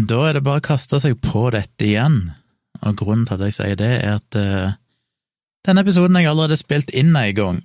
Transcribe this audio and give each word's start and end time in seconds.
Da 0.00 0.20
er 0.28 0.36
det 0.36 0.44
bare 0.46 0.62
å 0.62 0.64
kaste 0.64 1.00
seg 1.02 1.18
på 1.20 1.48
dette 1.52 1.84
igjen, 1.84 2.30
og 2.80 3.00
grunnen 3.00 3.26
til 3.28 3.36
at 3.36 3.48
jeg 3.48 3.56
sier 3.56 3.80
det, 3.80 3.90
er 4.00 4.20
at 4.20 4.38
uh, 4.38 4.76
denne 5.66 5.82
episoden 5.84 6.16
har 6.16 6.24
jeg 6.24 6.32
allerede 6.32 6.60
spilt 6.60 6.92
inn 6.96 7.12
en 7.18 7.34
gang, 7.36 7.58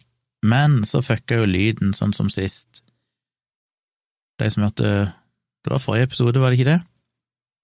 men 0.45 0.81
så 0.89 1.03
fucka 1.05 1.39
jo 1.39 1.47
lyden 1.47 1.93
sånn 1.95 2.15
som 2.17 2.31
sist. 2.33 2.81
De 4.41 4.49
som 4.51 4.65
hørte 4.65 5.13
Det 5.65 5.71
var 5.71 5.81
forrige 5.81 6.11
episode, 6.11 6.37
var 6.37 6.51
det 6.51 6.59
ikke 6.59 6.73
det? 6.73 6.81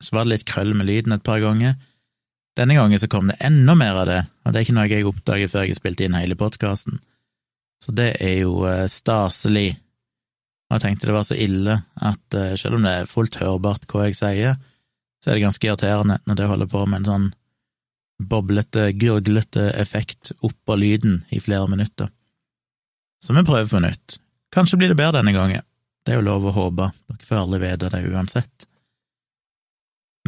Så 0.02 0.16
var 0.16 0.26
det 0.26 0.32
litt 0.32 0.46
krøll 0.50 0.72
med 0.74 0.88
lyden 0.88 1.14
et 1.14 1.22
par 1.22 1.38
ganger. 1.44 1.76
Denne 2.58 2.74
gangen 2.74 2.98
så 2.98 3.10
kom 3.12 3.28
det 3.30 3.38
enda 3.46 3.76
mer 3.78 4.00
av 4.02 4.08
det, 4.10 4.22
og 4.42 4.54
det 4.54 4.58
er 4.58 4.66
ikke 4.66 4.78
noe 4.80 4.88
jeg 4.90 5.06
oppdager 5.06 5.52
før 5.52 5.68
jeg 5.68 5.76
har 5.76 5.78
spilt 5.78 6.02
inn 6.02 6.18
hele 6.18 6.38
podkasten. 6.40 6.98
Så 7.84 7.94
det 7.94 8.16
er 8.24 8.40
jo 8.42 8.64
uh, 8.66 8.88
staselig. 8.90 9.76
Og 10.72 10.78
jeg 10.78 10.84
tenkte 10.86 11.10
det 11.10 11.16
var 11.18 11.26
så 11.28 11.36
ille 11.36 11.74
at 12.00 12.38
uh, 12.40 12.54
selv 12.56 12.78
om 12.78 12.86
det 12.88 12.94
er 12.96 13.10
fullt 13.12 13.36
hørbart 13.42 13.84
hva 13.92 14.06
jeg 14.08 14.16
sier, 14.21 14.56
så 15.20 15.30
er 15.30 15.38
det 15.38 15.44
ganske 15.44 15.68
irriterende 15.68 16.21
når 16.24 16.39
det 16.39 16.48
holder 16.48 16.70
på 16.71 16.86
med 16.88 17.02
en 17.02 17.10
sånn 17.10 17.28
boblete, 18.32 18.88
gurglete 18.96 19.68
effekt 19.82 20.32
oppå 20.39 20.78
lyden 20.79 21.26
i 21.29 21.42
flere 21.43 21.68
minutter. 21.68 22.07
Så 23.20 23.36
vi 23.36 23.43
prøver 23.43 23.68
på 23.68 23.84
nytt. 23.84 24.18
Kanskje 24.56 24.79
blir 24.79 24.93
det 24.93 25.00
bedre 25.02 25.20
denne 25.20 25.36
gangen. 25.36 25.65
Det 26.06 26.14
er 26.14 26.21
jo 26.21 26.29
lov 26.29 26.48
å 26.48 26.56
håpe, 26.56 26.88
dere 27.12 27.28
får 27.28 27.43
aldri 27.43 27.60
vite 27.65 27.92
det 27.92 28.01
uansett. 28.07 28.68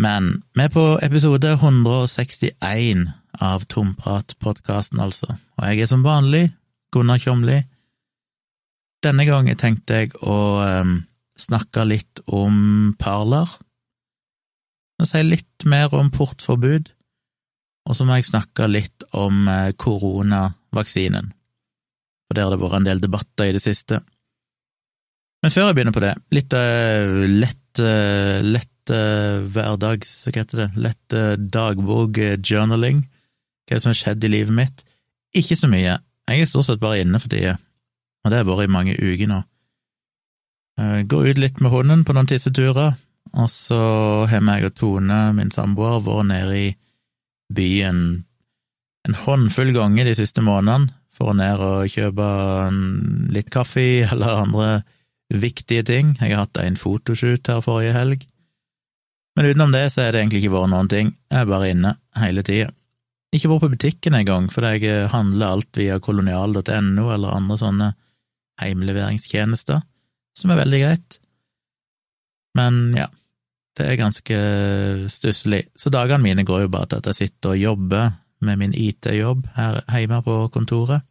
Men 0.04 0.42
vi 0.58 0.66
er 0.66 0.74
på 0.74 0.84
episode 1.06 1.56
161 1.56 3.08
av 3.42 3.66
Tomprat-podkasten, 3.70 5.02
altså, 5.02 5.38
og 5.58 5.70
jeg 5.70 5.86
er 5.86 5.90
som 5.90 6.06
vanlig 6.06 6.48
Gunnar 6.94 7.22
Kjomli. 7.22 7.64
Denne 9.04 9.26
gangen 9.28 9.58
tenkte 9.60 9.98
jeg 10.00 10.14
å 10.24 10.38
um, 10.64 10.98
snakke 11.40 11.84
litt 11.84 12.22
om 12.32 12.94
parler, 13.02 13.50
og 15.02 15.10
si 15.10 15.24
litt 15.26 15.66
mer 15.68 15.92
om 15.98 16.12
portforbud, 16.14 16.92
og 17.84 17.98
så 17.98 18.08
må 18.08 18.16
jeg 18.16 18.30
snakke 18.30 18.70
litt 18.70 19.04
om 19.12 19.50
uh, 19.50 19.74
koronavaksinen, 19.76 21.34
for 22.28 22.38
der 22.38 22.48
har 22.48 22.56
det 22.56 22.62
vært 22.62 22.80
en 22.80 22.88
del 22.88 23.04
debatter 23.04 23.50
i 23.50 23.56
det 23.58 23.64
siste. 23.66 24.00
Men 25.44 25.52
før 25.52 25.68
jeg 25.68 25.80
begynner 25.80 25.98
på 25.98 26.06
det, 26.06 26.14
litt 26.32 26.56
uh, 26.56 27.26
lett, 27.28 27.84
uh, 27.84 28.40
lett 28.46 28.70
hverdags... 28.84 30.10
Hva 30.28 30.42
heter 30.42 30.60
det? 30.60 30.66
Lett 30.84 31.14
dagbok-journaling. 31.56 32.98
Hva 33.64 33.72
er 33.72 33.78
det 33.78 33.84
som 33.86 33.94
har 33.94 33.96
skjedd 33.96 34.26
i 34.28 34.32
livet 34.34 34.52
mitt? 34.58 34.84
Ikke 35.40 35.56
så 35.56 35.70
mye. 35.72 35.94
Jeg 36.28 36.44
er 36.44 36.50
stort 36.52 36.68
sett 36.68 36.82
bare 36.82 37.00
inne 37.00 37.20
for 37.24 37.32
tida, 37.32 37.54
og 38.24 38.32
det 38.32 38.40
har 38.40 38.48
vært 38.48 38.68
i 38.68 38.74
mange 38.74 38.96
uker 38.98 39.30
nå. 39.30 39.40
Går 41.10 41.28
ut 41.30 41.42
litt 41.42 41.60
med 41.62 41.74
hunden 41.74 42.04
på 42.08 42.16
noen 42.16 42.30
tisseturer, 42.30 42.96
og 43.34 43.50
så 43.52 43.80
har 44.30 44.42
jeg 44.42 44.70
og 44.70 44.76
Tone, 44.80 45.20
min 45.38 45.52
samboer, 45.54 46.02
vært 46.06 46.30
nede 46.32 46.60
i 46.60 46.70
byen 47.54 48.24
en 49.04 49.18
håndfull 49.20 49.74
ganger 49.76 50.08
de 50.08 50.16
siste 50.16 50.44
månedene 50.44 50.94
for 51.14 51.32
å 51.32 51.38
ned 51.38 51.62
og 51.62 51.92
kjøpe 51.92 52.28
litt 53.36 53.50
kaffe 53.54 53.86
eller 54.12 54.44
andre 54.46 54.70
viktige 55.34 55.86
ting. 55.88 56.14
Jeg 56.22 56.36
har 56.36 56.46
hatt 56.46 56.62
en 56.62 56.80
fotoshoot 56.80 57.50
her 57.50 57.64
forrige 57.66 57.98
helg. 57.98 58.24
Men 59.38 59.50
utenom 59.50 59.74
det 59.74 59.88
så 59.94 60.04
er 60.04 60.14
det 60.14 60.22
egentlig 60.22 60.44
ikke 60.44 60.56
vært 60.56 60.72
noen 60.74 60.90
ting, 60.92 61.14
jeg 61.32 61.42
er 61.42 61.50
bare 61.50 61.72
inne 61.74 61.96
hele 62.22 62.44
tida. 62.46 62.70
Ikke 63.34 63.50
vært 63.50 63.64
på 63.64 63.72
butikken 63.74 64.14
engang, 64.14 64.46
fordi 64.54 64.76
jeg 64.86 65.08
handler 65.10 65.56
alt 65.56 65.80
via 65.80 65.98
kolonial.no 65.98 67.08
eller 67.16 67.34
andre 67.34 67.58
sånne 67.58 67.88
heimleveringstjenester, 68.62 69.82
som 70.38 70.54
er 70.54 70.62
veldig 70.62 70.82
greit. 70.84 71.18
Men 72.58 72.94
ja, 72.98 73.08
det 73.78 73.88
er 73.88 74.02
ganske 74.02 74.38
stusslig. 75.10 75.64
Så 75.80 75.90
dagene 75.94 76.22
mine 76.24 76.46
går 76.46 76.66
jo 76.66 76.74
bare 76.74 76.92
til 76.92 77.02
at 77.02 77.10
jeg 77.10 77.22
sitter 77.22 77.56
og 77.56 77.62
jobber 77.62 78.12
med 78.44 78.60
min 78.60 78.76
IT-jobb 78.78 79.48
her 79.56 79.82
hjemme 79.88 80.22
på 80.26 80.38
kontoret, 80.54 81.06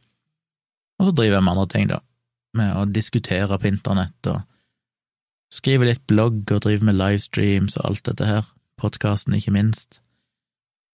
og 1.00 1.09
så 1.09 1.15
driver 1.16 1.39
jeg 1.39 1.44
med 1.44 1.53
andre 1.56 1.71
ting, 1.72 1.89
da, 1.91 1.99
med 2.55 2.77
å 2.78 2.87
diskutere 2.87 3.59
på 3.59 3.71
internett 3.72 4.28
og 4.31 4.43
skrive 5.53 5.89
litt 5.89 6.05
blogg 6.09 6.45
og 6.55 6.62
drive 6.65 6.87
med 6.87 6.99
livestreams 7.00 7.78
og 7.81 7.89
alt 7.89 8.06
dette 8.09 8.28
her, 8.28 8.47
podkasten 8.81 9.34
ikke 9.37 9.55
minst. 9.56 10.03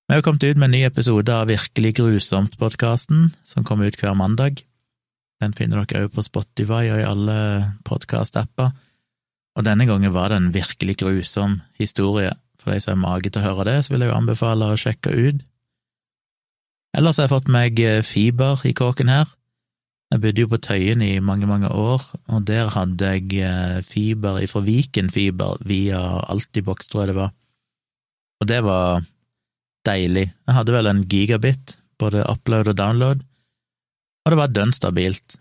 Vi 0.09 0.17
har 0.17 0.25
kommet 0.25 0.47
ut 0.47 0.57
med 0.57 0.71
en 0.71 0.77
ny 0.79 0.87
episode 0.87 1.35
av 1.35 1.51
Virkelig 1.51 1.99
grusomt-podkasten, 1.99 3.35
som 3.45 3.67
kommer 3.69 3.91
ut 3.91 3.99
hver 4.01 4.17
mandag. 4.17 4.63
Den 5.43 5.55
finner 5.55 5.85
dere 5.85 6.09
også 6.09 6.17
på 6.17 6.27
Spotify 6.27 6.89
og 6.91 6.99
i 6.99 7.07
alle 7.07 7.39
podkast-apper. 7.87 8.73
Og 9.59 9.67
denne 9.67 9.87
gangen 9.87 10.15
var 10.15 10.31
det 10.31 10.39
en 10.39 10.53
virkelig 10.55 10.99
grusom 11.03 11.61
historie. 11.79 12.33
For 12.59 12.75
de 12.75 12.83
som 12.83 12.97
har 12.97 13.03
mage 13.03 13.31
til 13.31 13.43
å 13.43 13.47
høre 13.47 13.67
det, 13.71 13.79
så 13.85 13.95
vil 13.95 14.05
jeg 14.05 14.11
jo 14.11 14.19
anbefale 14.19 14.71
å 14.71 14.79
sjekke 14.79 15.15
ut. 15.15 15.43
Ellers 16.99 17.19
har 17.19 17.29
jeg 17.29 17.35
fått 17.35 17.51
meg 17.53 17.79
eh, 17.83 18.01
fiber 18.07 18.63
i 18.67 18.75
kåken 18.75 19.11
her. 19.13 19.29
Jeg 20.09 20.23
bodde 20.23 20.41
jo 20.41 20.49
på 20.49 20.61
Tøyen 20.65 21.03
i 21.05 21.19
mange, 21.21 21.47
mange 21.47 21.69
år, 21.69 22.07
og 22.33 22.47
der 22.49 22.71
hadde 22.73 23.11
jeg 23.13 23.43
eh, 23.45 23.81
fiber 23.85 24.41
ifra 24.41 24.63
Viken 24.65 25.11
Fiber 25.13 25.61
via 25.69 26.01
Altibox, 26.33 26.89
tror 26.89 27.05
jeg 27.05 27.13
det 27.13 27.19
var. 27.19 27.35
Og 28.41 28.49
det 28.49 28.63
var 28.65 29.05
deilig. 29.87 30.31
Jeg 30.49 30.57
hadde 30.57 30.75
vel 30.75 30.91
en 30.91 31.05
gigabit, 31.13 31.77
både 32.01 32.25
upload 32.25 32.73
og 32.73 32.79
download, 32.81 33.23
og 34.29 34.35
det 34.35 34.41
var 34.43 34.51
dønn 34.53 34.75
stabilt. 34.77 35.39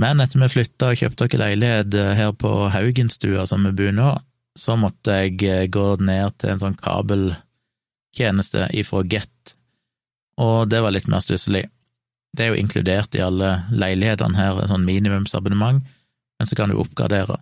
Men 0.00 0.22
etter 0.24 0.40
vi 0.40 0.48
flytta 0.48 0.92
og 0.92 1.00
kjøpte 1.02 1.26
oss 1.26 1.34
leilighet 1.36 1.94
eh, 2.00 2.14
her 2.16 2.32
på 2.32 2.50
Haugenstua, 2.72 3.44
som 3.48 3.66
vi 3.68 3.74
bor 3.76 3.92
nå, 3.92 4.08
så 4.56 4.78
måtte 4.80 5.18
jeg 5.20 5.36
eh, 5.44 5.68
gå 5.68 5.84
ned 6.00 6.38
til 6.40 6.54
en 6.54 6.62
sånn 6.62 6.78
kabeltjeneste 6.80 8.70
ifra 8.80 9.04
Get, 9.04 9.54
og 10.40 10.72
det 10.72 10.80
var 10.80 10.96
litt 10.96 11.10
mer 11.12 11.20
stusslig. 11.20 11.66
Det 12.32 12.46
er 12.46 12.54
jo 12.54 12.62
inkludert 12.62 13.12
i 13.12 13.20
alle 13.20 13.52
leilighetene 13.68 14.40
her, 14.40 14.62
en 14.62 14.72
sånn 14.72 14.88
minimumsabonnement, 14.88 15.84
men 16.40 16.48
så 16.48 16.56
kan 16.56 16.72
du 16.72 16.80
oppgradere. 16.80 17.36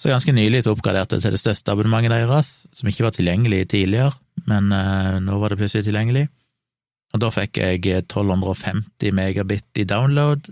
Så 0.00 0.08
ganske 0.08 0.32
nylig 0.32 0.62
så 0.64 0.72
oppgraderte 0.72 1.18
jeg 1.18 1.26
til 1.26 1.36
det 1.36 1.42
største 1.42 1.76
abonnementet 1.76 2.16
deres, 2.16 2.54
som 2.72 2.88
ikke 2.88 3.04
var 3.04 3.16
tilgjengelig 3.16 3.66
tidligere, 3.74 4.16
men 4.48 4.72
uh, 4.72 5.20
nå 5.20 5.36
var 5.40 5.52
det 5.52 5.60
plutselig 5.60 5.84
tilgjengelig. 5.84 6.26
Og 7.16 7.22
da 7.22 7.30
fikk 7.32 7.56
jeg 7.62 7.80
1250 7.80 9.14
megabit 9.16 9.80
i 9.80 9.86
download 9.88 10.50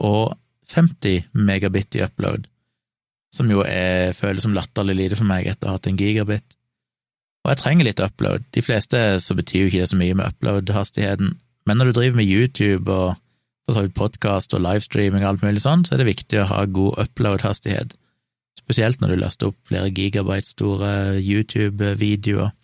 og 0.00 0.36
50 0.72 1.28
megabit 1.36 1.98
i 1.98 2.02
upload, 2.06 2.46
som 3.32 3.50
jo 3.52 3.60
er, 3.60 4.14
føles 4.16 4.46
som 4.46 4.56
latterlig 4.56 4.96
lite 4.96 5.18
for 5.20 5.28
meg 5.28 5.44
etter 5.50 5.68
å 5.68 5.74
ha 5.74 5.76
hatt 5.76 5.88
en 5.90 5.98
gigabit. 6.00 6.56
Og 7.44 7.52
jeg 7.52 7.60
trenger 7.60 7.86
litt 7.90 8.00
upload. 8.00 8.48
De 8.56 8.64
fleste 8.64 9.02
så 9.20 9.36
betyr 9.36 9.66
jo 9.66 9.68
ikke 9.68 9.84
det 9.84 9.90
så 9.92 10.00
mye 10.00 10.16
med 10.16 10.32
upload-hastigheten, 10.32 11.36
men 11.68 11.78
når 11.78 11.90
du 11.90 11.98
driver 11.98 12.22
med 12.22 12.32
YouTube 12.32 12.96
og 12.96 13.20
for 13.68 13.92
podkast 13.98 14.54
og 14.56 14.62
livestreaming 14.64 15.24
og 15.26 15.34
alt 15.34 15.44
mulig 15.44 15.60
sånn, 15.64 15.84
så 15.84 15.94
er 15.94 16.02
det 16.02 16.12
viktig 16.14 16.40
å 16.40 16.48
ha 16.54 16.64
god 16.70 17.02
upload-hastighet. 17.04 17.96
Spesielt 18.56 19.02
når 19.02 19.12
du 19.12 19.20
laster 19.20 19.50
opp 19.50 19.58
flere 19.68 19.92
gigabyte 19.92 20.48
store 20.48 20.90
YouTube-videoer. 21.18 22.54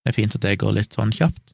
Det 0.00 0.12
er 0.14 0.16
fint 0.16 0.36
at 0.38 0.46
det 0.46 0.60
går 0.62 0.78
litt 0.78 0.96
sånn 0.96 1.12
kjapt. 1.12 1.49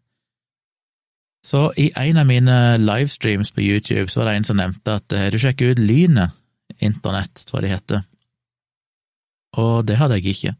Så 1.47 1.69
i 1.79 1.93
en 1.95 2.19
av 2.19 2.27
mine 2.27 2.55
livestreams 2.83 3.53
på 3.55 3.63
YouTube 3.63 4.11
så 4.11 4.21
var 4.21 4.31
det 4.31 4.39
en 4.41 4.47
som 4.49 4.59
nevnte 4.59 4.99
at 4.99 5.15
har 5.15 5.31
du 5.31 5.39
sjekker 5.39 5.75
ut 5.75 5.83
Lynet 5.83 6.35
internett, 6.83 7.45
tror 7.47 7.61
jeg 7.61 7.69
det 7.69 7.75
heter, 7.77 8.01
og 9.63 9.85
det 9.89 9.99
hadde 10.01 10.19
jeg 10.19 10.35
ikke. 10.35 10.55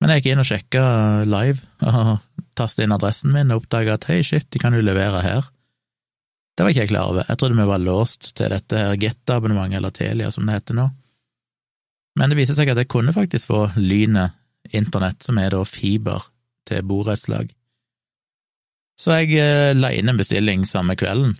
Men 0.00 0.12
jeg 0.12 0.20
gikk 0.22 0.32
inn 0.32 0.42
og 0.42 0.48
sjekka 0.48 0.86
live, 1.28 1.62
og 1.88 2.16
tastet 2.58 2.84
inn 2.84 2.96
adressen 2.96 3.32
min 3.32 3.52
og 3.54 3.62
oppdaga 3.62 3.96
at 3.96 4.08
hei, 4.10 4.20
shit, 4.26 4.48
de 4.52 4.60
kan 4.60 4.74
jo 4.76 4.84
levere 4.84 5.22
her. 5.24 5.46
Det 6.56 6.64
var 6.64 6.72
ikke 6.72 6.86
jeg 6.86 6.92
klar 6.92 7.12
over, 7.12 7.26
jeg 7.28 7.38
trodde 7.38 7.58
vi 7.58 7.68
var 7.68 7.84
låst 7.84 8.30
til 8.36 8.52
dette 8.52 8.80
her 8.80 8.96
Get-abonnementet, 9.00 9.78
eller 9.78 9.94
Telia 9.94 10.32
som 10.32 10.48
det 10.48 10.56
heter 10.56 10.78
nå. 10.78 10.88
Men 12.16 12.32
det 12.32 12.38
viser 12.38 12.56
seg 12.56 12.72
at 12.72 12.80
jeg 12.80 12.88
kunne 12.90 13.12
faktisk 13.12 13.52
få 13.52 13.66
Lynet 13.76 14.34
internett, 14.74 15.22
som 15.22 15.38
er 15.38 15.52
da 15.52 15.60
fiber 15.68 16.24
til 16.66 16.82
borettslag. 16.88 17.52
Så 18.96 19.18
jeg 19.20 19.36
eh, 19.40 19.74
la 19.76 19.92
inn 19.92 20.08
en 20.08 20.18
bestilling 20.18 20.64
samme 20.68 20.96
kvelden. 20.98 21.36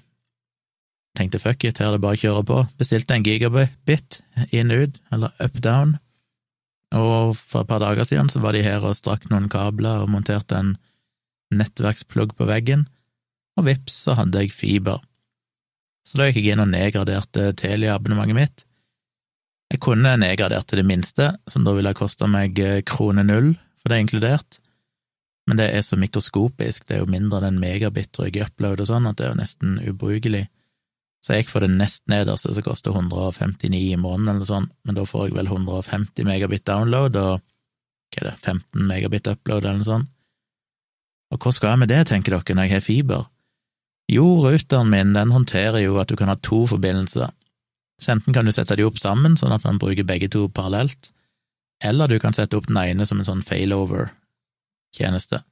Tenkte 1.16 1.40
fuck 1.40 1.64
it, 1.64 1.78
her 1.80 1.90
er 1.90 1.96
det 1.96 2.04
bare 2.04 2.18
å 2.18 2.20
kjøre 2.20 2.42
på. 2.48 2.58
Bestilte 2.76 3.16
en 3.16 3.24
gigabit 3.24 4.20
inn-ut, 4.52 4.98
eller 5.14 5.32
up-down, 5.40 5.96
og 6.94 7.34
for 7.38 7.64
et 7.64 7.70
par 7.70 7.80
dager 7.82 8.06
siden 8.06 8.28
så 8.30 8.42
var 8.44 8.54
de 8.54 8.62
her 8.64 8.84
og 8.84 8.94
strakk 8.98 9.26
noen 9.30 9.48
kabler 9.52 10.04
og 10.04 10.12
monterte 10.12 10.58
en 10.58 10.76
nettverksplugg 11.54 12.36
på 12.36 12.46
veggen, 12.48 12.86
og 13.56 13.66
vips, 13.70 13.96
så 14.06 14.16
hadde 14.18 14.44
jeg 14.44 14.54
fiber. 14.54 15.00
Så 16.06 16.20
da 16.20 16.28
gikk 16.28 16.42
jeg 16.42 16.54
inn 16.54 16.62
og 16.62 16.70
nedgraderte 16.70 17.50
Telia-abonnementet 17.58 18.36
mitt. 18.36 18.66
Jeg 19.72 19.82
kunne 19.82 20.12
nedgradert 20.20 20.68
til 20.70 20.82
det 20.82 20.86
minste, 20.86 21.32
som 21.50 21.64
da 21.66 21.74
ville 21.74 21.90
ha 21.90 21.96
kosta 21.96 22.28
meg 22.30 22.60
eh, 22.62 22.82
krone 22.86 23.24
null, 23.26 23.54
for 23.80 23.90
det 23.90 23.96
er 23.96 24.04
inkludert, 24.04 24.60
men 25.46 25.60
det 25.60 25.68
er 25.70 25.84
så 25.86 25.98
mikroskopisk, 25.98 26.88
det 26.88 26.96
er 26.96 27.04
jo 27.04 27.10
mindre 27.10 27.38
enn 27.40 27.54
en 27.54 27.62
megabitrygg 27.62 28.40
upload 28.42 28.82
og 28.82 28.88
sånn, 28.90 29.06
at 29.06 29.18
det 29.18 29.26
er 29.26 29.34
jo 29.34 29.40
nesten 29.40 29.76
ubrukelig. 29.86 30.46
Så 31.22 31.34
jeg 31.34 31.44
gikk 31.44 31.52
for 31.54 31.64
det 31.64 31.70
nest 31.74 32.04
nederste, 32.10 32.52
som 32.54 32.66
koster 32.66 32.94
159 32.94 33.78
i 33.78 33.98
måneden 33.98 34.36
eller 34.36 34.48
sånn, 34.48 34.68
men 34.86 34.98
da 34.98 35.06
får 35.06 35.28
jeg 35.28 35.38
vel 35.38 35.50
150 35.50 36.26
megabit 36.26 36.66
download 36.66 37.18
og 37.18 37.40
hva 37.40 38.20
er 38.22 38.28
det, 38.28 38.36
15 38.42 38.84
megabit 38.86 39.30
upload 39.32 39.64
eller 39.64 39.80
noe 39.80 39.88
sånt. 39.88 40.12
Og 41.34 41.42
hva 41.42 41.50
skal 41.54 41.72
jeg 41.72 41.82
med 41.82 41.90
det, 41.90 42.04
tenker 42.06 42.36
dere, 42.36 42.54
når 42.54 42.68
jeg 42.68 42.74
har 42.76 42.84
fiber? 42.84 43.24
Jo, 44.10 44.26
routeren 44.44 44.92
min, 44.92 45.14
den 45.16 45.34
håndterer 45.34 45.82
jo 45.82 45.98
at 45.98 46.10
du 46.10 46.14
kan 46.18 46.30
ha 46.30 46.36
to 46.38 46.62
forbindelser. 46.70 47.32
Så 47.98 48.12
enten 48.14 48.34
kan 48.36 48.46
du 48.46 48.54
sette 48.54 48.76
de 48.78 48.86
opp 48.86 49.00
sammen, 49.02 49.34
sånn 49.38 49.54
at 49.56 49.66
man 49.66 49.80
bruker 49.82 50.06
begge 50.06 50.28
to 50.30 50.46
parallelt, 50.54 51.10
eller 51.82 52.08
du 52.08 52.20
kan 52.22 52.36
sette 52.36 52.56
opp 52.56 52.68
den 52.70 52.78
ene 52.78 53.06
som 53.08 53.18
en 53.20 53.28
sånn 53.28 53.42
failover-tjeneste. 54.94 55.42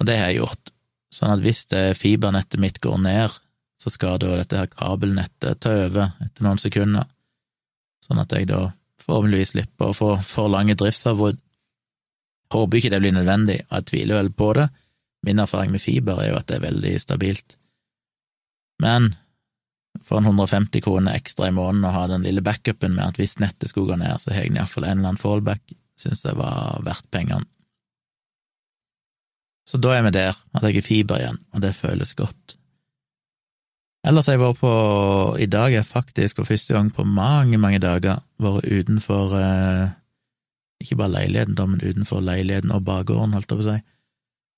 Og 0.00 0.06
det 0.06 0.16
har 0.16 0.30
jeg 0.30 0.40
gjort, 0.40 0.72
sånn 1.12 1.34
at 1.34 1.40
hvis 1.44 1.66
det 1.70 1.98
fibernettet 1.98 2.60
mitt 2.60 2.80
går 2.80 2.98
ned, 2.98 3.30
så 3.80 3.90
skal 3.90 4.18
da 4.20 4.36
dette 4.36 4.56
her 4.56 4.68
kabelnettet 4.68 5.60
ta 5.60 5.70
over 5.86 6.12
etter 6.20 6.44
noen 6.44 6.58
sekunder, 6.58 7.04
sånn 8.04 8.20
at 8.20 8.32
jeg 8.32 8.48
da 8.48 8.72
forhåpentligvis 9.00 9.54
slipper 9.54 9.90
å 9.90 9.96
få 9.96 10.10
for 10.24 10.48
lange 10.52 10.76
driftsavbrudd. 10.76 11.38
Håper 12.52 12.78
ikke 12.78 12.90
det 12.90 13.00
blir 13.00 13.14
nødvendig, 13.14 13.62
og 13.68 13.78
jeg 13.78 13.88
tviler 13.90 14.20
vel 14.20 14.30
på 14.32 14.52
det. 14.58 14.68
Min 15.26 15.38
erfaring 15.38 15.72
med 15.72 15.80
fiber 15.80 16.20
er 16.20 16.30
jo 16.30 16.38
at 16.40 16.48
det 16.48 16.58
er 16.58 16.66
veldig 16.66 16.94
stabilt. 17.00 17.56
Men 18.80 19.14
for 20.02 20.18
en 20.18 20.28
150 20.28 20.80
kroner 20.84 21.16
ekstra 21.18 21.48
i 21.48 21.54
måneden 21.54 21.86
å 21.88 21.94
ha 21.94 22.06
den 22.08 22.24
lille 22.24 22.42
backupen 22.44 22.94
med 22.96 23.04
at 23.04 23.20
hvis 23.20 23.38
nettet 23.40 23.70
skulle 23.70 23.92
gå 23.92 24.00
ned, 24.00 24.16
så 24.20 24.32
har 24.32 24.44
jeg 24.44 24.54
iallfall 24.54 24.86
en 24.86 24.98
eller 24.98 25.12
annen 25.12 25.20
fallback, 25.20 25.62
synes 26.00 26.24
jeg 26.24 26.38
var 26.38 26.80
verdt 26.86 27.08
pengene. 27.12 27.46
Så 29.70 29.78
da 29.78 29.92
er 29.94 30.02
vi 30.02 30.10
der, 30.16 30.34
at 30.34 30.64
jeg 30.66 30.80
er 30.80 30.86
fiber 30.86 31.20
igjen, 31.20 31.38
og 31.54 31.62
det 31.62 31.76
føles 31.78 32.16
godt. 32.18 32.56
Ellers 34.06 34.26
har 34.26 34.38
jeg 34.38 34.40
vært 34.40 34.60
på 34.62 34.72
I 35.44 35.46
dag 35.52 35.74
er 35.76 35.84
faktisk 35.84 36.40
for 36.40 36.48
første 36.48 36.72
gang 36.72 36.88
på 36.94 37.04
mange, 37.04 37.58
mange 37.60 37.82
dager 37.82 38.22
vært 38.40 38.64
utenfor 38.64 39.34
eh, 39.36 39.90
Ikke 40.80 40.96
bare 40.96 41.12
leiligheten, 41.18 41.58
da, 41.58 41.66
men 41.68 41.84
utenfor 41.84 42.24
leiligheten 42.24 42.72
og 42.72 42.86
bakgården, 42.86 43.36
holdt 43.36 43.52
jeg 43.52 43.60
på 43.60 43.66
å 43.66 43.68
si. 43.68 43.76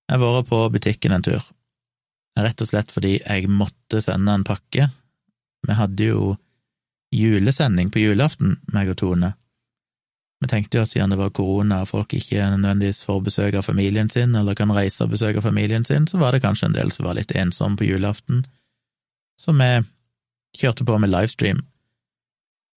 Jeg 0.06 0.14
har 0.14 0.22
vært 0.22 0.48
på 0.52 0.60
butikken 0.76 1.16
en 1.16 1.26
tur, 1.26 1.48
rett 2.38 2.62
og 2.62 2.68
slett 2.70 2.94
fordi 2.94 3.16
jeg 3.18 3.50
måtte 3.50 4.00
sende 4.04 4.36
en 4.36 4.46
pakke. 4.46 4.86
Vi 5.66 5.76
hadde 5.78 6.08
jo 6.12 6.36
julesending 7.12 7.90
på 7.92 8.04
julaften, 8.06 8.60
meg 8.72 8.92
og 8.94 9.00
Tone. 9.02 9.32
Vi 10.42 10.48
tenkte 10.50 10.78
jo 10.78 10.82
at 10.82 10.90
siden 10.90 11.12
det 11.12 11.20
var 11.20 11.30
korona 11.30 11.82
og 11.84 11.90
folk 11.92 12.14
ikke 12.18 12.42
nødvendigvis 12.56 13.04
får 13.06 13.20
besøk 13.28 13.56
av 13.60 13.66
familien 13.68 14.08
sin, 14.10 14.34
eller 14.34 14.58
kan 14.58 14.72
reise 14.74 15.04
og 15.04 15.12
besøke 15.14 15.42
familien 15.44 15.84
sin, 15.86 16.08
så 16.10 16.18
var 16.18 16.34
det 16.34 16.42
kanskje 16.42 16.70
en 16.70 16.74
del 16.74 16.90
som 16.90 17.06
var 17.06 17.14
litt 17.18 17.30
ensomme 17.38 17.78
på 17.78 17.86
julaften, 17.86 18.42
så 19.38 19.54
vi 19.54 19.70
kjørte 20.58 20.86
på 20.88 20.98
med 20.98 21.12
livestream. 21.12 21.62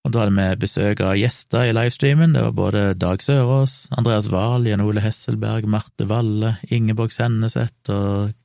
Og 0.05 0.13
da 0.13 0.21
hadde 0.21 0.35
vi 0.37 0.61
besøk 0.61 1.01
av 1.01 1.15
gjester 1.17 1.65
i 1.65 1.73
livestreamen, 1.73 2.35
det 2.37 2.43
var 2.45 2.53
både 2.53 2.83
Dag 3.01 3.23
Sørås, 3.25 3.87
Andreas 3.97 4.29
Wahl, 4.29 4.67
Jan 4.69 4.85
Ole 4.85 5.01
Hesselberg, 5.01 5.65
Marte 5.65 6.05
Valle, 6.05 6.59
Ingeborg 6.69 7.15
Senneset 7.15 7.89
og 7.89 8.35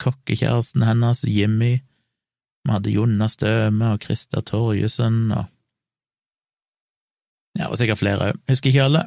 kokkekjæresten 0.00 0.86
hennes, 0.88 1.20
Jimmy. 1.28 1.74
Vi 2.64 2.72
hadde 2.72 2.94
Jonna 2.96 3.28
Støme 3.28 3.92
og 3.92 4.08
Christer 4.08 4.40
Torjussen 4.40 5.26
og 5.36 5.50
ja, 7.58 7.68
og 7.68 7.78
sikkert 7.80 8.00
flere 8.00 8.30
òg, 8.30 8.40
husker 8.50 8.70
ikke 8.70 8.86
alle. 8.88 9.04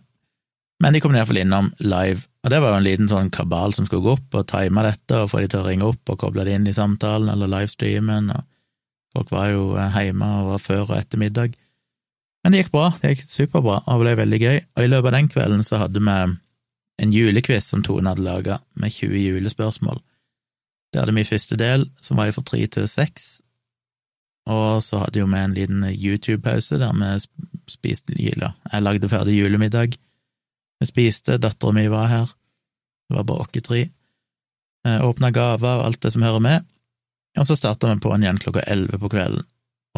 Men 0.81 0.95
de 0.95 1.01
kom 1.03 1.13
iallfall 1.15 1.41
innom 1.43 1.69
live, 1.83 2.25
og 2.41 2.49
det 2.49 2.59
var 2.61 2.73
jo 2.73 2.79
en 2.79 2.87
liten 2.87 3.09
sånn 3.09 3.29
kabal 3.33 3.75
som 3.77 3.85
skulle 3.85 4.05
gå 4.05 4.15
opp 4.17 4.37
og 4.39 4.47
time 4.49 4.83
dette 4.87 5.19
og 5.19 5.29
få 5.29 5.43
de 5.43 5.51
til 5.51 5.61
å 5.61 5.67
ringe 5.67 5.85
opp 5.85 6.09
og 6.09 6.17
koble 6.23 6.45
det 6.47 6.55
inn 6.57 6.65
i 6.69 6.73
samtalen 6.73 7.29
eller 7.29 7.51
livestreamen, 7.51 8.31
og 8.33 8.47
folk 9.13 9.33
var 9.33 9.51
jo 9.53 9.65
eh, 9.77 9.99
hjemme 10.07 10.29
og 10.39 10.55
var 10.55 10.63
før 10.63 10.85
og 10.87 10.95
etter 10.97 11.21
middag. 11.21 11.53
Men 12.41 12.55
det 12.55 12.63
gikk 12.63 12.71
bra, 12.73 12.87
det 13.01 13.13
gikk 13.13 13.27
superbra 13.27 13.83
og 13.85 14.01
ble 14.01 14.15
veldig 14.17 14.39
gøy, 14.41 14.57
og 14.73 14.81
i 14.81 14.89
løpet 14.89 15.11
av 15.11 15.17
den 15.19 15.29
kvelden 15.35 15.61
så 15.67 15.83
hadde 15.83 16.01
vi 16.01 16.17
en 17.01 17.13
julequiz 17.13 17.69
som 17.69 17.85
Tone 17.85 18.09
hadde 18.09 18.25
laga, 18.25 18.59
med 18.73 18.93
20 18.93 19.21
julespørsmål. 19.21 20.01
Det 20.91 20.99
hadde 21.03 21.13
vi 21.15 21.23
i 21.23 21.29
første 21.29 21.57
del, 21.61 21.85
som 22.01 22.17
var 22.17 22.33
fra 22.33 22.43
tre 22.45 22.65
til 22.73 22.89
seks, 22.89 23.29
og 24.49 24.81
så 24.81 25.03
hadde 25.03 25.21
jo 25.21 25.29
vi 25.29 25.37
en 25.37 25.53
liten 25.53 25.85
YouTube-pause 25.85 26.81
der 26.81 26.97
vi 26.97 27.11
spiste 27.69 28.15
jula. 28.17 28.53
Jeg 28.71 28.83
lagde 28.85 29.09
ferdig 29.11 29.37
julemiddag. 29.37 29.97
Vi 30.81 30.87
spiste, 30.89 31.37
dattera 31.37 31.75
mi 31.75 31.87
var 31.91 32.07
her, 32.09 32.31
det 33.09 33.17
var 33.19 33.27
bare 33.29 33.45
oss 33.45 33.65
tre. 33.67 33.81
Eh, 34.87 35.01
Åpna 35.05 35.29
gaver 35.31 35.81
og 35.81 35.85
alt 35.85 36.01
det 36.01 36.13
som 36.13 36.23
hører 36.25 36.41
med, 36.41 36.65
og 37.37 37.45
så 37.47 37.57
starta 37.59 37.91
vi 37.91 37.99
på 38.01 38.11
den 38.13 38.25
igjen 38.25 38.41
klokka 38.41 38.63
elleve 38.65 38.97
på 39.01 39.11
kvelden. 39.13 39.45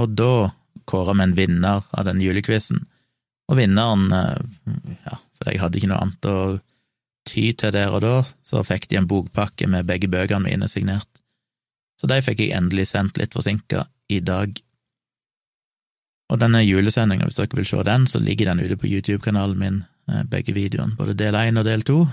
Og 0.02 0.16
da 0.18 0.52
kåra 0.90 1.14
vi 1.14 1.24
en 1.24 1.38
vinner 1.38 1.86
av 1.92 2.06
den 2.10 2.20
julequizen, 2.22 2.84
og 3.48 3.60
vinneren, 3.60 4.12
eh, 4.12 4.96
ja, 5.06 5.18
for 5.38 5.52
jeg 5.52 5.62
hadde 5.62 5.80
ikke 5.80 5.92
noe 5.92 6.02
annet 6.04 6.30
å 6.30 6.38
ty 7.28 7.52
til 7.56 7.72
der 7.72 7.94
og 7.96 8.04
da, 8.04 8.16
så 8.44 8.64
fikk 8.68 8.90
de 8.92 9.00
en 9.00 9.08
bokpakke 9.08 9.68
med 9.72 9.88
begge 9.88 10.10
bøkene 10.12 10.44
mine 10.50 10.68
signert. 10.68 11.08
Så 12.00 12.10
de 12.12 12.20
fikk 12.26 12.44
jeg 12.44 12.58
endelig 12.58 12.90
sendt 12.92 13.20
litt 13.22 13.36
forsinka 13.36 13.86
i 14.12 14.20
dag. 14.20 14.58
Og 16.34 16.40
denne 16.42 16.64
julesendinga, 16.66 17.28
hvis 17.30 17.38
dere 17.38 17.60
vil 17.60 17.70
se 17.70 17.84
den, 17.86 18.08
så 18.10 18.20
ligger 18.20 18.50
den 18.50 18.64
ute 18.66 18.78
på 18.82 18.90
YouTube-kanalen 18.90 19.60
min, 19.60 19.84
eh, 20.10 20.24
begge 20.26 20.56
videoene, 20.58 20.98
både 20.98 21.14
del 21.14 21.38
én 21.38 21.60
og 21.60 21.66
del 21.66 21.86
to, 21.86 22.08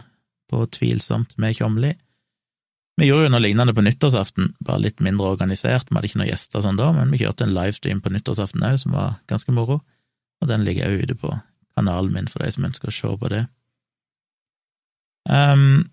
på 0.51 0.67
Tvilsomt 0.77 1.39
med 1.39 1.57
Tjomli. 1.57 1.95
Vi 3.01 3.07
gjorde 3.07 3.31
jo 3.31 3.33
noe 3.33 3.41
lignende 3.41 3.73
på 3.73 3.85
nyttårsaften, 3.87 4.55
bare 4.61 4.83
litt 4.85 5.01
mindre 5.01 5.31
organisert, 5.33 5.89
vi 5.89 5.97
hadde 5.97 6.11
ikke 6.11 6.21
noen 6.21 6.29
gjester 6.29 6.61
sånn 6.61 6.77
da, 6.77 6.91
men 6.93 7.15
vi 7.15 7.23
kjørte 7.23 7.47
en 7.47 7.55
livestream 7.57 8.03
på 8.05 8.13
nyttårsaften 8.13 8.67
òg, 8.67 8.77
som 8.83 8.93
var 8.93 9.17
ganske 9.31 9.55
moro, 9.57 9.79
og 10.43 10.51
den 10.51 10.67
ligger 10.69 10.91
òg 10.91 11.07
ute 11.07 11.17
på 11.17 11.33
kanalen 11.79 12.13
min 12.13 12.29
for 12.29 12.45
de 12.45 12.53
som 12.53 12.67
ønsker 12.69 12.93
å 12.93 12.93
se 12.93 13.15
på 13.23 13.33
det. 13.33 13.47
Um, 15.31 15.89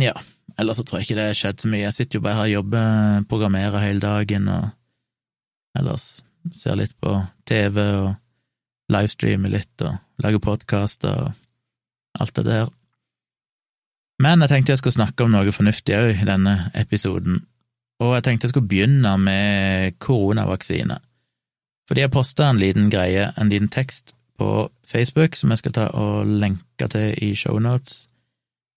ja, 0.00 0.16
ellers 0.58 0.80
så 0.80 0.88
tror 0.88 0.98
jeg 0.98 1.10
ikke 1.10 1.20
det 1.20 1.28
har 1.30 1.38
skjedd 1.38 1.62
så 1.62 1.70
mye, 1.70 1.84
jeg 1.86 1.98
sitter 2.00 2.18
jo 2.18 2.26
bare 2.26 2.40
her 2.40 2.50
og 2.50 2.56
jobber, 2.56 3.24
programmerer 3.30 3.86
hele 3.86 4.02
dagen 4.02 4.50
og 4.50 4.70
ellers 5.78 6.24
ser 6.52 6.78
litt 6.80 6.94
på 7.00 7.14
TV 7.48 7.78
og 7.80 8.12
livestreamer 8.92 9.52
litt 9.52 9.84
og 9.86 9.96
lager 10.22 10.42
podkaster 10.42 11.28
og 11.28 12.20
alt 12.20 12.34
det 12.36 12.46
der. 12.48 12.72
Men 14.22 14.44
jeg 14.44 14.52
tenkte 14.52 14.74
jeg 14.74 14.82
skulle 14.82 14.98
snakke 14.98 15.24
om 15.24 15.32
noe 15.34 15.54
fornuftig 15.54 15.96
òg 15.96 16.22
i 16.22 16.28
denne 16.28 16.56
episoden, 16.78 17.40
og 18.02 18.16
jeg 18.16 18.26
tenkte 18.26 18.46
jeg 18.46 18.54
skulle 18.54 18.70
begynne 18.70 19.14
med 19.18 19.98
koronavaksine. 20.02 20.98
Fordi 21.88 22.04
jeg 22.04 22.14
posta 22.14 22.50
en 22.50 22.60
liten 22.60 22.90
greie, 22.90 23.30
en 23.36 23.50
liten 23.50 23.70
tekst, 23.72 24.14
på 24.42 24.70
Facebook 24.86 25.36
som 25.36 25.52
jeg 25.52 25.60
skal 25.62 25.74
ta 25.76 25.84
og 25.98 26.26
lenke 26.26 26.88
til 26.90 27.12
i 27.22 27.34
shownotes 27.38 28.06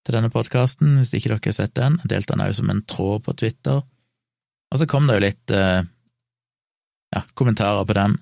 til 0.05 0.17
denne 0.17 0.29
podkasten, 0.29 0.99
hvis 0.99 1.15
ikke 1.17 1.31
dere 1.31 1.41
har 1.47 1.55
sett 1.57 1.75
den. 1.77 1.97
Jeg 2.03 2.11
delte 2.11 2.35
den 2.35 2.45
òg 2.45 2.53
som 2.53 2.69
en 2.69 2.83
tråd 2.85 3.23
på 3.25 3.33
Twitter. 3.41 3.81
Og 4.71 4.79
så 4.81 4.85
kom 4.89 5.07
det 5.07 5.17
jo 5.17 5.23
litt 5.23 5.53
eh, 5.55 5.87
ja, 7.13 7.21
kommentarer 7.37 7.85
på 7.85 7.97
den. 7.97 8.17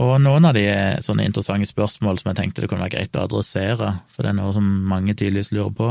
Og 0.00 0.14
noen 0.22 0.48
av 0.48 0.56
de 0.56 0.64
er 0.64 1.02
sånne 1.04 1.26
interessante 1.28 1.68
spørsmål 1.68 2.20
som 2.20 2.30
jeg 2.30 2.38
tenkte 2.38 2.64
det 2.64 2.70
kunne 2.70 2.86
være 2.86 2.96
greit 2.96 3.16
å 3.16 3.24
adressere, 3.26 3.92
for 4.08 4.24
det 4.24 4.32
er 4.32 4.38
noe 4.38 4.54
som 4.56 4.68
mange 4.88 5.14
tydeligvis 5.14 5.52
lurer 5.52 5.74
på. 5.76 5.90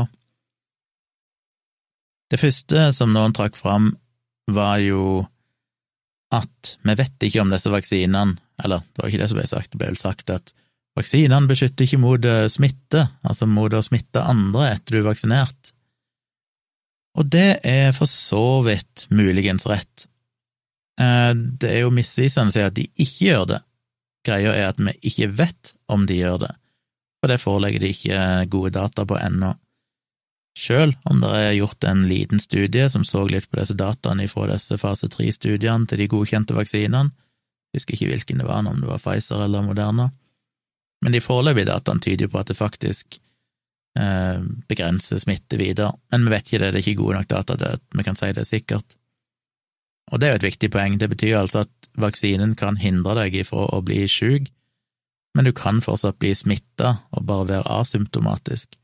Det 2.30 2.38
første 2.38 2.88
som 2.94 3.12
noen 3.14 3.34
trakk 3.34 3.58
fram, 3.58 3.92
var 4.50 4.80
jo 4.82 5.22
at 6.34 6.74
vi 6.86 6.94
vet 6.98 7.26
ikke 7.26 7.42
om 7.42 7.52
disse 7.52 7.70
vaksinene, 7.70 8.38
eller 8.62 8.82
det 8.82 9.02
var 9.02 9.10
ikke 9.10 9.22
det 9.22 9.30
som 9.30 9.38
ble 9.38 9.46
sagt, 9.50 9.70
det 9.72 9.80
ble 9.80 9.90
vel 9.92 10.00
sagt 10.00 10.30
at 10.34 10.52
vaksinene 10.98 11.50
beskytter 11.50 11.86
ikke 11.86 12.00
mot 12.02 12.26
eh, 12.26 12.46
smitte, 12.50 13.06
altså 13.26 13.46
mot 13.50 13.74
å 13.74 13.82
smitte 13.82 14.22
andre 14.26 14.72
etter 14.74 14.96
du 14.96 15.00
er 15.02 15.10
vaksinert. 15.10 15.72
Og 17.18 17.26
det 17.30 17.60
er 17.66 17.90
for 17.96 18.10
så 18.10 18.60
vidt 18.66 19.08
muligens 19.10 19.66
rett, 19.70 20.06
det 21.00 21.68
er 21.70 21.82
jo 21.84 21.92
misvisende 21.94 22.52
å 22.52 22.54
si 22.54 22.62
at 22.64 22.74
de 22.76 22.84
ikke 23.00 23.30
gjør 23.30 23.46
det. 23.54 23.60
Greia 24.26 24.52
er 24.52 24.66
at 24.68 24.80
vi 24.80 24.92
ikke 25.08 25.30
vet 25.32 25.72
om 25.88 26.04
de 26.08 26.18
gjør 26.18 26.42
det, 26.42 26.50
for 27.20 27.32
det 27.32 27.40
forelegger 27.40 27.80
de 27.80 27.92
ikke 27.94 28.20
gode 28.52 28.74
data 28.76 29.06
på 29.08 29.16
ennå. 29.16 29.54
Sjøl 30.58 30.92
om 31.08 31.22
det 31.22 31.30
er 31.38 31.56
gjort 31.56 31.86
en 31.88 32.02
liten 32.10 32.42
studie 32.42 32.88
som 32.92 33.04
så 33.06 33.22
litt 33.30 33.46
på 33.48 33.60
disse 33.60 33.76
dataene 33.78 34.26
fra 34.28 34.48
disse 34.50 34.76
fase 34.80 35.08
tre-studiene 35.08 35.88
til 35.88 36.02
de 36.02 36.10
godkjente 36.10 36.56
vaksinene, 36.56 37.14
husker 37.76 37.94
ikke 37.94 38.10
hvilken 38.10 38.42
det 38.42 38.48
var, 38.48 38.66
om 38.66 38.82
det 38.82 38.90
var 38.90 39.00
Pfizer 39.00 39.44
eller 39.46 39.64
Moderna, 39.64 40.10
men 41.00 41.14
de 41.14 41.22
foreløpige 41.24 41.70
dataene 41.70 42.02
tyder 42.04 42.26
jo 42.26 42.32
på 42.34 42.40
at 42.42 42.50
det 42.50 42.58
faktisk 42.58 43.20
eh, 43.96 44.42
begrenser 44.68 45.22
smitte 45.22 45.56
videre, 45.60 45.94
men 46.12 46.26
vi 46.26 46.34
vet 46.34 46.48
ikke 46.48 46.64
det, 46.64 46.72
det 46.74 46.82
er 46.82 46.88
ikke 46.88 47.02
gode 47.04 47.20
nok 47.20 47.30
data 47.30 47.56
til 47.56 47.78
at 47.78 47.86
vi 47.96 48.06
kan 48.10 48.18
si 48.18 48.32
det 48.36 48.48
sikkert. 48.48 48.99
Og 50.10 50.20
det 50.20 50.26
er 50.26 50.34
jo 50.34 50.40
et 50.40 50.48
viktig 50.48 50.70
poeng, 50.74 50.98
det 50.98 51.10
betyr 51.12 51.38
altså 51.38 51.64
at 51.66 51.90
vaksinen 52.00 52.56
kan 52.58 52.80
hindre 52.80 53.14
deg 53.18 53.36
ifra 53.42 53.68
å 53.70 53.82
bli 53.86 54.02
sjuk, 54.10 54.48
men 55.36 55.46
du 55.46 55.52
kan 55.54 55.78
fortsatt 55.84 56.18
bli 56.18 56.32
smitta 56.34 56.96
og 57.14 57.26
bare 57.28 57.46
være 57.52 57.78
asymptomatisk, 57.80 58.74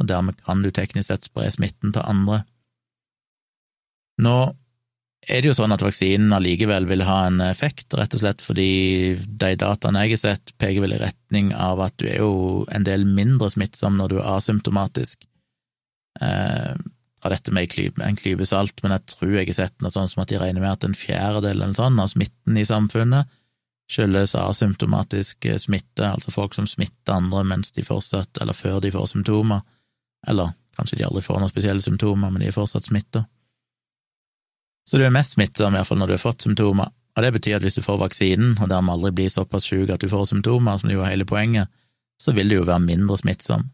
og 0.00 0.08
dermed 0.08 0.40
kan 0.46 0.64
du 0.64 0.70
teknisk 0.72 1.10
sett 1.10 1.28
spre 1.28 1.50
smitten 1.52 1.92
til 1.92 2.06
andre. 2.08 2.42
Nå 4.24 4.36
er 5.28 5.42
det 5.42 5.50
jo 5.50 5.56
sånn 5.58 5.74
at 5.74 5.82
vaksinen 5.84 6.32
allikevel 6.32 6.86
vil 6.88 7.04
ha 7.04 7.18
en 7.28 7.42
effekt, 7.44 7.92
rett 7.98 8.14
og 8.16 8.22
slett 8.22 8.40
fordi 8.44 8.70
de 9.20 9.50
dataene 9.60 10.06
jeg 10.06 10.16
har 10.16 10.22
sett, 10.22 10.54
peker 10.56 10.84
vel 10.84 10.96
i 10.96 11.02
retning 11.02 11.52
av 11.52 11.82
at 11.84 11.98
du 12.00 12.06
er 12.08 12.22
jo 12.22 12.64
en 12.72 12.86
del 12.88 13.04
mindre 13.04 13.50
smittsom 13.52 13.98
når 14.00 14.14
du 14.14 14.16
er 14.22 14.30
asymptomatisk. 14.38 15.28
Eh, 16.24 16.72
av 17.20 17.34
dette 17.34 17.52
med 17.52 17.68
en 18.00 18.16
klype 18.16 18.46
salt, 18.48 18.80
men 18.82 18.94
jeg 18.96 19.12
tror 19.14 19.34
jeg 19.34 19.50
har 19.50 19.58
sett 19.58 19.82
noe 19.82 19.92
sånt 19.92 20.12
som 20.12 20.22
at 20.22 20.30
de 20.32 20.38
regner 20.40 20.62
med 20.62 20.72
at 20.72 20.86
en 20.86 20.96
fjerdedel 20.96 21.58
eller 21.58 21.76
sånn 21.76 22.00
av 22.00 22.08
smitten 22.12 22.56
i 22.56 22.64
samfunnet 22.64 23.28
skyldes 23.90 24.36
asymptomatisk 24.38 25.48
smitte, 25.58 26.06
altså 26.06 26.30
folk 26.30 26.54
som 26.54 26.68
smitter 26.70 27.16
andre 27.16 27.42
mens 27.44 27.74
de 27.74 27.84
fortsatt, 27.84 28.38
eller 28.40 28.56
før 28.56 28.78
de 28.84 28.92
får 28.94 29.10
symptomer, 29.12 29.64
eller 30.30 30.54
kanskje 30.78 31.00
de 31.00 31.06
aldri 31.08 31.24
får 31.26 31.42
noen 31.42 31.52
spesielle 31.52 31.82
symptomer, 31.84 32.30
men 32.30 32.44
de 32.44 32.48
er 32.48 32.56
fortsatt 32.56 32.86
smitta. 32.86 33.24
Så 34.86 34.98
du 34.98 35.04
er 35.04 35.12
mest 35.14 35.34
smittsom, 35.36 35.74
iallfall 35.74 36.00
når 36.00 36.12
du 36.12 36.16
har 36.16 36.22
fått 36.22 36.46
symptomer, 36.46 36.92
og 37.16 37.24
det 37.26 37.32
betyr 37.34 37.58
at 37.58 37.66
hvis 37.66 37.76
du 37.80 37.82
får 37.84 37.98
vaksinen, 38.00 38.54
og 38.62 38.70
dermed 38.70 38.94
aldri 38.94 39.10
blir 39.18 39.32
såpass 39.32 39.66
sjuk 39.66 39.90
at 39.90 40.00
du 40.00 40.08
får 40.08 40.30
symptomer, 40.30 40.78
som 40.80 40.92
jo 40.92 41.02
er 41.02 41.12
hele 41.12 41.26
poenget, 41.28 41.68
så 42.22 42.32
vil 42.36 42.48
du 42.48 42.60
jo 42.60 42.68
være 42.68 42.84
mindre 42.84 43.18
smittsom. 43.18 43.66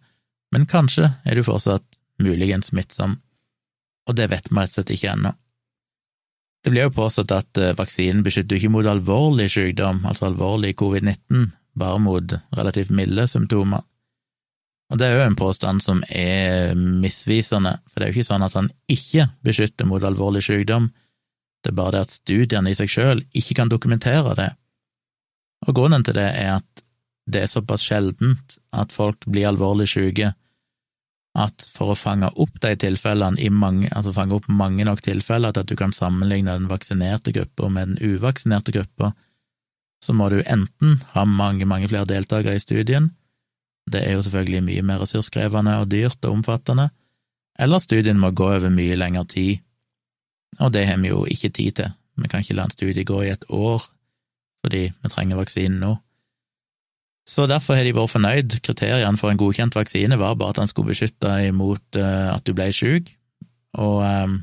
Men 0.55 0.67
kanskje 0.71 1.11
er 1.27 1.37
du 1.37 1.45
fortsatt 1.45 1.85
muligens 2.23 2.73
smittsom, 2.73 3.19
og 4.07 4.17
det 4.17 4.31
vet 4.31 4.49
vi 4.51 4.57
rett 4.57 4.71
og 4.71 4.79
slett 4.79 4.95
ikke 4.95 5.13
ennå. 5.13 5.33
Det 6.65 6.73
blir 6.75 6.89
jo 6.89 6.95
påstått 6.97 7.31
at 7.35 7.59
eh, 7.63 7.75
vaksinen 7.79 8.25
beskytter 8.27 8.59
ikke 8.59 8.73
mot 8.75 8.87
alvorlig 8.91 9.49
sykdom, 9.53 10.03
altså 10.09 10.27
alvorlig 10.31 10.75
covid-19, 10.81 11.51
bare 11.79 12.01
mot 12.03 12.35
relativt 12.59 12.91
milde 12.91 13.27
symptomer. 13.31 13.85
Og 14.91 14.99
det 14.99 15.07
er 15.07 15.17
jo 15.19 15.27
en 15.27 15.39
påstand 15.39 15.83
som 15.83 16.03
er 16.11 16.75
misvisende, 16.79 17.77
for 17.91 17.99
det 17.99 18.07
er 18.07 18.13
jo 18.13 18.21
ikke 18.21 18.31
sånn 18.31 18.47
at 18.47 18.55
han 18.59 18.71
ikke 18.91 19.29
beskytter 19.47 19.89
mot 19.89 20.03
alvorlig 20.07 20.45
sykdom, 20.47 20.91
det 21.63 21.73
er 21.73 21.79
bare 21.81 21.97
det 21.97 22.03
at 22.07 22.15
studiene 22.15 22.71
i 22.71 22.79
seg 22.79 22.91
sjøl 22.93 23.23
ikke 23.35 23.57
kan 23.59 23.71
dokumentere 23.71 24.35
det. 24.39 24.51
Og 25.67 25.75
grunnen 25.75 26.05
til 26.07 26.15
det 26.19 26.29
er 26.39 26.61
at 26.61 26.83
det 27.27 27.43
er 27.43 27.51
såpass 27.51 27.83
sjeldent 27.83 28.59
at 28.71 28.95
folk 28.95 29.27
blir 29.27 29.49
alvorlig 29.49 29.89
syke 29.91 30.31
at 31.37 31.67
for 31.75 31.93
å 31.93 31.99
fange 31.99 32.31
opp 32.41 32.61
de 32.65 32.73
tilfellene 32.81 33.51
mange, 33.53 33.91
altså 33.93 34.15
fange 34.17 34.37
opp 34.39 34.49
mange 34.49 34.87
nok 34.89 35.03
tilfeller 35.05 35.53
til 35.53 35.65
at 35.65 35.71
du 35.71 35.77
kan 35.77 35.93
sammenligne 35.93 36.55
den 36.57 36.71
vaksinerte 36.71 37.35
gruppa 37.37 37.69
med 37.69 37.93
den 37.93 38.15
uvaksinerte 38.17 38.73
gruppa, 38.73 39.13
så 40.05 40.15
må 40.17 40.31
du 40.33 40.41
enten 40.45 41.01
ha 41.13 41.25
mange, 41.29 41.69
mange 41.69 41.89
flere 41.89 42.09
deltakere 42.09 42.57
i 42.57 42.63
studien, 42.63 43.11
det 43.91 44.03
er 44.03 44.17
jo 44.17 44.25
selvfølgelig 44.25 44.65
mye 44.67 44.87
mer 44.87 45.03
ressurskrevende 45.05 45.77
og 45.83 45.91
dyrt 45.93 46.19
og 46.25 46.41
omfattende, 46.41 46.89
eller 47.59 47.85
studien 47.85 48.19
må 48.19 48.33
gå 48.37 48.49
over 48.57 48.73
mye 48.73 48.97
lengre 48.99 49.27
tid, 49.29 49.61
og 50.61 50.73
det 50.73 50.87
har 50.89 50.99
vi 51.03 51.13
jo 51.13 51.25
ikke 51.29 51.53
tid 51.53 51.79
til, 51.83 51.93
vi 52.17 52.33
kan 52.33 52.41
ikke 52.41 52.57
la 52.57 52.65
en 52.65 52.75
studie 52.75 53.05
gå 53.05 53.23
i 53.27 53.35
et 53.35 53.45
år 53.53 53.85
fordi 54.67 54.89
vi 54.91 55.09
trenger 55.13 55.39
vaksinen 55.39 55.79
nå. 55.79 55.93
Så 57.27 57.49
derfor 57.51 57.75
har 57.75 57.87
de 57.87 57.95
vært 57.95 58.13
fornøyd. 58.13 58.59
Kriteriene 58.63 59.19
for 59.19 59.33
en 59.33 59.41
godkjent 59.41 59.75
vaksine 59.75 60.19
var 60.21 60.37
bare 60.39 60.55
at 60.55 60.61
han 60.63 60.71
skulle 60.71 60.93
beskytte 60.93 61.33
imot 61.49 61.99
uh, 61.99 62.37
at 62.37 62.47
du 62.47 62.55
ble 62.55 62.69
syk, 62.75 63.11
og 63.77 63.99
um, 64.07 64.39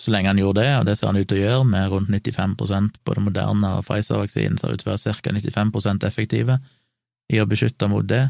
så 0.00 0.12
lenge 0.14 0.32
han 0.32 0.40
gjorde 0.40 0.64
det, 0.64 0.70
og 0.80 0.86
det 0.88 0.96
ser 0.98 1.10
han 1.10 1.20
ut 1.20 1.28
til 1.28 1.38
å 1.38 1.44
gjøre, 1.44 1.64
med 1.68 1.92
rundt 1.92 2.10
95% 2.10 3.00
både 3.06 3.22
Moderna 3.22 3.74
og 3.78 3.84
Pfizer-vaksinen 3.86 4.58
ser 4.58 4.74
ut 4.74 4.82
til 4.82 4.90
å 4.90 4.94
være 4.94 5.14
ca. 5.20 5.34
95% 5.36 6.06
effektive 6.08 6.56
i 7.30 7.40
å 7.40 7.46
beskytte 7.48 7.88
mot 7.92 8.06
det, 8.08 8.24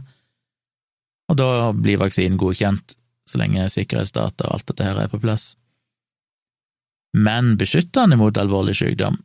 og 1.31 1.39
da 1.39 1.71
blir 1.73 2.01
vaksinen 2.01 2.39
godkjent 2.41 2.97
så 3.31 3.39
lenge 3.39 3.69
sikkerhetsdata 3.71 4.49
og 4.49 4.57
alt 4.57 4.67
dette 4.67 4.87
her 4.87 4.99
er 4.99 5.11
på 5.13 5.21
plass. 5.23 5.53
Men 7.15 7.55
beskytter 7.59 8.05
han 8.05 8.17
imot 8.17 8.39
alvorlig 8.39 8.75
sykdom? 8.79 9.19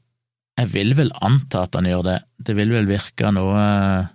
Jeg 0.55 0.71
vil 0.71 0.93
vel 0.95 1.11
anta 1.25 1.65
at 1.65 1.75
han 1.75 1.87
gjør 1.89 2.05
det. 2.07 2.19
Det 2.47 2.55
vil 2.55 2.71
vel 2.71 2.87
virke 2.87 3.31
noe 3.35 3.55
eh, 3.59 4.11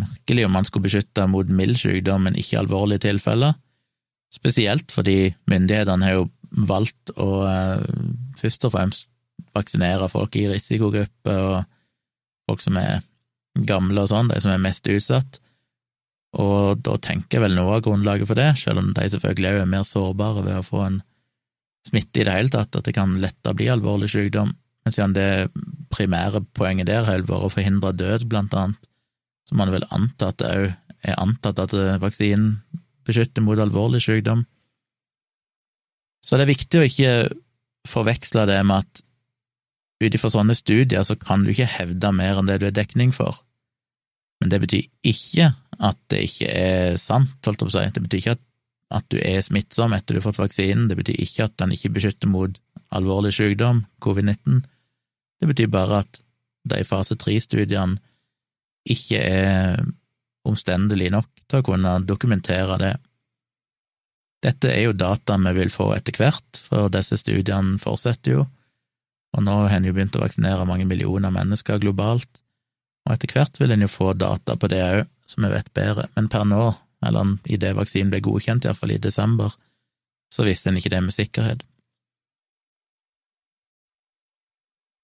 merkelig 0.00 0.46
om 0.46 0.56
han 0.56 0.68
skulle 0.68 0.88
beskytte 0.88 1.26
mot 1.28 1.48
mild 1.52 1.76
sykdom, 1.80 2.24
men 2.26 2.38
ikke 2.40 2.62
alvorlige 2.62 3.04
tilfeller. 3.08 3.58
Spesielt 4.32 4.94
fordi 4.94 5.34
myndighetene 5.50 6.08
har 6.08 6.16
jo 6.16 6.28
valgt 6.68 7.12
å 7.20 7.30
eh, 7.48 7.84
først 8.40 8.68
og 8.68 8.74
fremst 8.76 9.10
vaksinere 9.52 10.08
folk 10.08 10.36
i 10.40 10.46
risikogrupper 10.48 11.40
og 11.50 11.64
folk 12.48 12.64
som 12.64 12.78
er 12.80 13.02
gamle 13.68 14.04
og 14.04 14.08
sånn, 14.08 14.30
de 14.32 14.40
som 14.40 14.54
er 14.54 14.62
mest 14.62 14.88
utsatt. 14.88 15.40
Og 16.40 16.80
da 16.80 16.96
tenker 17.04 17.36
jeg 17.36 17.44
vel 17.44 17.56
noe 17.58 17.76
av 17.76 17.84
grunnlaget 17.84 18.28
for 18.30 18.40
det, 18.40 18.54
selv 18.60 18.80
om 18.80 18.92
de 18.96 19.08
selvfølgelig 19.12 19.50
er 19.52 19.68
mer 19.68 19.84
sårbare 19.84 20.44
ved 20.46 20.62
å 20.62 20.64
få 20.64 20.84
en 20.86 21.02
smitte 21.84 22.22
i 22.22 22.24
det 22.24 22.36
hele 22.36 22.52
tatt, 22.52 22.72
at 22.78 22.86
det 22.88 22.94
kan 22.96 23.18
lettere 23.20 23.56
bli 23.58 23.68
alvorlig 23.68 24.08
sykdom. 24.12 24.54
Men 24.82 24.94
siden 24.94 25.14
det 25.14 25.28
primære 25.94 26.42
poenget 26.56 26.88
der 26.90 27.06
har 27.06 27.26
vært 27.26 27.46
å 27.46 27.52
forhindre 27.52 27.92
død, 27.94 28.26
blant 28.30 28.54
annet, 28.58 28.88
så 29.46 29.58
man 29.58 29.72
vel 29.74 29.86
anta 29.94 30.30
at 30.32 30.40
det 30.42 30.50
òg 30.52 30.68
er 31.02 31.18
antatt 31.18 31.58
at 31.58 31.72
vaksinen 32.02 32.60
beskytter 33.06 33.42
mot 33.42 33.58
alvorlig 33.58 34.02
sykdom. 34.04 34.44
Så 36.22 36.38
det 36.38 36.46
er 36.46 36.52
viktig 36.52 36.78
å 36.78 36.86
ikke 36.86 37.14
forveksle 37.90 38.46
det 38.46 38.60
med 38.66 38.84
at 38.84 39.02
ut 40.02 40.16
ifra 40.16 40.30
sånne 40.30 40.54
studier 40.58 41.02
så 41.06 41.16
kan 41.18 41.42
du 41.42 41.50
ikke 41.52 41.70
hevde 41.70 42.12
mer 42.14 42.38
enn 42.38 42.50
det 42.50 42.60
du 42.62 42.68
er 42.68 42.76
dekning 42.76 43.10
for. 43.14 43.40
Men 44.42 44.50
det 44.50 44.62
betyr 44.62 44.86
ikke 45.06 45.52
at 45.82 45.98
det 46.10 46.24
ikke 46.26 46.48
er 46.50 46.96
sant, 47.00 47.34
holdt 47.46 47.62
jeg 47.62 47.68
på 47.68 47.70
å 47.70 47.74
si. 47.74 47.84
Det 47.94 48.02
betyr 48.06 48.22
ikke 48.22 48.36
at, 48.36 48.42
at 48.92 49.08
du 49.12 49.18
er 49.22 49.40
smittsom 49.44 49.94
etter 49.96 50.16
du 50.16 50.20
har 50.20 50.28
fått 50.28 50.42
vaksinen, 50.42 50.88
det 50.90 50.98
betyr 50.98 51.20
ikke 51.24 51.48
at 51.48 51.56
den 51.62 51.74
ikke 51.76 51.92
beskytter 51.96 52.30
mot 52.30 52.58
alvorlig 52.92 53.32
sykdom, 53.36 53.84
covid-19. 54.04 54.62
Det 55.40 55.48
betyr 55.50 55.70
bare 55.72 56.02
at 56.04 56.20
de 56.68 56.82
fase 56.86 57.16
tre-studiene 57.18 57.98
ikke 58.92 59.18
er 59.18 59.80
omstendelige 60.48 61.14
nok 61.14 61.28
til 61.46 61.60
å 61.60 61.66
kunne 61.66 61.96
dokumentere 62.06 62.78
det. 62.82 62.92
Dette 64.42 64.72
er 64.74 64.88
jo 64.88 64.96
data 64.98 65.38
vi 65.38 65.52
vil 65.60 65.70
få 65.70 65.92
etter 65.94 66.18
hvert, 66.18 66.58
for 66.58 66.90
disse 66.90 67.18
studiene 67.20 67.78
fortsetter 67.82 68.38
jo, 68.38 68.46
og 69.32 69.44
nå 69.46 69.54
har 69.62 69.76
en 69.78 69.86
jo 69.86 69.94
begynt 69.94 70.16
å 70.18 70.24
vaksinere 70.24 70.66
mange 70.68 70.86
millioner 70.88 71.32
mennesker 71.32 71.80
globalt, 71.82 72.42
og 73.06 73.14
etter 73.14 73.32
hvert 73.34 73.58
vil 73.60 73.74
en 73.74 73.84
jo 73.86 73.90
få 73.90 74.12
data 74.18 74.58
på 74.58 74.70
det 74.70 74.82
òg, 74.82 75.04
som 75.30 75.46
vi 75.46 75.52
vet 75.54 75.70
bedre, 75.74 76.08
men 76.16 76.28
per 76.30 76.44
nå, 76.46 76.64
eller 77.06 77.36
idet 77.50 77.74
vaksinen 77.76 78.10
ble 78.12 78.22
godkjent, 78.24 78.64
iallfall 78.64 78.94
i 78.94 79.02
desember, 79.02 79.52
så 80.32 80.46
visste 80.46 80.70
en 80.70 80.78
ikke 80.80 80.92
det 80.92 81.02
med 81.04 81.14
sikkerhet. 81.16 81.62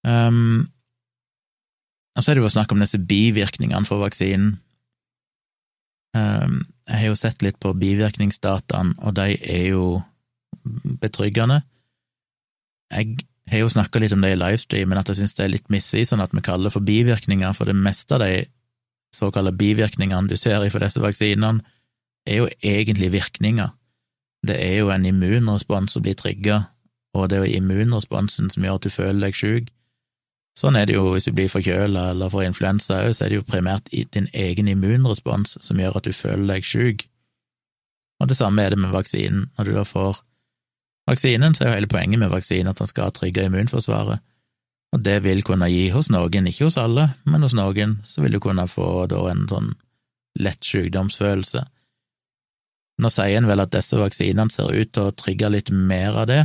Um, 0.06 0.68
og 2.16 2.24
så 2.24 2.30
er 2.30 2.38
det 2.38 2.44
jo 2.44 2.50
snakk 2.54 2.72
om 2.72 2.80
disse 2.82 2.98
bivirkningene 2.98 3.86
for 3.86 4.02
vaksinen. 4.02 4.56
Um, 6.16 6.62
jeg 6.88 7.02
har 7.02 7.10
jo 7.10 7.18
sett 7.20 7.42
litt 7.44 7.58
på 7.60 7.74
bivirkningsdataene, 7.76 8.96
og 9.04 9.14
de 9.18 9.36
er 9.36 9.66
jo 9.74 10.00
betryggende. 11.02 11.60
Jeg 12.90 13.18
har 13.50 13.62
jo 13.62 13.72
snakka 13.72 14.00
litt 14.00 14.14
om 14.16 14.24
det 14.24 14.32
i 14.34 14.38
livestreamen, 14.40 14.98
at 14.98 15.10
jeg 15.12 15.20
synes 15.20 15.36
det 15.36 15.44
er 15.44 15.52
litt 15.52 15.68
misvisende 15.72 16.24
at 16.24 16.34
vi 16.34 16.44
kaller 16.44 16.68
det 16.68 16.74
for 16.74 16.84
bivirkninger, 16.84 17.52
for 17.56 17.68
det 17.68 17.76
meste 17.76 18.16
av 18.16 18.24
de 18.24 18.46
såkalte 19.14 19.54
bivirkningene 19.56 20.28
du 20.28 20.36
ser 20.36 20.64
i 20.64 20.72
for 20.72 20.84
disse 20.84 21.00
vaksinene, 21.00 21.64
er 22.28 22.42
jo 22.42 22.48
egentlig 22.62 23.12
virkninger. 23.12 23.72
Det 24.46 24.56
er 24.62 24.76
jo 24.78 24.90
en 24.94 25.06
immunrespons 25.06 25.92
som 25.92 26.04
blir 26.04 26.14
trigga, 26.18 26.62
og 27.14 27.28
det 27.30 27.38
er 27.38 27.44
jo 27.44 27.58
immunresponsen 27.58 28.50
som 28.50 28.64
gjør 28.64 28.78
at 28.78 28.86
du 28.86 28.90
føler 28.94 29.26
deg 29.26 29.36
sjuk. 29.36 29.72
Sånn 30.58 30.76
er 30.76 30.88
det 30.88 30.96
jo 30.96 31.12
hvis 31.12 31.28
du 31.28 31.32
blir 31.34 31.50
forkjøla 31.50 32.08
eller 32.12 32.30
får 32.32 32.48
influensa 32.48 33.02
òg, 33.04 33.12
så 33.14 33.24
er 33.24 33.30
det 33.30 33.40
jo 33.40 33.46
primært 33.46 33.90
din 33.92 34.26
egen 34.34 34.70
immunrespons 34.70 35.56
som 35.62 35.78
gjør 35.78 36.00
at 36.00 36.08
du 36.08 36.14
føler 36.14 36.54
deg 36.54 36.66
sjuk. 36.66 37.04
Og 38.18 38.30
det 38.30 38.38
samme 38.38 38.64
er 38.64 38.74
det 38.74 38.80
med 38.82 38.90
vaksinen. 38.90 39.46
Når 39.58 39.68
du 39.68 39.74
da 39.76 39.84
får 39.86 40.18
vaksinen, 41.10 41.54
så 41.54 41.64
er 41.64 41.70
jo 41.70 41.78
hele 41.78 41.90
poenget 41.90 42.18
med 42.18 42.34
vaksinen 42.34 42.72
at 42.72 42.82
den 42.82 42.90
skal 42.90 43.14
trygge 43.14 43.46
immunforsvaret, 43.46 44.18
og 44.92 45.04
det 45.04 45.18
vil 45.24 45.42
kunne 45.44 45.68
gi 45.68 45.88
hos 45.92 46.08
noen, 46.12 46.48
ikke 46.48 46.68
hos 46.68 46.78
alle, 46.80 47.10
men 47.28 47.44
hos 47.44 47.54
noen, 47.56 47.98
så 48.08 48.24
vil 48.24 48.36
du 48.36 48.40
kunne 48.40 48.64
få 48.70 49.06
da 49.10 49.20
en 49.30 49.44
sånn 49.50 49.74
lett 50.40 50.64
sykdomsfølelse. 50.64 51.64
Nå 52.98 53.10
sier 53.14 53.38
en 53.38 53.46
vel 53.46 53.62
at 53.62 53.74
disse 53.74 53.98
vaksinene 53.98 54.50
ser 54.50 54.72
ut 54.74 54.90
til 54.94 55.08
å 55.08 55.14
trigge 55.14 55.50
litt 55.52 55.70
mer 55.70 56.18
av 56.24 56.28
det 56.30 56.42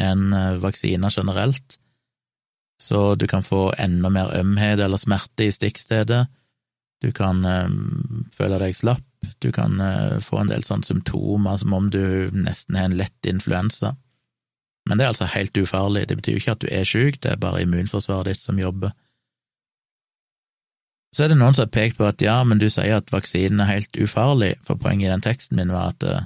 enn 0.00 0.32
eh, 0.34 0.56
vaksiner 0.62 1.12
generelt, 1.14 1.78
så 2.82 3.14
du 3.14 3.26
kan 3.30 3.44
få 3.46 3.68
enda 3.78 4.10
mer 4.10 4.32
ømhet 4.34 4.82
eller 4.82 4.98
smerte 5.00 5.46
i 5.46 5.52
stikkstedet. 5.54 6.24
Du 7.04 7.12
kan 7.14 7.44
um, 7.44 8.24
føle 8.34 8.58
deg 8.60 8.76
slapp, 8.76 9.04
du 9.44 9.50
kan 9.54 9.78
uh, 9.80 10.18
få 10.24 10.40
en 10.40 10.50
del 10.50 10.64
sånne 10.66 10.88
symptomer 10.88 11.60
som 11.60 11.76
om 11.76 11.90
du 11.92 12.32
nesten 12.34 12.78
har 12.78 12.88
en 12.88 12.96
lett 12.98 13.28
influensa. 13.30 13.94
Men 14.88 14.98
det 14.98 15.06
er 15.06 15.14
altså 15.14 15.30
helt 15.32 15.56
ufarlig, 15.56 16.08
det 16.08 16.18
betyr 16.18 16.36
jo 16.36 16.42
ikke 16.42 16.56
at 16.56 16.64
du 16.64 16.68
er 16.72 16.88
syk, 16.88 17.20
det 17.22 17.30
er 17.32 17.40
bare 17.40 17.62
immunforsvaret 17.64 18.32
ditt 18.32 18.44
som 18.44 18.58
jobber. 18.60 18.92
Så 21.14 21.24
er 21.24 21.30
det 21.30 21.38
noen 21.38 21.54
som 21.54 21.68
har 21.68 21.74
pekt 21.74 22.00
på 22.00 22.08
at 22.08 22.22
ja, 22.22 22.40
men 22.42 22.58
du 22.58 22.66
sier 22.72 22.98
at 22.98 23.12
vaksinen 23.14 23.62
er 23.62 23.70
helt 23.70 23.98
ufarlig, 24.02 24.56
for 24.66 24.80
poenget 24.80 25.06
i 25.06 25.12
den 25.12 25.22
teksten 25.22 25.60
min 25.60 25.70
var 25.70 25.92
at 25.92 26.06
uh, 26.10 26.24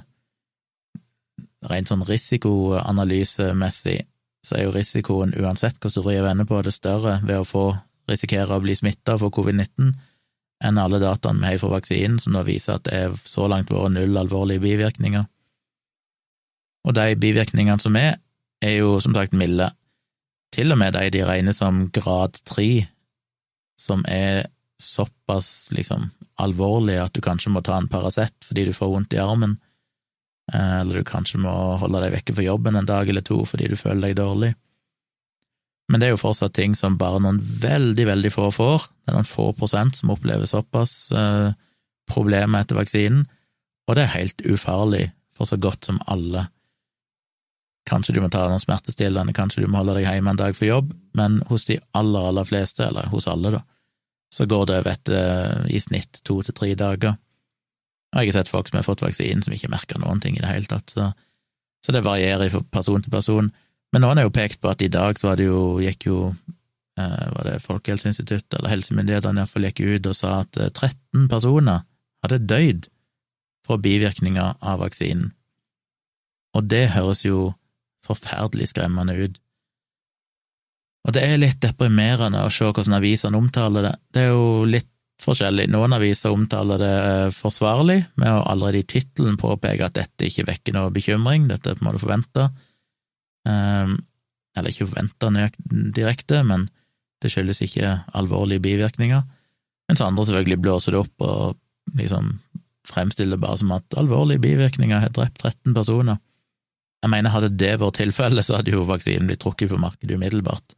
rent 1.69 1.91
sånn 1.91 2.05
risikoanalysemessig 2.07 3.99
så 4.45 4.55
er 4.55 4.65
jo 4.65 4.73
risikoen, 4.73 5.35
uansett 5.35 5.77
hvordan 5.77 5.99
du 5.99 6.07
vrir 6.07 6.23
vende 6.23 6.45
på 6.47 6.61
det, 6.65 6.73
større 6.73 7.19
ved 7.21 7.41
å 7.41 7.47
få 7.47 7.65
risikere 8.09 8.55
å 8.55 8.63
bli 8.63 8.75
smitta 8.77 9.17
for 9.19 9.33
covid-19 9.35 9.91
enn 10.65 10.79
alle 10.81 10.99
dataene 10.99 11.43
vi 11.43 11.51
har 11.53 11.59
fra 11.61 11.73
vaksinen, 11.75 12.17
som 12.19 12.35
da 12.35 12.43
viser 12.47 12.79
at 12.79 12.87
det 12.87 12.95
er 12.95 13.17
så 13.27 13.47
langt 13.51 13.71
vært 13.71 13.93
null 13.95 14.17
alvorlige 14.19 14.63
bivirkninger. 14.63 15.27
Og 16.87 16.95
de 16.95 17.15
bivirkningene 17.19 17.79
som 17.83 17.95
er, 17.99 18.17
er 18.63 18.79
jo 18.79 18.97
som 19.03 19.15
sagt 19.15 19.35
milde. 19.37 19.69
Til 20.55 20.73
og 20.73 20.79
med 20.81 20.97
de 20.97 21.11
de 21.13 21.23
regner 21.27 21.55
som 21.55 21.85
grad 21.95 22.39
tre, 22.47 22.87
som 23.79 24.03
er 24.07 24.49
såpass 24.79 25.71
liksom 25.75 26.09
alvorlig 26.39 26.97
at 27.01 27.13
du 27.13 27.21
kanskje 27.23 27.51
må 27.51 27.61
ta 27.65 27.77
en 27.77 27.89
Paracet 27.91 28.33
fordi 28.47 28.69
du 28.69 28.73
får 28.75 28.93
vondt 28.93 29.13
i 29.15 29.21
armen, 29.21 29.57
eh, 30.53 30.79
eller 30.81 31.01
du 31.01 31.07
kanskje 31.07 31.41
må 31.43 31.53
holde 31.81 32.01
deg 32.05 32.15
vekke 32.15 32.35
fra 32.37 32.47
jobben 32.47 32.79
en 32.79 32.89
dag 32.89 33.09
eller 33.09 33.25
to 33.25 33.41
fordi 33.49 33.69
du 33.71 33.77
føler 33.79 34.09
deg 34.09 34.19
dårlig. 34.21 34.53
Men 35.89 36.01
det 36.01 36.07
er 36.07 36.13
jo 36.13 36.21
fortsatt 36.21 36.53
ting 36.53 36.75
som 36.77 36.99
bare 37.01 37.19
noen 37.23 37.39
veldig, 37.41 38.05
veldig 38.05 38.29
få 38.29 38.51
får. 38.53 38.83
Det 39.01 39.09
er 39.09 39.17
noen 39.17 39.27
få 39.27 39.47
prosent 39.57 39.97
som 39.97 40.11
opplever 40.13 40.45
såpass 40.49 41.09
eh, 41.17 41.49
problemer 42.09 42.63
etter 42.63 42.77
vaksinen, 42.77 43.25
og 43.89 43.97
det 43.97 44.05
er 44.05 44.15
helt 44.19 44.43
ufarlig 44.45 45.07
for 45.35 45.49
så 45.49 45.57
godt 45.57 45.89
som 45.89 45.97
alle. 46.05 46.45
Kanskje 47.89 48.13
du 48.13 48.21
må 48.21 48.29
ta 48.29 48.43
noen 48.45 48.61
smertestillende, 48.61 49.33
kanskje 49.33 49.63
du 49.63 49.69
må 49.69 49.81
holde 49.81 49.97
deg 49.97 50.05
hjemme 50.05 50.35
en 50.35 50.39
dag 50.39 50.53
for 50.57 50.67
jobb, 50.69 50.93
men 51.17 51.39
hos 51.49 51.65
de 51.65 51.79
aller, 51.97 52.27
aller 52.31 52.45
fleste, 52.45 52.85
eller 52.85 53.09
hos 53.09 53.25
alle, 53.31 53.55
da, 53.57 53.63
så 54.33 54.45
går 54.45 54.67
det 54.69 54.77
over 54.81 54.91
etter 54.93 55.65
i 55.73 55.79
snitt 55.81 56.21
to 56.27 56.39
til 56.45 56.55
tre 56.55 56.73
dager. 56.77 57.17
Og 58.13 58.21
jeg 58.21 58.31
har 58.31 58.39
sett 58.39 58.51
folk 58.51 58.69
som 58.69 58.79
har 58.79 58.85
fått 58.85 59.03
vaksinen 59.05 59.43
som 59.45 59.53
ikke 59.53 59.71
merker 59.71 60.01
noen 60.01 60.21
ting 60.21 60.37
i 60.37 60.43
det 60.43 60.49
hele 60.49 60.69
tatt, 60.69 60.89
så, 60.93 61.11
så 61.85 61.93
det 61.93 62.05
varierer 62.05 62.51
fra 62.53 62.63
person 62.73 63.03
til 63.05 63.13
person. 63.13 63.51
Men 63.93 64.05
noen 64.05 64.21
har 64.21 64.27
jo 64.27 64.33
pekt 64.33 64.61
på 64.61 64.71
at 64.71 64.81
i 64.85 64.91
dag 64.91 65.17
så 65.17 65.31
var 65.31 65.39
det 65.39 65.49
jo, 65.49 65.79
gikk 65.81 66.09
jo 66.09 66.19
eh, 66.29 67.25
var 67.35 67.47
det 67.47 67.59
Folkehelseinstituttet 67.65 68.59
eller 68.59 68.73
helsemyndighetene 68.73 69.43
iallfall 69.43 69.69
gikk 69.69 69.83
ut 69.85 70.09
og 70.09 70.17
sa 70.17 70.39
at 70.43 70.57
13 70.57 70.93
eh, 70.93 71.27
personer 71.31 71.85
hadde 72.25 72.41
døyd 72.49 72.89
fra 73.65 73.77
bivirkninger 73.81 74.57
av 74.61 74.81
vaksinen. 74.83 75.31
Og 76.57 76.65
det 76.69 76.89
høres 76.95 77.21
jo 77.25 77.51
forferdelig 78.05 78.71
skremmende 78.71 79.15
ut. 79.17 79.37
Og 81.07 81.15
det 81.15 81.23
er 81.25 81.39
litt 81.39 81.61
deprimerende 81.63 82.43
å 82.43 82.51
se 82.53 82.67
hvordan 82.67 82.97
avisene 82.99 83.39
omtaler 83.39 83.87
det. 83.87 83.95
Det 84.13 84.23
er 84.25 84.33
jo 84.33 84.65
litt 84.67 84.89
forskjellig. 85.23 85.67
Noen 85.71 85.95
aviser 85.95 86.33
omtaler 86.33 86.81
det 86.81 86.95
eh, 86.95 87.31
forsvarlig, 87.35 87.99
med 88.19 88.31
å 88.31 88.43
allerede 88.51 88.83
i 88.83 88.87
tittelen 88.87 89.39
påpeke 89.39 89.87
at 89.87 89.97
dette 89.97 90.27
ikke 90.27 90.47
vekker 90.47 90.75
noe 90.75 90.93
bekymring, 90.95 91.47
dette 91.49 91.75
på 91.75 91.83
en 91.83 91.89
måte 91.89 92.03
forventa. 92.03 92.49
Um, 93.47 93.97
eller 94.57 94.73
ikke 94.73 94.89
forvente 94.89 95.49
direkte, 95.95 96.43
men 96.47 96.67
det 97.23 97.31
skyldes 97.33 97.61
ikke 97.63 97.97
alvorlige 98.15 98.63
bivirkninger. 98.63 99.23
Mens 99.89 100.03
andre 100.05 100.25
selvfølgelig 100.27 100.61
blåser 100.63 100.95
det 100.95 101.01
opp 101.01 101.25
og 101.25 101.97
liksom 101.99 102.35
fremstiller 102.89 103.35
det 103.35 103.43
bare 103.43 103.59
som 103.59 103.71
at 103.75 103.97
alvorlige 103.99 104.43
bivirkninger 104.43 105.03
har 105.03 105.13
drept 105.15 105.41
13 105.43 105.75
personer. 105.75 106.19
Jeg 107.03 107.11
mener, 107.11 107.31
hadde 107.31 107.51
det 107.55 107.77
vært 107.79 107.99
tilfellet, 107.99 108.45
så 108.45 108.59
hadde 108.59 108.73
jo 108.73 108.87
vaksinen 108.87 109.29
blitt 109.29 109.41
trukket 109.43 109.71
for 109.71 109.81
markedet 109.81 110.17
umiddelbart. 110.19 110.75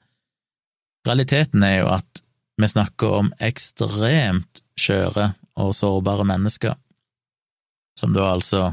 Realiteten 1.07 1.63
er 1.65 1.79
jo 1.81 1.89
at 1.95 2.21
vi 2.61 2.69
snakker 2.69 3.17
om 3.21 3.31
ekstremt 3.41 4.61
skjøre 4.79 5.31
og 5.61 5.73
sårbare 5.75 6.25
mennesker, 6.29 6.75
som 7.97 8.13
da 8.15 8.29
altså 8.31 8.71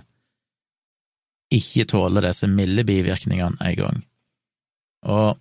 ikke 1.55 1.87
tåler 1.89 2.29
disse 2.29 2.49
milde 2.51 2.85
bivirkningene 2.85 3.57
en 3.65 3.79
gang. 3.79 4.03
Og 5.09 5.39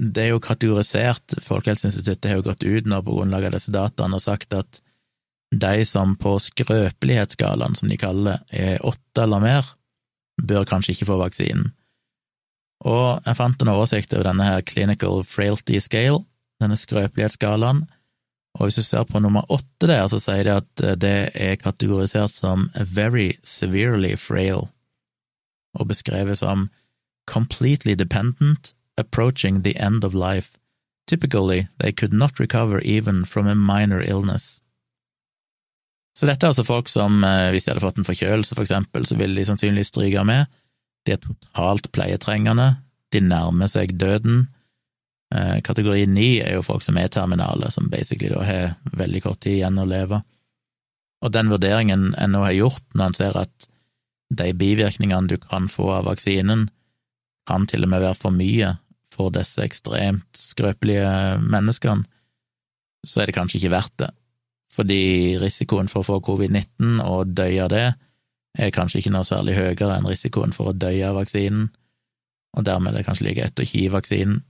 det 0.00 0.24
er 0.24 0.32
jo 0.32 0.42
kategorisert, 0.42 1.36
Folkehelseinstituttet 1.44 2.30
har 2.30 2.40
jo 2.40 2.48
gått 2.48 2.64
ut 2.64 2.88
nå 2.88 2.98
på 3.04 3.14
grunnlag 3.18 3.46
av 3.46 3.54
disse 3.54 3.72
dataene 3.74 4.18
og 4.18 4.24
sagt 4.24 4.56
at 4.56 4.80
de 5.54 5.84
som 5.86 6.16
på 6.18 6.34
skrøpelighetsskalaen, 6.42 7.76
som 7.78 7.90
de 7.92 7.98
kaller 8.00 8.40
det, 8.50 8.58
er 8.58 8.86
åtte 8.86 9.22
eller 9.22 9.42
mer, 9.44 9.68
bør 10.42 10.66
kanskje 10.66 10.96
ikke 10.96 11.12
få 11.12 11.20
vaksinen. 11.20 11.70
Og 12.84 13.20
jeg 13.24 13.36
fant 13.38 13.62
en 13.62 13.72
oversikt 13.72 14.14
over 14.14 14.26
denne 14.26 14.46
her 14.48 14.64
Clinical 14.66 15.22
Frailty 15.24 15.78
Scale, 15.78 16.24
denne 16.62 16.76
skrøpelighetsskalaen, 16.78 17.84
og 18.54 18.66
hvis 18.66 18.78
du 18.78 18.82
ser 18.86 19.02
på 19.04 19.18
nummer 19.18 19.42
åtte 19.50 19.88
der, 19.90 20.06
så 20.08 20.20
sier 20.22 20.46
det 20.46 20.54
at 20.54 20.82
det 21.02 21.16
er 21.34 21.58
kategorisert 21.58 22.30
som 22.30 22.68
very 22.76 23.32
severely 23.42 24.14
frail, 24.18 24.68
og 25.74 25.88
beskrevet 25.90 26.38
som 26.38 26.68
completely 27.26 27.94
dependent, 27.94 28.74
approaching 28.96 29.64
the 29.64 29.74
end 29.86 30.04
of 30.04 30.14
life. 30.14 30.54
Typically, 31.08 31.66
they 31.80 31.92
could 31.92 32.12
not 32.12 32.38
recover 32.40 32.80
even 32.84 33.24
from 33.24 33.46
a 33.46 33.54
minor 33.54 34.00
illness. 34.00 34.60
Så 36.16 36.26
dette 36.26 36.46
er 36.46 36.52
altså 36.52 36.62
folk 36.62 36.88
som, 36.88 37.24
eh, 37.24 37.50
hvis 37.50 37.64
de 37.64 37.72
hadde 37.72 37.82
fått 37.82 37.98
en 37.98 38.06
forkjølelse, 38.06 38.54
for 38.54 38.62
eksempel, 38.62 39.06
så 39.06 39.16
ville 39.18 39.34
de 39.36 39.44
sannsynligvis 39.44 39.90
stryke 39.90 40.24
med. 40.24 40.46
De 41.04 41.14
er 41.14 41.22
totalt 41.22 41.90
pleietrengende, 41.92 42.76
de 43.12 43.20
nærmer 43.20 43.70
seg 43.70 43.94
døden. 44.00 44.46
Eh, 45.34 45.58
kategori 45.64 46.06
ni 46.10 46.38
er 46.42 46.56
jo 46.56 46.64
folk 46.64 46.84
som 46.84 46.98
er 47.00 47.10
terminale, 47.12 47.70
som 47.74 47.90
basically 47.92 48.32
da 48.32 48.44
har 48.46 48.96
veldig 48.96 49.24
kort 49.24 49.42
tid 49.44 49.58
igjen 49.58 49.80
å 49.80 49.88
leve. 49.88 50.22
Og 51.24 51.32
den 51.32 51.52
vurderingen 51.52 52.12
en 52.20 52.34
nå 52.34 52.42
har 52.44 52.56
gjort, 52.56 52.84
når 52.94 53.06
en 53.06 53.18
ser 53.18 53.38
at 53.40 53.68
de 54.34 54.50
bivirkningene 54.56 55.30
du 55.30 55.36
kan 55.40 55.68
få 55.70 55.90
av 55.98 56.08
vaksinen, 56.08 56.68
kan 57.48 57.66
til 57.68 57.84
og 57.84 57.92
med 57.92 58.02
være 58.04 58.18
for 58.18 58.34
mye 58.34 58.74
for 59.12 59.32
disse 59.34 59.62
ekstremt 59.62 60.38
skrøpelige 60.38 61.38
menneskene, 61.44 62.06
så 63.04 63.20
er 63.20 63.28
det 63.28 63.36
kanskje 63.36 63.60
ikke 63.60 63.74
verdt 63.74 63.96
det. 64.00 64.10
Fordi 64.74 65.02
risikoen 65.38 65.90
for 65.92 66.02
å 66.02 66.08
få 66.08 66.20
covid-19 66.24 67.02
og 67.04 67.34
dø 67.36 67.46
av 67.62 67.70
det 67.70 67.86
er 68.58 68.74
kanskje 68.74 69.00
ikke 69.00 69.12
noe 69.14 69.26
særlig 69.26 69.56
høyere 69.58 69.96
enn 69.96 70.08
risikoen 70.08 70.54
for 70.54 70.70
å 70.70 70.76
dø 70.76 70.92
av 71.06 71.18
vaksinen, 71.18 71.70
og 72.54 72.66
dermed 72.66 72.92
er 72.92 73.00
det 73.00 73.08
kanskje 73.08 73.28
like 73.28 73.46
ett 73.48 73.60
å 73.60 73.66
gi 73.66 73.86
vaksinen. 73.90 74.42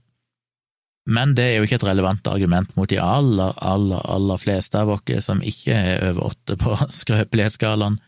Men 1.05 1.35
det 1.37 1.45
er 1.45 1.55
jo 1.59 1.67
ikke 1.67 1.77
et 1.77 1.85
relevant 1.85 2.27
argument 2.27 2.71
mot 2.77 2.89
de 2.89 2.97
aller, 3.01 3.53
aller, 3.61 4.01
aller 4.09 4.41
fleste 4.41 4.79
av 4.79 4.89
oss 4.89 5.25
som 5.27 5.41
ikke 5.45 5.73
er 5.73 6.05
over 6.09 6.31
åtte 6.31 6.57
på 6.57 6.77
skrøpelighetsskalaen. 7.01 7.99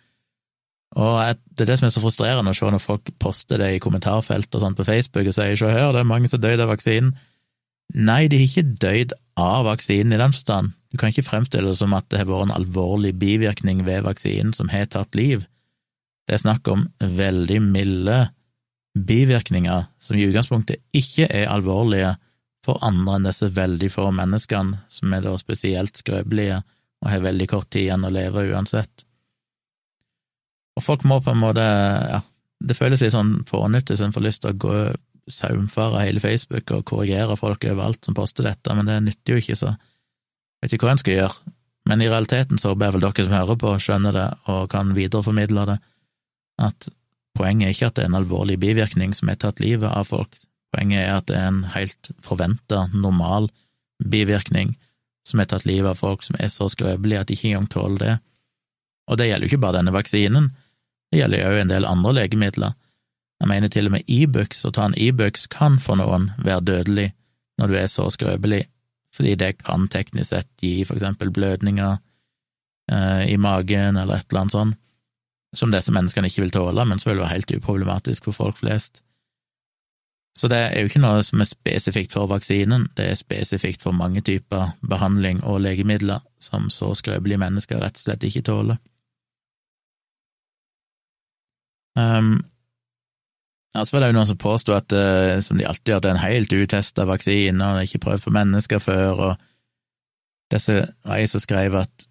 Og 0.97 1.17
det 1.53 1.65
er 1.65 1.69
det 1.69 1.77
som 1.77 1.89
er 1.89 1.93
så 1.93 2.01
frustrerende 2.01 2.53
å 2.53 2.57
se 2.57 2.69
når 2.71 2.81
folk 2.81 3.11
poster 3.21 3.61
det 3.61 3.73
i 3.75 3.81
kommentarfelt 3.83 4.53
og 4.55 4.63
sånn 4.63 4.77
på 4.77 4.85
Facebook 4.87 5.29
og 5.29 5.35
sier 5.35 5.59
se 5.59 5.69
her, 5.69 5.91
det 5.93 6.01
er 6.01 6.09
mange 6.09 6.31
som 6.31 6.41
døde 6.41 6.63
av 6.63 6.71
vaksinen. 6.71 7.11
Nei, 7.93 8.25
de 8.31 8.39
har 8.39 8.47
ikke 8.47 8.77
døyd 8.81 9.13
av 9.39 9.67
vaksinen 9.67 10.15
i 10.15 10.19
den 10.19 10.33
forstand. 10.33 10.73
Du 10.91 10.97
kan 10.99 11.11
ikke 11.11 11.27
fremstille 11.27 11.69
det 11.69 11.77
som 11.79 11.93
at 11.95 12.07
det 12.09 12.23
har 12.23 12.29
vært 12.29 12.47
en 12.47 12.55
alvorlig 12.55 13.13
bivirkning 13.19 13.83
ved 13.87 14.07
vaksinen 14.07 14.55
som 14.55 14.71
har 14.71 14.89
tatt 14.91 15.15
liv. 15.15 15.45
Det 16.27 16.35
er 16.35 16.43
snakk 16.43 16.67
om 16.71 16.85
veldig 16.99 17.61
milde 17.63 18.17
bivirkninger 18.97 19.85
som 20.01 20.17
i 20.17 20.25
utgangspunktet 20.27 20.81
ikke 20.95 21.29
er 21.29 21.51
alvorlige 21.51 22.15
for 22.65 22.81
andre 22.83 23.15
enn 23.17 23.27
disse 23.29 23.47
veldig 23.55 23.89
få 23.93 24.09
menneskene 24.15 24.81
som 24.91 25.13
er 25.15 25.23
da 25.23 25.35
spesielt 25.39 25.99
skrøpelige 26.01 26.59
og 27.03 27.11
har 27.11 27.23
veldig 27.23 27.47
kort 27.49 27.69
tid 27.71 27.85
igjen 27.85 28.07
å 28.07 28.11
leve 28.11 28.47
uansett. 28.51 29.05
Og 30.77 30.83
folk 30.83 31.05
må 31.09 31.19
på 31.23 31.33
en 31.33 31.41
måte, 31.41 31.63
ja, 31.63 32.21
det 32.59 32.77
føles 32.77 33.01
litt 33.01 33.15
sånn 33.15 33.37
fånytt 33.47 33.91
hvis 33.91 34.03
en 34.03 34.15
får 34.15 34.25
lyst 34.25 34.43
til 34.43 34.53
å 34.53 34.61
gå 34.65 34.77
saumfare 35.31 36.05
hele 36.05 36.23
Facebook 36.23 36.71
og 36.73 36.85
korrigere 36.89 37.37
folk 37.39 37.65
overalt 37.67 38.05
som 38.05 38.15
poster 38.17 38.47
dette, 38.47 38.73
men 38.75 38.87
det 38.89 38.97
nytter 39.05 39.35
jo 39.35 39.43
ikke, 39.43 39.57
så 39.59 39.73
vet 40.63 40.73
ikke 40.73 40.87
hva 40.87 40.95
en 40.95 41.01
skal 41.01 41.17
gjøre. 41.17 41.53
Men 41.87 42.03
i 42.03 42.09
realiteten 42.09 42.59
så 42.59 42.71
håper 42.71 42.87
jeg 42.87 42.95
vel 42.97 43.05
dere 43.05 43.25
som 43.27 43.35
hører 43.35 43.59
på, 43.61 43.73
skjønner 43.83 44.17
det 44.17 44.27
og 44.51 44.67
kan 44.71 44.95
videreformidle 44.97 45.67
det 45.71 45.77
at 46.61 46.89
poenget 47.37 47.67
er 47.67 47.75
ikke 47.75 47.89
at 47.91 47.97
det 47.97 48.05
er 48.05 48.11
en 48.11 48.19
alvorlig 48.19 48.57
bivirkning 48.61 49.13
som 49.15 49.29
har 49.31 49.39
tatt 49.41 49.61
livet 49.61 49.89
av 49.89 50.09
folk, 50.09 50.33
poenget 50.73 51.03
er 51.03 51.15
at 51.19 51.27
det 51.29 51.37
er 51.37 51.49
en 51.51 51.63
helt 51.75 52.11
forventa, 52.25 52.87
normal 52.93 53.49
bivirkning 54.03 54.75
som 55.27 55.41
har 55.41 55.49
tatt 55.51 55.67
livet 55.67 55.91
av 55.91 55.99
folk 55.99 56.23
som 56.25 56.37
er 56.39 56.49
så 56.53 56.69
skrøpelige 56.71 57.21
at 57.21 57.29
de 57.29 57.37
ikke 57.37 57.51
engang 57.51 57.69
tåler 57.71 57.99
det. 58.01 58.15
Og 59.11 59.19
det 59.19 59.29
gjelder 59.29 59.47
jo 59.47 59.51
ikke 59.53 59.63
bare 59.63 59.79
denne 59.79 59.95
vaksinen, 59.95 60.49
det 61.11 61.21
gjelder 61.21 61.43
jo 61.43 61.61
en 61.61 61.71
del 61.71 61.87
andre 61.87 62.15
legemidler. 62.17 62.73
Jeg 63.37 63.51
mener 63.51 63.71
til 63.71 63.87
og 63.87 63.93
med 63.93 64.09
Ibux, 64.11 64.63
e 64.63 64.67
å 64.67 64.73
ta 64.73 64.87
en 64.87 64.97
Ibux 64.97 65.45
e 65.45 65.51
kan 65.53 65.77
for 65.79 65.99
noen 65.99 66.31
være 66.41 66.65
dødelig 66.71 67.11
når 67.61 67.69
du 67.69 67.77
er 67.77 67.87
så 67.91 68.07
skrøpelig, 68.13 68.65
fordi 69.15 69.35
det 69.39 69.53
kan 69.61 69.87
teknisk 69.91 70.33
sett 70.33 70.49
gi 70.61 70.81
for 70.85 70.97
eksempel 70.97 71.31
blødninger 71.33 71.95
eh, 72.91 73.23
i 73.31 73.37
magen 73.37 73.97
eller 73.97 74.19
et 74.19 74.27
eller 74.29 74.43
annet 74.43 74.57
sånt 74.57 74.81
som 75.57 75.73
disse 75.73 75.93
menneskene 75.93 76.29
ikke 76.29 76.45
vil 76.45 76.53
tåle, 76.53 76.85
men 76.85 77.01
som 77.01 77.11
vil 77.11 77.21
være 77.23 77.33
helt 77.33 77.53
uproblematisk 77.57 78.29
for 78.29 78.37
folk 78.37 78.59
flest. 78.61 79.01
Så 80.37 80.47
det 80.47 80.57
er 80.57 80.83
jo 80.83 80.89
ikke 80.91 81.01
noe 81.01 81.23
som 81.25 81.41
er 81.41 81.49
spesifikt 81.49 82.13
for 82.13 82.29
vaksinen, 82.29 82.85
det 82.97 83.07
er 83.09 83.17
spesifikt 83.17 83.81
for 83.81 83.95
mange 83.97 84.21
typer 84.21 84.75
behandling 84.85 85.39
og 85.41 85.63
legemidler 85.65 86.21
som 86.37 86.69
så 86.69 86.91
skrøpelige 86.93 87.41
mennesker 87.41 87.81
rett 87.81 87.97
og 87.97 88.03
slett 88.03 88.27
ikke 88.27 88.43
tåler. 88.45 88.77
Um, 91.97 92.43
altså 93.73 93.95
var 93.95 94.03
det 94.03 94.11
jo 94.11 94.17
noen 94.19 94.29
som 94.29 94.37
påsto 94.37 94.75
at, 94.77 94.93
eh, 94.93 95.39
som 95.41 95.57
de 95.57 95.65
alltid 95.65 95.95
gjør, 95.95 96.03
det 96.05 96.11
er 96.11 96.19
en 96.19 96.25
helt 96.27 96.53
utesta 96.53 97.07
vaksine, 97.09 97.57
og 97.57 97.73
det 97.73 97.81
er 97.81 97.89
ikke 97.89 98.03
prøvd 98.05 98.27
på 98.27 98.35
mennesker 98.37 98.83
før, 98.83 99.23
og 99.31 99.33
disse 100.53 100.77
var 101.01 101.17
ei 101.17 101.25
som 101.31 101.41
skrev 101.41 101.81
at 101.81 102.06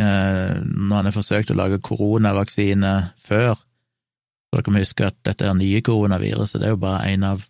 når 0.00 0.96
han 0.96 1.06
har 1.06 1.14
forsøkt 1.14 1.52
å 1.52 1.58
lage 1.58 1.82
koronavaksine 1.84 2.94
før, 3.22 3.54
så 3.54 4.58
dere 4.58 4.72
må 4.74 4.82
huske 4.82 5.06
at 5.06 5.18
dette 5.26 5.46
er 5.46 5.54
nye 5.58 5.82
koronaviruset, 5.86 6.60
det 6.60 6.66
er 6.66 6.74
jo 6.74 6.80
bare 6.82 7.12
en 7.12 7.26
av 7.28 7.44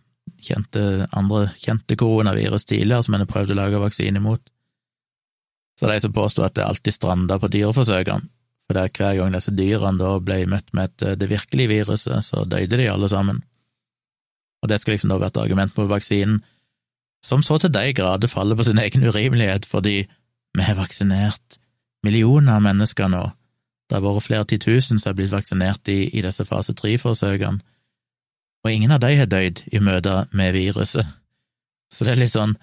kjente, 0.45 1.07
andre 1.13 1.49
kjente 1.61 1.97
koronavirus 2.01 2.67
tidligere 2.69 3.05
som 3.07 3.17
en 3.17 3.25
har 3.25 3.31
prøvd 3.31 3.55
å 3.55 3.59
lage 3.59 3.83
vaksine 3.83 4.23
mot. 4.25 4.43
Så 5.75 5.87
det 5.87 5.91
er 5.91 5.99
de 5.99 6.07
som 6.07 6.15
påstår 6.15 6.49
at 6.49 6.57
det 6.57 6.67
alltid 6.67 6.97
stranda 6.97 7.39
på 7.41 7.51
dyreforsøkene, 7.53 8.29
for 8.65 8.77
det 8.77 8.85
er 8.85 8.95
hver 8.97 9.19
gang 9.19 9.35
disse 9.35 9.53
dyrene 9.53 10.01
da 10.01 10.15
ble 10.25 10.39
møtt 10.49 10.71
med 10.73 10.93
et, 10.93 11.03
eh, 11.05 11.17
det 11.21 11.29
virkelige 11.29 11.73
viruset, 11.73 12.25
så 12.25 12.45
døde 12.49 12.79
de 12.81 12.89
alle 12.89 13.09
sammen. 13.09 13.43
Og 14.63 14.71
det 14.71 14.81
skal 14.81 14.95
liksom 14.95 15.13
da 15.13 15.19
være 15.19 15.35
et 15.35 15.43
argument 15.43 15.77
mot 15.77 15.91
vaksinen, 15.91 16.41
som 17.25 17.43
så 17.43 17.59
til 17.61 17.73
de 17.73 17.93
grader 17.97 18.29
faller 18.29 18.57
på 18.57 18.65
sin 18.65 18.79
egen 18.79 19.05
urimelighet, 19.05 19.67
fordi 19.67 20.07
vi 20.55 20.63
er 20.63 20.79
vaksinert 20.79 21.59
millioner 22.05 22.59
av 22.59 22.65
mennesker 22.65 23.11
nå. 23.11 23.25
Det 23.89 23.99
har 23.99 24.05
vært 24.05 24.27
flere 24.27 24.49
titusen 24.49 25.01
som 25.01 25.11
har 25.11 25.19
blitt 25.19 25.33
vaksinert 25.33 25.89
i, 25.93 26.07
i 26.17 26.23
disse 26.25 26.47
fase 26.49 26.75
tre-forsøkene, 26.77 27.61
og 28.65 28.73
ingen 28.73 28.95
av 28.95 29.03
de 29.03 29.11
har 29.19 29.29
dødd 29.29 29.61
i 29.77 29.81
møte 29.85 30.23
med 30.33 30.55
viruset. 30.57 31.05
Så 31.93 32.07
det 32.07 32.15
er 32.15 32.23
litt 32.23 32.33
sånn, 32.33 32.55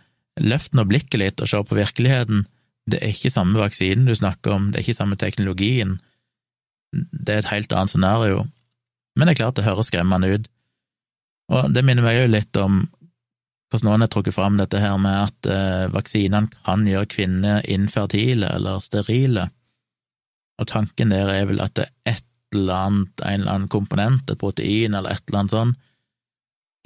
løft 0.42 0.74
nå 0.74 0.88
blikket 0.90 1.22
litt 1.22 1.44
og 1.44 1.50
se 1.52 1.60
på 1.62 1.78
virkeligheten 1.78 2.48
det 2.90 3.02
er 3.02 3.14
ikke 3.14 3.32
samme 3.34 3.60
vaksinen 3.62 4.08
du 4.10 4.16
snakker 4.18 4.56
om, 4.56 4.72
det 4.72 4.80
er 4.80 4.86
ikke 4.86 4.98
samme 4.98 5.18
teknologien, 5.20 6.00
det 6.92 7.36
er 7.36 7.44
et 7.44 7.52
helt 7.52 7.74
annet 7.76 7.94
scenario, 7.94 8.46
men 9.16 9.28
det 9.28 9.36
er 9.36 9.42
klart 9.44 9.60
det 9.60 9.68
høres 9.68 9.92
skremmende 9.92 10.32
ut. 10.34 10.50
Og 11.52 11.72
det 11.76 11.84
minner 11.86 12.06
meg 12.06 12.18
jo 12.18 12.32
litt 12.32 12.58
om 12.60 12.86
hvordan 13.72 13.88
noen 13.88 14.04
har 14.04 14.12
trukket 14.12 14.36
fram 14.36 14.58
dette 14.60 14.82
her 14.84 14.98
med 15.00 15.30
at 15.30 15.48
eh, 15.48 15.86
vaksinene 15.94 16.52
kan 16.66 16.84
gjøre 16.88 17.08
kvinner 17.12 17.68
infertile 17.72 18.50
eller 18.58 18.82
sterile, 18.84 19.48
og 20.60 20.68
tanken 20.68 21.14
der 21.16 21.32
er 21.32 21.48
vel 21.50 21.64
at 21.64 21.78
det 21.80 21.88
er 21.88 22.18
et 22.18 22.28
eller 22.52 22.90
annet, 22.90 23.24
en 23.24 23.40
eller 23.40 23.54
annen 23.54 23.72
komponent, 23.72 24.28
et 24.30 24.40
protein 24.40 24.98
eller 24.98 25.16
et 25.16 25.24
eller 25.30 25.40
annet 25.40 25.56
sånn, 25.56 25.72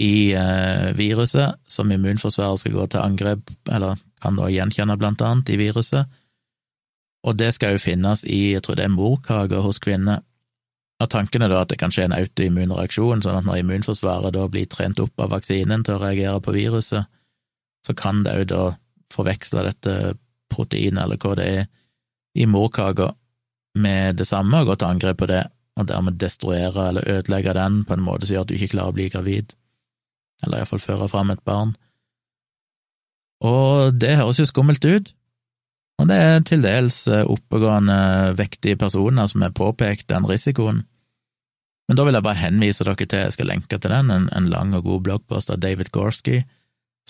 i 0.06 0.36
eh, 0.38 0.92
viruset 0.98 1.58
som 1.72 1.92
immunforsvaret 1.92 2.62
skal 2.62 2.76
gå 2.76 2.86
til 2.92 3.02
angrep, 3.02 3.50
eller 3.72 3.98
kan 4.22 4.38
da 4.38 4.52
gjenkjenne 4.52 4.98
blant 5.00 5.24
annet 5.26 5.50
i 5.50 5.58
viruset, 5.60 6.06
og 7.26 7.40
det 7.40 7.56
skal 7.56 7.76
jo 7.76 7.82
finnes 7.82 8.22
i, 8.30 8.54
jeg 8.54 8.62
tror 8.62 8.78
det 8.78 8.86
er 8.86 8.94
morkaker 8.94 9.64
hos 9.66 9.82
kvinner. 9.82 10.22
Og 11.04 11.10
tanken 11.12 11.44
er 11.44 11.52
da 11.52 11.64
at 11.66 11.72
det 11.72 11.80
kan 11.82 11.92
skje 11.92 12.06
en 12.08 12.16
autoimmun 12.16 12.72
reaksjon, 12.78 13.24
sånn 13.24 13.42
at 13.42 13.48
når 13.48 13.62
immunforsvaret 13.64 14.36
da 14.36 14.46
blir 14.52 14.70
trent 14.72 15.02
opp 15.04 15.20
av 15.20 15.34
vaksinen 15.34 15.84
til 15.84 15.98
å 15.98 16.04
reagere 16.04 16.40
på 16.44 16.56
viruset, 16.56 17.10
så 17.86 17.96
kan 17.98 18.24
det 18.26 18.38
jo 18.40 18.46
da 18.52 18.62
forveksle 19.14 19.66
dette 19.68 20.16
proteinet, 20.52 21.04
eller 21.04 21.20
hva 21.20 21.36
det 21.38 21.50
er, 21.60 21.68
i 22.36 22.48
morkaka 22.48 23.12
med 23.80 24.18
det 24.20 24.28
samme 24.28 24.62
og 24.62 24.72
gå 24.72 24.78
til 24.80 24.88
angrep 24.88 25.20
på 25.20 25.30
det, 25.32 25.44
og 25.76 25.88
dermed 25.92 26.20
destruere 26.20 26.90
eller 26.90 27.08
ødelegge 27.12 27.54
den 27.56 27.84
på 27.88 27.96
en 27.96 28.04
måte 28.04 28.28
som 28.28 28.38
gjør 28.38 28.46
at 28.46 28.52
du 28.52 28.56
ikke 28.56 28.72
klarer 28.78 28.94
å 28.94 28.96
bli 28.96 29.10
gravid, 29.12 29.56
eller 30.46 30.62
iallfall 30.62 30.84
føre 30.84 31.10
fram 31.12 31.34
et 31.34 31.44
barn. 31.48 31.76
Og 33.44 34.00
det 34.00 34.16
høres 34.16 34.40
jo 34.40 34.48
skummelt 34.48 34.88
ut, 34.88 35.12
og 36.02 36.10
det 36.10 36.18
er 36.20 36.44
til 36.44 36.66
dels 36.66 37.06
eh, 37.08 37.24
oppegående, 37.24 38.36
vektige 38.40 38.80
personer 38.80 39.30
som 39.32 39.46
har 39.46 39.56
påpekt 39.56 40.10
den 40.12 40.28
risikoen. 40.28 40.84
Men 41.88 41.98
da 41.98 42.06
vil 42.06 42.18
jeg 42.18 42.26
bare 42.26 42.42
henvise 42.42 42.84
dere 42.84 43.06
til, 43.06 43.24
jeg 43.28 43.36
skal 43.36 43.50
lenke 43.52 43.78
til 43.78 43.94
den, 43.94 44.12
en, 44.12 44.28
en 44.36 44.50
lang 44.52 44.74
og 44.76 44.84
god 44.88 45.04
bloggpost 45.06 45.54
av 45.54 45.62
David 45.62 45.92
Gorski, 45.96 46.42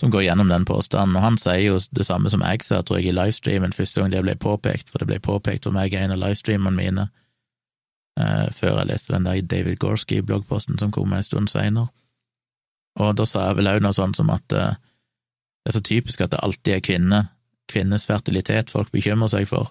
som 0.00 0.12
går 0.12 0.26
gjennom 0.26 0.50
den 0.52 0.66
påstanden, 0.68 1.16
og 1.16 1.24
han 1.24 1.38
sier 1.40 1.62
jo 1.70 1.78
det 1.96 2.04
samme 2.04 2.30
som 2.30 2.44
jeg 2.44 2.66
sa, 2.66 2.82
tror 2.84 3.00
jeg, 3.00 3.10
i 3.10 3.16
livestreamen 3.16 3.72
første 3.72 4.02
gang 4.02 4.12
det 4.12 4.20
ble 4.26 4.34
påpekt, 4.36 4.92
for 4.92 5.00
det 5.00 5.08
ble 5.08 5.20
påpekt 5.24 5.64
for 5.64 5.74
meg 5.74 5.94
i 5.94 6.02
en 6.02 6.12
av 6.12 6.20
livestreamene 6.20 6.76
mine, 6.76 7.06
eh, 8.20 8.48
før 8.52 8.82
jeg 8.82 8.90
leste 8.92 9.16
den 9.16 9.26
der 9.26 9.40
David 9.40 9.80
Gorski-bloggposten 9.80 10.76
som 10.78 10.92
kom 10.92 11.16
en 11.16 11.24
stund 11.24 11.48
seinere. 11.50 11.88
Og 13.00 13.16
da 13.16 13.24
sa 13.28 13.48
jeg 13.48 13.58
vel 13.58 13.72
òg 13.72 13.80
noe 13.84 13.96
sånt 13.96 14.20
som 14.20 14.28
at 14.32 14.52
eh, 14.52 14.76
det 15.64 15.72
er 15.72 15.78
så 15.80 15.82
typisk 15.88 16.20
at 16.20 16.36
det 16.36 16.44
alltid 16.44 16.76
er 16.76 16.84
kvinner, 16.84 17.24
kvinners 17.70 18.06
fertilitet 18.08 18.70
folk 18.72 18.92
bekymrer 18.94 19.30
seg 19.32 19.48
for, 19.50 19.70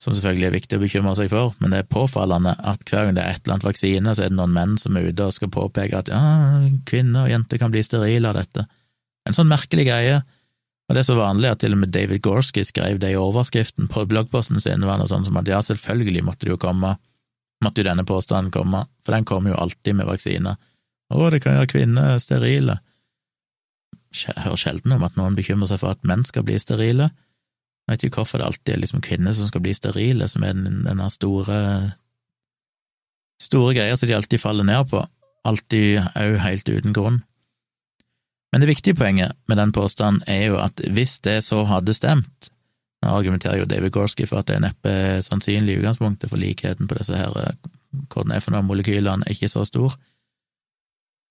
som 0.00 0.14
selvfølgelig 0.16 0.48
er 0.48 0.54
viktig 0.54 0.78
å 0.78 0.82
bekymre 0.82 1.14
seg 1.18 1.30
for, 1.32 1.54
men 1.60 1.74
det 1.74 1.82
er 1.82 1.92
påfallende 1.92 2.54
at 2.56 2.82
hver 2.88 3.08
gang 3.08 3.16
det 3.18 3.24
er 3.24 3.36
et 3.36 3.42
eller 3.44 3.58
annet 3.58 3.68
vaksine, 3.68 4.14
så 4.16 4.24
er 4.24 4.32
det 4.32 4.38
noen 4.38 4.54
menn 4.54 4.76
som 4.80 4.96
er 4.96 5.10
ute 5.10 5.26
og 5.26 5.36
skal 5.36 5.52
påpeke 5.52 6.00
at 6.00 6.08
ja, 6.12 6.20
kvinner 6.88 7.26
og 7.26 7.34
jenter 7.34 7.60
kan 7.60 7.72
bli 7.74 7.82
sterile 7.84 8.32
av 8.32 8.40
dette. 8.40 8.64
En 9.28 9.36
sånn 9.36 9.50
merkelig 9.50 9.84
greie. 9.90 10.22
Og 10.88 10.96
det 10.96 11.02
er 11.02 11.10
så 11.10 11.18
vanlig 11.18 11.50
at 11.52 11.60
til 11.62 11.76
og 11.76 11.82
med 11.82 11.92
David 11.94 12.24
Gorski 12.24 12.64
skrev 12.66 12.96
det 12.98 13.12
i 13.12 13.20
overskriften 13.20 13.86
på 13.92 14.06
bloggposten 14.10 14.58
sin, 14.62 14.88
var 14.88 14.98
noe 14.98 15.10
sånn 15.10 15.28
som 15.28 15.36
at 15.38 15.46
ja, 15.52 15.60
selvfølgelig 15.62 16.24
måtte 16.26 16.48
det 16.48 16.54
jo 16.56 16.62
komme, 16.64 16.96
måtte 17.62 17.84
jo 17.84 17.90
denne 17.92 18.06
påstanden 18.08 18.50
komme, 18.54 18.86
for 19.04 19.14
den 19.14 19.28
kommer 19.28 19.52
jo 19.52 19.60
alltid 19.60 20.00
med 20.00 20.08
vaksiner. 20.08 20.56
Å, 21.12 21.28
det 21.30 21.42
kan 21.44 21.58
gjøre 21.58 21.70
kvinner 21.70 22.18
sterile 22.22 22.80
hører 24.14 24.58
sjelden 24.58 24.94
om 24.96 25.04
at 25.06 25.16
noen 25.18 25.36
bekymrer 25.38 25.70
seg 25.70 25.82
for 25.82 25.94
at 25.94 26.04
menn 26.06 26.24
skal 26.26 26.44
bli 26.46 26.58
sterile. 26.60 27.10
Jeg 27.86 27.94
vet 27.94 28.04
ikke 28.06 28.22
hvorfor 28.22 28.40
det 28.40 28.48
alltid 28.48 28.74
er 28.74 28.82
liksom 28.82 29.02
kvinner 29.04 29.34
som 29.34 29.48
skal 29.48 29.62
bli 29.64 29.74
sterile, 29.74 30.28
som 30.30 30.44
er 30.46 30.54
denne 30.58 31.08
store 31.10 31.58
store 33.40 33.74
greia 33.74 33.96
som 33.96 34.10
de 34.10 34.14
alltid 34.18 34.42
faller 34.42 34.66
ned 34.68 34.90
på, 34.90 35.00
alltid 35.48 36.02
òg 36.18 36.38
helt 36.44 36.68
uten 36.68 36.94
grunn. 36.96 37.22
Men 38.52 38.62
det 38.62 38.68
viktige 38.68 38.98
poenget 38.98 39.36
med 39.48 39.60
den 39.62 39.72
påstanden 39.72 40.24
er 40.28 40.50
jo 40.50 40.58
at 40.60 40.82
hvis 40.90 41.20
det 41.24 41.38
så 41.46 41.62
hadde 41.70 41.94
stemt, 41.96 42.50
nå 43.00 43.14
argumenterer 43.16 43.62
jo 43.62 43.68
David 43.70 43.94
Gorski 43.94 44.26
for 44.28 44.42
at 44.42 44.50
det 44.50 44.58
er 44.58 44.64
neppe 44.66 44.92
sannsynlig 45.24 45.78
i 45.78 45.80
utgangspunktet, 45.80 46.28
for 46.28 46.42
likheten 46.42 46.90
på 46.90 46.98
disse 46.98 47.16
her, 47.16 47.32
hva 47.32 48.24
den 48.26 48.34
er 48.34 48.42
for 48.44 48.52
noen 48.52 48.68
molekylene, 48.68 49.24
er 49.24 49.38
ikke 49.38 49.48
så 49.48 49.64
stor, 49.64 49.94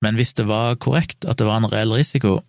men 0.03 0.15
hvis 0.15 0.33
det 0.37 0.47
var 0.47 0.79
korrekt, 0.79 1.27
at 1.27 1.39
det 1.39 1.47
var 1.47 1.59
en 1.59 1.69
reell 1.71 1.91
risiko, 1.93 2.39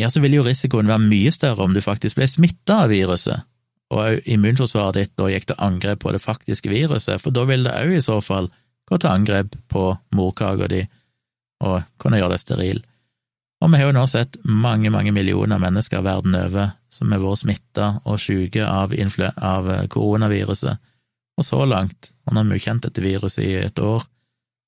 ja, 0.00 0.10
så 0.10 0.22
ville 0.22 0.38
jo 0.40 0.46
risikoen 0.46 0.88
være 0.88 1.04
mye 1.04 1.32
større 1.34 1.66
om 1.66 1.74
du 1.74 1.82
faktisk 1.84 2.18
ble 2.18 2.28
smitta 2.30 2.82
av 2.84 2.92
viruset, 2.92 3.44
og 3.92 4.24
immunforsvaret 4.24 4.98
ditt 4.98 5.12
da 5.20 5.28
gikk 5.28 5.50
til 5.50 5.60
angrep 5.60 6.00
på 6.04 6.14
det 6.14 6.22
faktiske 6.22 6.70
viruset, 6.72 7.20
for 7.20 7.34
da 7.34 7.44
ville 7.48 7.68
det 7.68 7.84
òg 7.84 7.98
i 7.98 8.04
så 8.04 8.18
fall 8.24 8.48
gå 8.88 8.98
til 8.98 9.12
angrep 9.12 9.58
på 9.72 9.90
morkaka 10.16 10.68
di 10.72 10.82
og 11.62 11.84
kunne 12.02 12.18
gjøre 12.18 12.34
deg 12.34 12.42
steril. 12.42 12.80
Og 13.62 13.70
vi 13.70 13.78
har 13.78 13.92
jo 13.92 13.94
nå 13.94 14.06
sett 14.10 14.38
mange, 14.42 14.90
mange 14.90 15.12
millioner 15.14 15.60
mennesker 15.62 16.02
verden 16.02 16.34
over 16.34 16.72
som 16.90 17.12
har 17.14 17.22
vært 17.22 17.44
smitta 17.44 17.90
og 18.02 18.18
syke 18.20 18.64
av, 18.66 18.94
av, 19.36 19.68
koronaviruset, 19.92 20.80
og 21.38 21.46
så 21.46 21.62
langt, 21.64 22.10
og 22.26 22.34
når 22.34 22.48
vi 22.48 22.58
har 22.58 22.64
kjent 22.66 22.88
dette 22.88 23.04
viruset 23.04 23.44
i 23.44 23.52
et 23.60 23.78
år, 23.78 24.02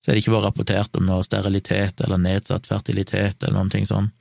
så 0.00 0.10
er 0.10 0.16
det 0.16 0.22
ikke 0.22 0.36
vært 0.36 0.46
rapportert 0.50 1.00
om 1.00 1.08
noe 1.08 1.26
sterilitet 1.26 2.04
eller 2.04 2.20
nedsatt 2.22 2.68
fertilitet 2.68 3.42
eller 3.42 3.56
noen 3.58 3.72
ting 3.72 3.88
sånn. 3.88 4.12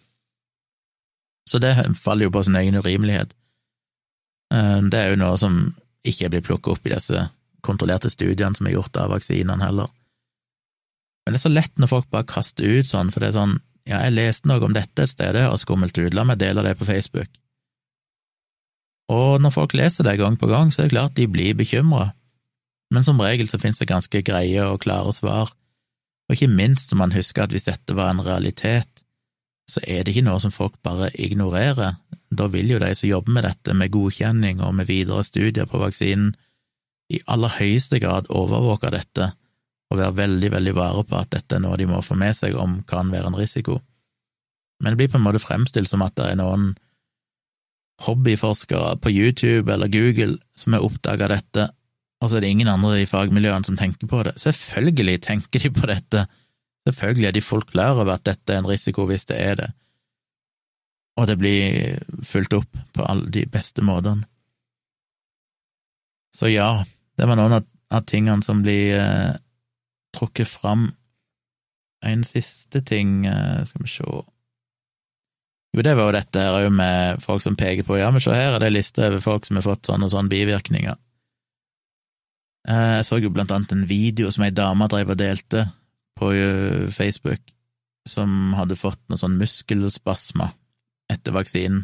Så 1.50 1.60
det 1.60 1.76
faller 2.00 2.30
jo 2.30 2.34
på 2.34 2.44
sin 2.46 2.56
egen 2.56 2.78
urimelighet. 2.80 3.34
Eh, 4.54 4.80
det 4.92 5.00
er 5.00 5.12
jo 5.14 5.20
noe 5.22 5.40
som 5.40 5.60
ikke 6.08 6.32
blir 6.32 6.46
plukket 6.46 6.76
opp 6.76 6.88
i 6.88 6.94
disse 6.94 7.28
kontrollerte 7.64 8.12
studiene 8.12 8.56
som 8.58 8.68
er 8.68 8.76
gjort 8.76 8.98
av 9.00 9.14
vaksinene 9.14 9.64
heller. 9.64 9.92
Men 11.24 11.36
det 11.36 11.40
er 11.40 11.46
så 11.46 11.54
lett 11.54 11.80
når 11.80 11.92
folk 11.92 12.10
bare 12.12 12.28
kaster 12.28 12.68
ut 12.68 12.90
sånn, 12.90 13.12
for 13.14 13.24
det 13.24 13.32
er 13.32 13.40
sånn 13.40 13.56
ja, 13.88 14.00
jeg 14.06 14.16
leste 14.16 14.48
noe 14.48 14.64
om 14.64 14.76
dette 14.76 15.04
et 15.04 15.12
sted, 15.12 15.38
og 15.44 15.60
skummelt 15.60 15.98
ut, 15.98 16.14
la 16.16 16.24
meg 16.28 16.40
dele 16.40 16.64
det 16.64 16.76
på 16.80 16.88
Facebook. 16.88 17.32
Og 19.12 19.42
når 19.44 19.52
folk 19.52 19.76
leser 19.76 20.08
det 20.08 20.18
gang 20.22 20.38
på 20.40 20.48
gang, 20.48 20.72
så 20.72 20.82
er 20.82 20.88
det 20.88 20.96
klart 20.96 21.18
de 21.18 21.28
blir 21.28 21.58
bekymra, 21.60 22.14
men 22.94 23.04
som 23.04 23.20
regel 23.20 23.50
så 23.50 23.60
finnes 23.60 23.82
det 23.82 23.90
ganske 23.90 24.22
greie 24.24 24.64
og 24.68 24.84
klare 24.86 25.12
svar, 25.16 25.52
og 26.30 26.36
ikke 26.36 26.52
minst 26.52 26.92
så 26.92 27.00
man 27.00 27.12
husker 27.16 27.44
at 27.44 27.52
hvis 27.52 27.68
dette 27.68 27.96
var 27.98 28.14
en 28.14 28.24
realitet, 28.24 28.93
så 29.70 29.82
er 29.88 30.04
det 30.04 30.14
ikke 30.14 30.26
noe 30.28 30.42
som 30.44 30.52
folk 30.52 30.76
bare 30.84 31.10
ignorerer. 31.20 31.96
Da 32.34 32.48
vil 32.52 32.74
jo 32.74 32.82
de 32.82 32.92
som 32.98 33.10
jobber 33.10 33.38
med 33.38 33.48
dette, 33.48 33.76
med 33.78 33.94
godkjenning 33.94 34.62
og 34.64 34.76
med 34.76 34.90
videre 34.90 35.24
studier 35.24 35.70
på 35.70 35.82
vaksinen, 35.82 36.34
i 37.12 37.20
aller 37.30 37.52
høyeste 37.60 38.00
grad 38.02 38.30
overvåke 38.32 38.90
dette 38.94 39.34
og 39.92 40.00
være 40.00 40.16
veldig, 40.18 40.50
veldig 40.56 40.74
vare 40.74 41.04
på 41.06 41.18
at 41.20 41.34
dette 41.36 41.58
er 41.58 41.62
noe 41.62 41.78
de 41.78 41.86
må 41.86 42.00
få 42.02 42.16
med 42.18 42.34
seg 42.38 42.56
om 42.58 42.80
kan 42.90 43.12
være 43.14 43.30
en 43.30 43.38
risiko. 43.38 43.78
Men 44.82 44.94
det 44.94 45.02
blir 45.02 45.12
på 45.14 45.20
en 45.20 45.26
måte 45.28 45.44
fremstilt 45.44 45.92
som 45.92 46.02
at 46.06 46.16
det 46.18 46.32
er 46.32 46.40
noen 46.40 46.72
hobbyforskere 48.04 48.98
på 49.04 49.12
YouTube 49.14 49.72
eller 49.72 49.92
Google 49.92 50.40
som 50.58 50.74
har 50.74 50.86
oppdaga 50.88 51.30
dette, 51.36 51.68
og 52.24 52.32
så 52.32 52.40
er 52.40 52.46
det 52.46 52.54
ingen 52.56 52.72
andre 52.72 53.04
i 53.04 53.10
fagmiljøene 53.10 53.68
som 53.68 53.78
tenker 53.78 54.10
på 54.10 54.24
det. 54.26 54.34
Selvfølgelig 54.42 55.20
tenker 55.28 55.64
de 55.64 55.72
på 55.76 55.90
dette 55.92 56.26
Selvfølgelig 56.88 57.28
er 57.28 57.36
de 57.36 57.42
folk 57.42 57.70
klar 57.72 57.96
over 57.96 58.18
at 58.18 58.26
dette 58.28 58.54
er 58.54 58.60
en 58.60 58.68
risiko 58.68 59.06
hvis 59.08 59.26
det 59.30 59.40
er 59.40 59.56
det, 59.60 59.70
og 61.20 61.28
det 61.30 61.38
blir 61.40 62.00
fulgt 62.26 62.56
opp 62.58 62.80
på 62.94 63.06
alle 63.06 63.30
de 63.32 63.46
beste 63.50 63.86
måtene. 63.86 64.26
Så 66.34 66.50
ja, 66.50 66.84
det 67.18 67.30
var 67.30 67.38
noen 67.38 67.60
av, 67.60 67.70
tingene 68.10 68.42
som 68.42 68.64
blir 68.66 68.98
eh, 68.98 69.36
trukket 70.18 70.50
fram 70.50 70.88
en 72.04 72.24
siste 72.26 72.82
ting, 72.82 73.28
eh, 73.30 73.62
skal 73.70 73.86
vi 73.86 73.92
se. 73.92 74.08
Jo, 75.74 75.82
det 75.86 75.94
var 75.98 76.10
jo 76.10 76.16
dette 76.18 76.42
her 76.42 76.58
òg 76.58 76.74
med 76.74 77.22
folk 77.22 77.46
som 77.46 77.58
peker 77.58 77.86
på. 77.86 78.00
Ja, 78.02 78.10
men 78.12 78.22
se 78.22 78.34
her 78.34 78.56
er 78.56 78.62
det 78.62 78.72
ei 78.72 78.76
liste 78.80 79.06
over 79.06 79.22
folk 79.22 79.46
som 79.46 79.62
har 79.62 79.66
fått 79.66 79.90
sånne 79.90 80.10
og 80.10 80.14
sånne 80.14 80.34
bivirkninger. 80.34 80.98
Eh, 82.68 82.92
jeg 82.98 83.08
så 83.08 83.22
jo 83.22 83.32
blant 83.34 83.54
annet 83.54 83.78
en 83.78 83.88
video 83.90 84.34
som 84.34 84.46
ei 84.46 84.54
dame 84.56 84.90
drev 84.90 85.14
og 85.14 85.22
delte 85.22 85.68
på 86.20 86.34
eh, 86.36 86.86
Facebook, 86.94 87.42
som 88.10 88.54
hadde 88.58 88.80
fått 88.80 89.02
noe 89.10 89.20
sånn 89.20 89.40
muskelspasma 89.40 90.50
etter 91.14 91.36
vaksinen. 91.36 91.84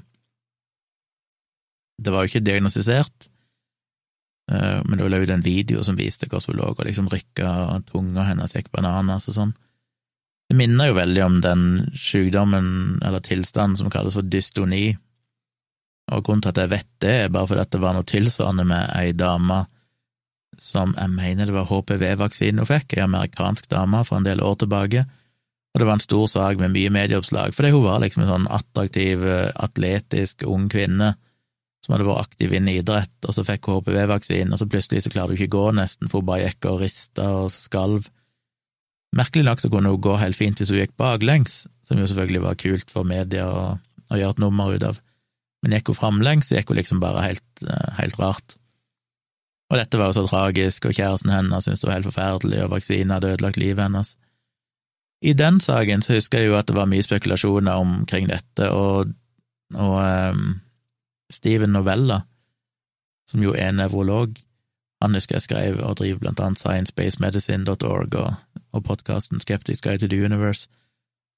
Det 2.00 2.14
var 2.14 2.24
jo 2.24 2.32
ikke 2.32 2.46
diagnostisert, 2.46 3.30
eh, 4.52 4.80
men 4.86 4.98
det 4.98 5.06
var 5.06 5.16
lagd 5.16 5.34
en 5.34 5.46
video 5.46 5.84
som 5.84 6.00
viste 6.00 6.30
hvordan 6.30 6.54
hun 6.54 6.62
lå 6.62 6.70
og 6.74 6.86
liksom 6.88 7.10
rykka, 7.12 7.50
og 7.74 7.90
tunga 7.90 8.28
hennes 8.30 8.56
gikk 8.56 8.72
bananas 8.76 9.28
og 9.32 9.38
sånn. 9.40 9.58
Det 10.50 10.58
minner 10.58 10.90
jo 10.90 10.98
veldig 10.98 11.26
om 11.26 11.42
den 11.46 11.66
sykdommen, 11.94 12.70
eller 13.06 13.22
tilstanden, 13.22 13.78
som 13.78 13.92
kalles 13.94 14.18
for 14.18 14.26
dystoni, 14.26 14.96
og 16.10 16.24
grunnen 16.26 16.42
til 16.42 16.54
at 16.56 16.64
jeg 16.64 16.72
vet 16.72 16.90
det, 17.04 17.16
er 17.26 17.34
bare 17.34 17.52
fordi 17.52 17.68
det 17.76 17.82
var 17.84 17.94
noe 17.94 18.08
tilsvarende 18.08 18.66
med 18.66 18.88
ei 18.98 19.12
dame 19.14 19.60
som 20.58 20.96
jeg 20.98 21.14
mener 21.14 21.50
det 21.50 21.56
var 21.56 21.70
HPV-vaksinen 21.70 22.64
hun 22.64 22.70
fikk, 22.70 22.98
ei 22.98 23.06
amerikansk 23.06 23.70
dame 23.72 24.02
for 24.08 24.20
en 24.20 24.28
del 24.28 24.42
år 24.44 24.58
tilbake, 24.64 25.06
og 25.70 25.82
det 25.82 25.86
var 25.86 26.00
en 26.00 26.04
stor 26.04 26.28
sak 26.28 26.60
med 26.60 26.74
mye 26.74 26.92
medieoppslag, 26.94 27.54
fordi 27.56 27.74
hun 27.76 27.86
var 27.86 28.02
liksom 28.02 28.26
en 28.26 28.32
sånn 28.34 28.48
attraktiv, 28.52 29.26
atletisk 29.56 30.48
ung 30.50 30.66
kvinne 30.72 31.14
som 31.86 31.96
hadde 31.96 32.08
vært 32.10 32.28
aktiv 32.28 32.54
innen 32.54 32.74
idrett, 32.74 33.14
og 33.24 33.36
så 33.36 33.46
fikk 33.48 33.70
hun 33.70 33.80
HPV-vaksinen, 33.80 34.54
og 34.54 34.60
så 34.62 34.68
plutselig 34.70 35.06
så 35.06 35.12
klarte 35.14 35.34
hun 35.34 35.40
ikke 35.40 35.56
gå 35.56 35.66
nesten, 35.78 36.10
for 36.12 36.22
hun 36.22 36.30
bare 36.32 36.50
gikk 36.50 36.68
og 36.72 36.82
rista 36.84 37.28
og 37.44 37.52
skalv. 37.54 38.10
Merkelig 39.16 39.46
nok 39.48 39.62
så 39.64 39.72
kunne 39.74 39.94
hun 39.94 40.04
gå 40.04 40.18
helt 40.22 40.38
fint 40.38 40.60
hvis 40.60 40.74
hun 40.74 40.82
gikk 40.82 40.98
baklengs, 41.00 41.64
som 41.88 42.02
jo 42.02 42.10
selvfølgelig 42.10 42.44
var 42.44 42.60
kult 42.60 42.92
for 42.94 43.08
media 43.08 43.48
å, 43.48 43.64
å 44.12 44.20
gjøre 44.20 44.36
et 44.38 44.44
nummer 44.44 44.76
ut 44.76 44.86
av, 44.90 45.00
men 45.64 45.78
gikk 45.78 45.94
hun 45.94 46.00
framlengs, 46.02 46.50
så 46.50 46.60
gikk 46.60 46.74
hun 46.74 46.82
liksom 46.82 47.02
bare 47.04 47.24
helt, 47.30 47.64
helt 47.98 48.20
rart. 48.20 48.59
Og 49.70 49.78
dette 49.78 50.00
var 50.02 50.10
jo 50.10 50.18
så 50.18 50.26
tragisk, 50.28 50.86
og 50.86 50.96
kjæresten 50.98 51.32
hennes 51.34 51.64
syntes 51.64 51.84
det 51.84 51.90
var 51.90 52.00
helt 52.00 52.10
forferdelig, 52.10 52.64
og 52.64 52.72
vaksinen 52.74 53.14
hadde 53.14 53.36
ødelagt 53.36 53.58
livet 53.62 53.84
hennes. 53.84 54.16
I 55.22 55.34
den 55.34 55.60
saken 55.60 56.02
så 56.02 56.16
husker 56.16 56.40
jeg 56.40 56.48
jo 56.48 56.58
at 56.58 56.68
det 56.68 56.76
var 56.76 56.90
mye 56.90 57.04
spekulasjoner 57.04 57.72
omkring 57.72 58.30
dette, 58.32 58.72
og, 58.72 59.14
og 59.76 59.96
um, 60.34 60.60
Steven 61.32 61.70
Novella, 61.70 62.22
som 63.30 63.44
jo 63.44 63.54
er 63.54 63.72
nevrolog, 63.72 64.34
han 65.02 65.14
husker 65.16 65.36
jeg 65.36 65.42
skrev 65.42 65.78
og 65.80 65.98
driver 65.98 66.20
blant 66.20 66.40
annet 66.44 66.60
sciencebased 66.60 67.70
og, 67.70 68.34
og 68.72 68.84
podkasten 68.84 69.40
Skeptics 69.40 69.82
Guide 69.82 69.98
to 69.98 70.08
the 70.08 70.26
Universe. 70.26 70.68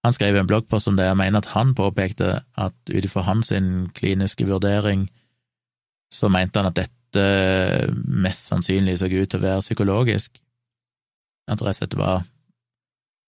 Han 0.06 0.14
skrev 0.14 0.36
en 0.36 0.48
bloggpost 0.48 0.88
om 0.88 0.98
det, 0.98 1.06
jeg 1.06 1.18
mener 1.18 1.38
at 1.38 1.52
han 1.54 1.76
påpekte 1.76 2.40
at 2.58 2.74
ut 2.90 3.06
ifra 3.06 3.22
hans 3.22 3.54
kliniske 3.94 4.48
vurdering, 4.48 5.10
så 6.14 6.28
mente 6.28 6.60
han 6.60 6.72
at 6.72 6.76
dette 6.76 7.01
dette 7.12 7.94
mest 8.08 8.48
sannsynlig 8.48 9.00
så 9.00 9.10
ut 9.12 9.30
til 9.30 9.40
å 9.40 9.44
være 9.44 9.64
psykologisk. 9.66 10.40
At 11.50 11.60
det 11.60 11.66
rett 11.68 11.76
og 11.76 11.80
slett 11.80 11.98
var 12.00 12.24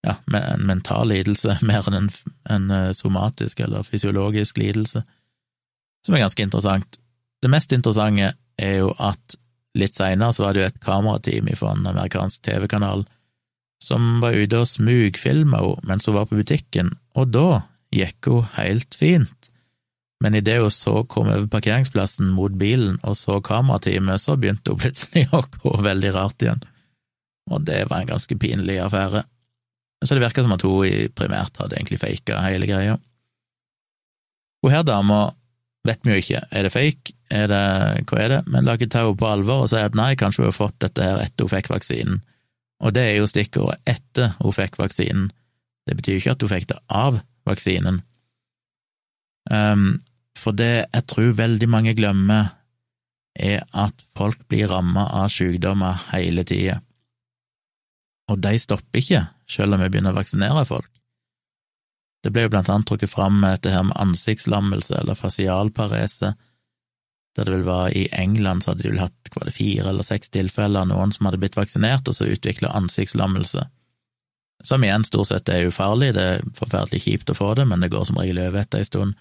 ja, 0.08 0.16
en 0.36 0.66
mental 0.68 1.10
lidelse 1.12 1.58
mer 1.70 1.88
enn 1.88 2.04
en, 2.04 2.10
en 2.52 2.72
eh, 2.72 2.92
somatisk 2.96 3.60
eller 3.64 3.84
fysiologisk 3.88 4.58
lidelse, 4.58 5.04
som 6.06 6.16
er 6.16 6.26
ganske 6.26 6.44
interessant. 6.44 7.00
Det 7.44 7.52
mest 7.52 7.72
interessante 7.76 8.34
er 8.60 8.78
jo 8.82 8.92
at 9.00 9.38
litt 9.80 9.96
seinere 9.98 10.36
så 10.36 10.46
var 10.46 10.54
det 10.54 10.62
jo 10.62 10.70
et 10.70 10.84
kamerateam 10.84 11.50
fra 11.58 11.74
en 11.74 11.88
amerikansk 11.90 12.44
TV-kanal 12.46 13.06
som 13.84 14.20
var 14.24 14.36
ute 14.38 14.60
og 14.62 14.70
smugfilma 14.70 15.60
henne 15.60 15.88
mens 15.90 16.06
hun 16.08 16.16
var 16.16 16.28
på 16.30 16.38
butikken, 16.40 16.94
og 17.20 17.34
da 17.34 17.64
gikk 17.94 18.30
hun 18.30 18.48
helt 18.56 18.96
fint 18.96 19.53
men 20.24 20.38
idet 20.40 20.62
hun 20.62 20.72
så 20.72 21.02
kom 21.12 21.28
over 21.28 21.50
parkeringsplassen 21.52 22.30
mot 22.32 22.54
bilen 22.56 22.96
og 23.04 23.18
så 23.20 23.42
kamerateamet, 23.44 24.24
så 24.24 24.38
begynte 24.40 24.72
hun 24.72 24.80
plutselig 24.80 25.28
å 25.36 25.44
gå 25.60 25.76
veldig 25.84 26.14
rart 26.16 26.46
igjen, 26.46 26.64
og 27.52 27.66
det 27.68 27.84
var 27.90 28.02
en 28.02 28.14
ganske 28.16 28.38
pinlig 28.40 28.80
affære. 28.80 29.26
Så 30.04 30.16
det 30.16 30.24
virka 30.24 30.44
som 30.44 30.56
at 30.56 30.64
hun 30.64 31.12
primært 31.16 31.60
hadde 31.60 31.76
egentlig 31.76 32.00
faka 32.02 32.40
hele 32.44 32.68
greia. 32.68 32.98
Hun 34.64 34.72
her 34.72 34.86
dama 34.88 35.34
vet 35.88 36.00
vi 36.08 36.16
jo 36.16 36.22
ikke, 36.24 36.42
er 36.52 36.64
det 36.64 36.72
fake, 36.72 37.16
er 37.32 37.50
det, 37.52 37.64
hva 38.08 38.22
er 38.24 38.32
det, 38.32 38.40
men 38.48 38.64
la 38.64 38.78
ikke 38.78 38.88
ta 38.92 39.04
henne 39.04 39.20
på 39.20 39.28
alvor 39.28 39.66
og 39.66 39.72
si 39.72 39.82
at 39.84 39.98
nei, 40.00 40.14
kanskje 40.20 40.46
hun 40.46 40.52
har 40.52 40.56
fått 40.56 40.80
dette 40.86 41.04
her 41.04 41.20
etter 41.26 41.44
hun 41.44 41.52
fikk 41.52 41.68
vaksinen, 41.74 42.22
og 42.84 42.96
det 42.96 43.04
er 43.10 43.18
jo 43.18 43.28
stikkordet 43.28 43.82
etter 43.92 44.38
hun 44.40 44.56
fikk 44.56 44.80
vaksinen, 44.80 45.28
det 45.84 46.00
betyr 46.00 46.16
jo 46.16 46.24
ikke 46.24 46.36
at 46.38 46.46
hun 46.46 46.54
fikk 46.54 46.70
det 46.72 46.80
av 46.88 47.20
vaksinen. 47.50 48.00
Um, 49.52 50.00
for 50.40 50.56
det 50.58 50.86
jeg 50.86 51.06
tror 51.10 51.36
veldig 51.38 51.70
mange 51.70 51.94
glemmer, 51.98 52.54
er 53.34 53.64
at 53.74 54.04
folk 54.18 54.42
blir 54.50 54.70
ramma 54.70 55.08
av 55.24 55.32
sykdommer 55.34 55.98
hele 56.12 56.46
tida. 56.46 56.80
Og 58.32 58.40
de 58.40 58.54
stopper 58.62 59.02
ikke, 59.02 59.24
selv 59.50 59.76
om 59.76 59.84
vi 59.84 59.90
begynner 59.90 60.14
å 60.14 60.20
vaksinere 60.20 60.66
folk. 60.70 60.90
Det 62.24 62.32
ble 62.32 62.46
jo 62.46 62.54
blant 62.54 62.70
annet 62.72 62.88
trukket 62.88 63.12
fram 63.12 63.42
dette 63.44 63.74
her 63.74 63.84
med 63.84 63.98
ansiktslammelse, 64.00 64.96
eller 65.02 65.18
fasialparese, 65.20 66.34
der 67.36 67.50
det 67.50 67.56
vel 67.56 67.66
var 67.66 67.90
i 67.98 68.06
England 68.14 68.64
så 68.64 68.72
hadde 68.72 68.86
de 68.86 68.92
vel 68.94 69.02
hatt 69.02 69.32
hva 69.34 69.48
det 69.48 69.56
fire 69.56 69.90
eller 69.90 70.06
seks 70.06 70.30
tilfeller 70.30 70.86
av 70.86 70.92
noen 70.92 71.12
som 71.12 71.26
hadde 71.28 71.40
blitt 71.42 71.58
vaksinert, 71.58 72.08
og 72.08 72.16
så 72.16 72.30
utvikla 72.30 72.72
ansiktslammelse. 72.78 73.66
Som 74.64 74.86
igjen 74.86 75.04
stort 75.04 75.32
sett 75.32 75.50
er 75.52 75.68
ufarlig, 75.68 76.14
det 76.16 76.24
er 76.24 76.46
forferdelig 76.56 77.02
kjipt 77.04 77.34
å 77.34 77.36
få 77.36 77.52
det, 77.58 77.66
men 77.68 77.82
det 77.84 77.92
går 77.92 78.06
som 78.08 78.22
regel 78.22 78.40
over 78.46 78.62
etter 78.62 78.84
ei 78.84 78.88
stund. 78.88 79.18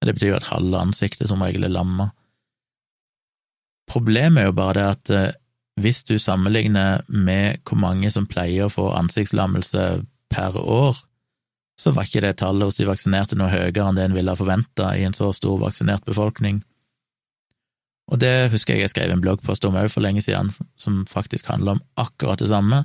Det 0.00 0.14
betyr 0.16 0.32
jo 0.32 0.38
at 0.40 0.48
halve 0.48 0.80
ansiktet 0.80 1.28
som 1.28 1.42
regel 1.44 1.66
er 1.66 1.74
lamma. 1.74 2.10
Problemet 3.90 4.42
er 4.42 4.48
jo 4.48 4.56
bare 4.56 4.76
det 4.78 4.86
at 4.86 5.12
eh, 5.14 5.38
hvis 5.80 6.02
du 6.08 6.16
sammenligner 6.18 7.04
med 7.08 7.60
hvor 7.66 7.78
mange 7.80 8.10
som 8.12 8.28
pleier 8.30 8.66
å 8.66 8.72
få 8.72 8.90
ansiktslammelse 8.96 9.84
per 10.30 10.56
år, 10.60 10.98
så 11.80 11.92
var 11.96 12.06
ikke 12.06 12.22
det 12.24 12.36
tallet 12.42 12.68
hos 12.68 12.76
de 12.76 12.88
vaksinerte 12.88 13.38
noe 13.38 13.50
høyere 13.52 13.86
enn 13.86 13.96
det 13.96 14.08
en 14.08 14.16
ville 14.16 14.32
ha 14.32 14.38
forventa 14.38 14.92
i 14.98 15.06
en 15.06 15.16
så 15.16 15.30
stor 15.36 15.60
vaksinert 15.62 16.04
befolkning. 16.08 16.60
Og 18.10 18.20
det 18.20 18.50
husker 18.52 18.74
jeg 18.76 18.84
jeg 18.84 18.92
skrev 18.92 19.14
en 19.14 19.22
bloggpost 19.22 19.64
om 19.64 19.78
òg 19.78 19.88
for 19.92 20.04
lenge 20.04 20.22
siden, 20.24 20.50
som 20.76 21.04
faktisk 21.08 21.48
handler 21.48 21.78
om 21.78 21.84
akkurat 22.00 22.42
det 22.42 22.50
samme, 22.50 22.82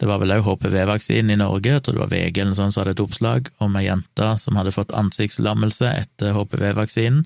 det 0.00 0.08
var 0.08 0.20
vel 0.20 0.34
òg 0.34 0.44
HPV-vaksinen 0.44 1.32
i 1.32 1.38
Norge, 1.40 1.72
jeg 1.72 1.84
tror 1.84 1.96
det 1.96 2.02
var 2.02 2.12
VG 2.12 2.40
eller 2.40 2.50
noe 2.52 2.58
sånt 2.58 2.74
som 2.74 2.82
hadde 2.82 2.96
et 2.96 3.04
oppslag 3.04 3.48
om 3.64 3.78
ei 3.80 3.86
jente 3.86 4.28
som 4.42 4.58
hadde 4.60 4.74
fått 4.74 4.92
ansiktslammelse 4.96 5.88
etter 6.02 6.36
HPV-vaksinen, 6.36 7.22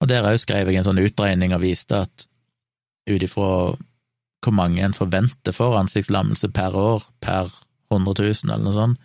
og 0.00 0.08
der 0.10 0.26
òg 0.26 0.40
skrev 0.40 0.70
jeg 0.70 0.80
en 0.80 0.88
sånn 0.88 1.02
utregning 1.02 1.54
og 1.54 1.62
viste 1.62 2.02
at 2.06 2.26
ut 3.10 3.22
ifra 3.22 3.52
hvor 4.40 4.56
mange 4.56 4.82
en 4.82 4.96
forventer 4.96 5.52
for 5.52 5.76
ansiktslammelse 5.76 6.48
per 6.56 6.76
år 6.76 7.04
per 7.20 7.50
100 7.92 8.14
000 8.18 8.54
eller 8.54 8.64
noe 8.64 8.76
sånt, 8.76 9.00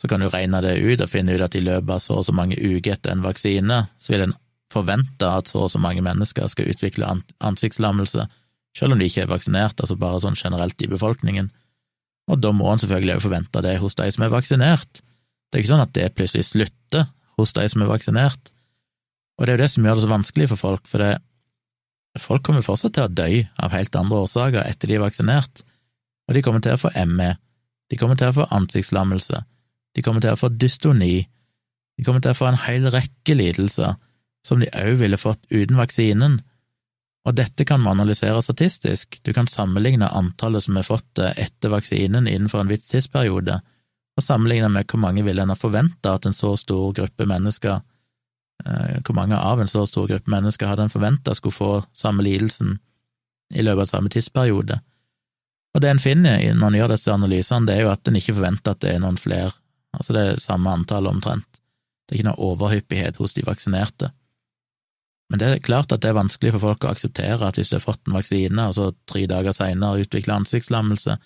så 0.00 0.08
kan 0.10 0.22
du 0.22 0.26
regne 0.32 0.58
det 0.64 0.78
ut 0.82 1.02
og 1.04 1.10
finne 1.12 1.36
ut 1.36 1.44
at 1.44 1.54
i 1.54 1.62
løpet 1.62 1.92
av 1.94 2.00
så 2.02 2.16
og 2.18 2.24
så 2.26 2.34
mange 2.34 2.58
uker 2.58 2.96
etter 2.96 3.12
en 3.12 3.22
vaksine, 3.22 3.84
så 4.02 4.14
vil 4.14 4.24
en 4.24 4.38
forvente 4.72 5.28
at 5.28 5.52
så 5.52 5.66
og 5.66 5.70
så 5.70 5.78
mange 5.82 6.02
mennesker 6.02 6.48
skal 6.50 6.72
utvikle 6.72 7.10
ansiktslammelse 7.38 8.26
selv 8.76 8.94
om 8.94 9.00
de 9.00 9.08
ikke 9.08 9.26
er 9.26 9.32
vaksinert, 9.32 9.80
altså 9.80 9.98
bare 10.00 10.20
sånn 10.24 10.38
generelt 10.38 10.80
i 10.82 10.90
befolkningen. 10.90 11.50
Og 12.30 12.40
da 12.40 12.52
må 12.54 12.70
en 12.70 12.80
selvfølgelig 12.80 13.16
også 13.18 13.28
forvente 13.28 13.64
det 13.64 13.74
hos 13.82 13.98
de 13.98 14.08
som 14.14 14.24
er 14.24 14.32
vaksinert. 14.32 15.02
Det 15.50 15.58
er 15.58 15.64
ikke 15.64 15.72
sånn 15.74 15.84
at 15.84 15.94
det 15.96 16.12
plutselig 16.16 16.46
slutter 16.48 17.08
hos 17.40 17.52
de 17.56 17.66
som 17.68 17.84
er 17.84 17.90
vaksinert. 17.90 18.52
Og 19.38 19.44
det 19.44 19.52
er 19.52 19.58
jo 19.58 19.62
det 19.64 19.70
som 19.72 19.86
gjør 19.86 19.98
det 19.98 20.04
så 20.04 20.12
vanskelig 20.12 20.48
for 20.52 20.60
folk, 20.60 20.86
for 20.88 21.02
det, 21.02 21.12
folk 22.20 22.44
kommer 22.46 22.64
fortsatt 22.64 22.94
til 22.96 23.08
å 23.08 23.12
dø 23.12 23.28
av 23.64 23.74
helt 23.74 23.96
andre 23.98 24.22
årsaker 24.26 24.62
etter 24.64 24.90
de 24.90 24.98
er 24.98 25.04
vaksinert, 25.04 25.64
og 26.28 26.36
de 26.36 26.42
kommer 26.44 26.62
til 26.64 26.76
å 26.76 26.80
få 26.80 26.92
ME, 27.08 27.32
de 27.90 27.98
kommer 28.00 28.20
til 28.20 28.30
å 28.30 28.36
få 28.36 28.46
ansiktslammelse, 28.54 29.42
de 29.96 30.04
kommer 30.04 30.24
til 30.24 30.36
å 30.36 30.40
få 30.40 30.52
dystoni, 30.52 31.24
de 31.98 32.06
kommer 32.06 32.22
til 32.24 32.32
å 32.32 32.38
få 32.38 32.48
en 32.48 32.60
hel 32.66 32.86
rekke 32.92 33.36
lidelser 33.36 33.96
som 34.46 34.62
de 34.62 34.70
òg 34.76 34.96
ville 35.00 35.20
fått 35.20 35.42
uten 35.50 35.80
vaksinen, 35.80 36.40
og 37.22 37.36
dette 37.38 37.64
kan 37.64 37.80
man 37.80 38.00
analysere 38.00 38.42
statistisk, 38.42 39.20
du 39.22 39.32
kan 39.32 39.46
sammenligne 39.46 40.08
antallet 40.08 40.64
som 40.64 40.76
har 40.76 40.86
fått 40.86 41.06
det 41.18 41.30
etter 41.38 41.70
vaksinen 41.70 42.26
innenfor 42.26 42.64
en 42.64 42.72
viss 42.72 42.88
tidsperiode, 42.90 43.60
og 44.16 44.24
sammenligne 44.24 44.68
med 44.72 44.90
hvor 44.90 45.00
mange 45.00 45.22
ville 45.24 45.42
en 45.42 45.52
ha 45.52 45.56
forventa 45.56 46.16
at 46.16 46.26
en 46.26 46.36
så 46.36 46.52
stor 46.60 46.90
gruppe 46.92 47.26
mennesker 47.26 47.78
eh, 48.66 48.98
Hvor 49.06 49.14
mange 49.16 49.38
av 49.38 49.60
en 49.60 49.70
så 49.70 49.86
stor 49.86 50.08
gruppe 50.10 50.30
mennesker 50.30 50.68
hadde 50.68 50.88
en 50.88 50.92
forventa 50.92 51.34
skulle 51.34 51.54
få 51.54 51.70
samme 51.96 52.22
lidelsen 52.26 52.78
i 53.54 53.62
løpet 53.62 53.86
av 53.86 53.86
samme 53.86 54.10
tidsperiode. 54.12 54.80
Og 55.72 55.80
det 55.80 55.88
en 55.88 56.02
finner 56.02 56.42
når 56.54 56.68
en 56.68 56.78
gjør 56.80 56.92
disse 56.92 57.12
analysene, 57.12 57.66
det 57.66 57.76
er 57.76 57.86
jo 57.86 57.92
at 57.92 58.08
en 58.08 58.18
ikke 58.18 58.34
forventer 58.36 58.74
at 58.74 58.82
det 58.84 58.92
er 58.92 59.00
noen 59.00 59.16
flere, 59.20 59.52
altså 59.96 60.16
det 60.16 60.22
er 60.26 60.42
samme 60.42 60.72
antall 60.72 61.08
omtrent. 61.08 61.48
Det 62.04 62.16
er 62.16 62.20
ikke 62.20 62.28
noe 62.28 62.50
overhyppighet 62.52 63.20
hos 63.22 63.36
de 63.36 63.44
vaksinerte. 63.46 64.10
Men 65.32 65.40
det 65.40 65.48
er 65.48 65.62
klart 65.64 65.92
at 65.94 66.02
det 66.04 66.10
er 66.10 66.18
vanskelig 66.18 66.50
for 66.52 66.66
folk 66.66 66.84
å 66.84 66.90
akseptere 66.92 67.46
at 67.46 67.56
hvis 67.56 67.70
du 67.72 67.78
har 67.78 67.84
fått 67.86 68.02
en 68.04 68.18
vaksine, 68.18 68.66
og 68.68 68.74
så 68.76 68.90
tre 69.08 69.22
dager 69.30 69.54
seinere 69.56 70.04
utvikler 70.04 70.42
ansiktslammelse, 70.42 71.16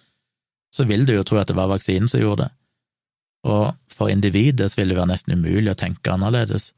så 0.76 0.86
vil 0.86 1.02
du 1.08 1.16
jo 1.16 1.24
tro 1.26 1.40
at 1.40 1.50
det 1.50 1.56
var 1.58 1.72
vaksinen 1.72 2.06
som 2.06 2.22
gjorde 2.22 2.44
det. 2.46 2.52
Og 3.50 3.72
for 3.90 4.12
individet 4.12 4.68
så 4.70 4.78
vil 4.78 4.92
det 4.92 4.98
være 5.00 5.10
nesten 5.10 5.34
umulig 5.34 5.72
å 5.72 5.80
tenke 5.80 6.12
annerledes, 6.14 6.70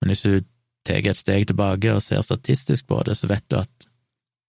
men 0.00 0.14
hvis 0.14 0.24
du 0.24 0.48
tar 0.88 1.04
et 1.12 1.20
steg 1.20 1.44
tilbake 1.50 1.92
og 1.92 2.00
ser 2.04 2.24
statistisk 2.24 2.88
på 2.88 3.02
det, 3.04 3.18
så 3.20 3.28
vet 3.28 3.44
du 3.52 3.58
at 3.60 3.88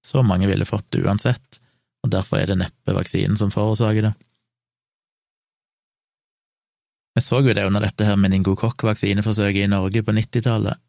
så 0.07 0.23
mange 0.23 0.47
ville 0.47 0.67
fått 0.67 0.87
det 0.95 1.03
uansett, 1.03 1.59
og 2.03 2.15
derfor 2.15 2.39
er 2.39 2.53
det 2.53 2.59
neppe 2.63 2.95
vaksinen 2.95 3.35
som 3.39 3.51
forårsaker 3.51 4.07
det. 4.07 4.13
Vi 7.13 7.21
så 7.21 7.43
jo 7.43 7.53
det 7.53 7.67
under 7.67 7.83
dette 7.83 8.07
her 8.07 8.15
meningokokk-vaksineforsøket 8.17 9.67
i 9.67 9.71
Norge 9.75 10.01
på 10.07 10.15
90-tallet, 10.15 10.79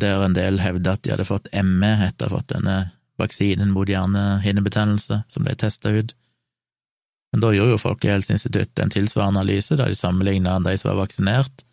der 0.00 0.24
en 0.24 0.36
del 0.36 0.60
hevda 0.62 0.96
at 0.96 1.04
de 1.04 1.12
hadde 1.14 1.28
fått 1.28 1.50
ME 1.64 1.92
etter 2.08 2.26
å 2.26 2.30
ha 2.30 2.38
fått 2.38 2.52
denne 2.54 2.76
vaksinen 3.20 3.72
mot 3.72 3.88
hjernehinnebetennelse 3.88 5.22
som 5.32 5.46
ble 5.46 5.54
testa 5.58 5.92
ut. 5.94 6.12
Men 7.32 7.42
da 7.42 7.52
gjorde 7.52 7.74
jo 7.74 7.82
Folkehelseinstituttet 7.82 8.82
en 8.82 8.92
tilsvarende 8.92 9.40
analyse, 9.42 9.76
da 9.76 9.88
de 9.88 9.96
sammenligna 9.98 10.58
de 10.64 10.76
som 10.78 10.92
var 10.92 11.02
vaksinert, 11.04 11.64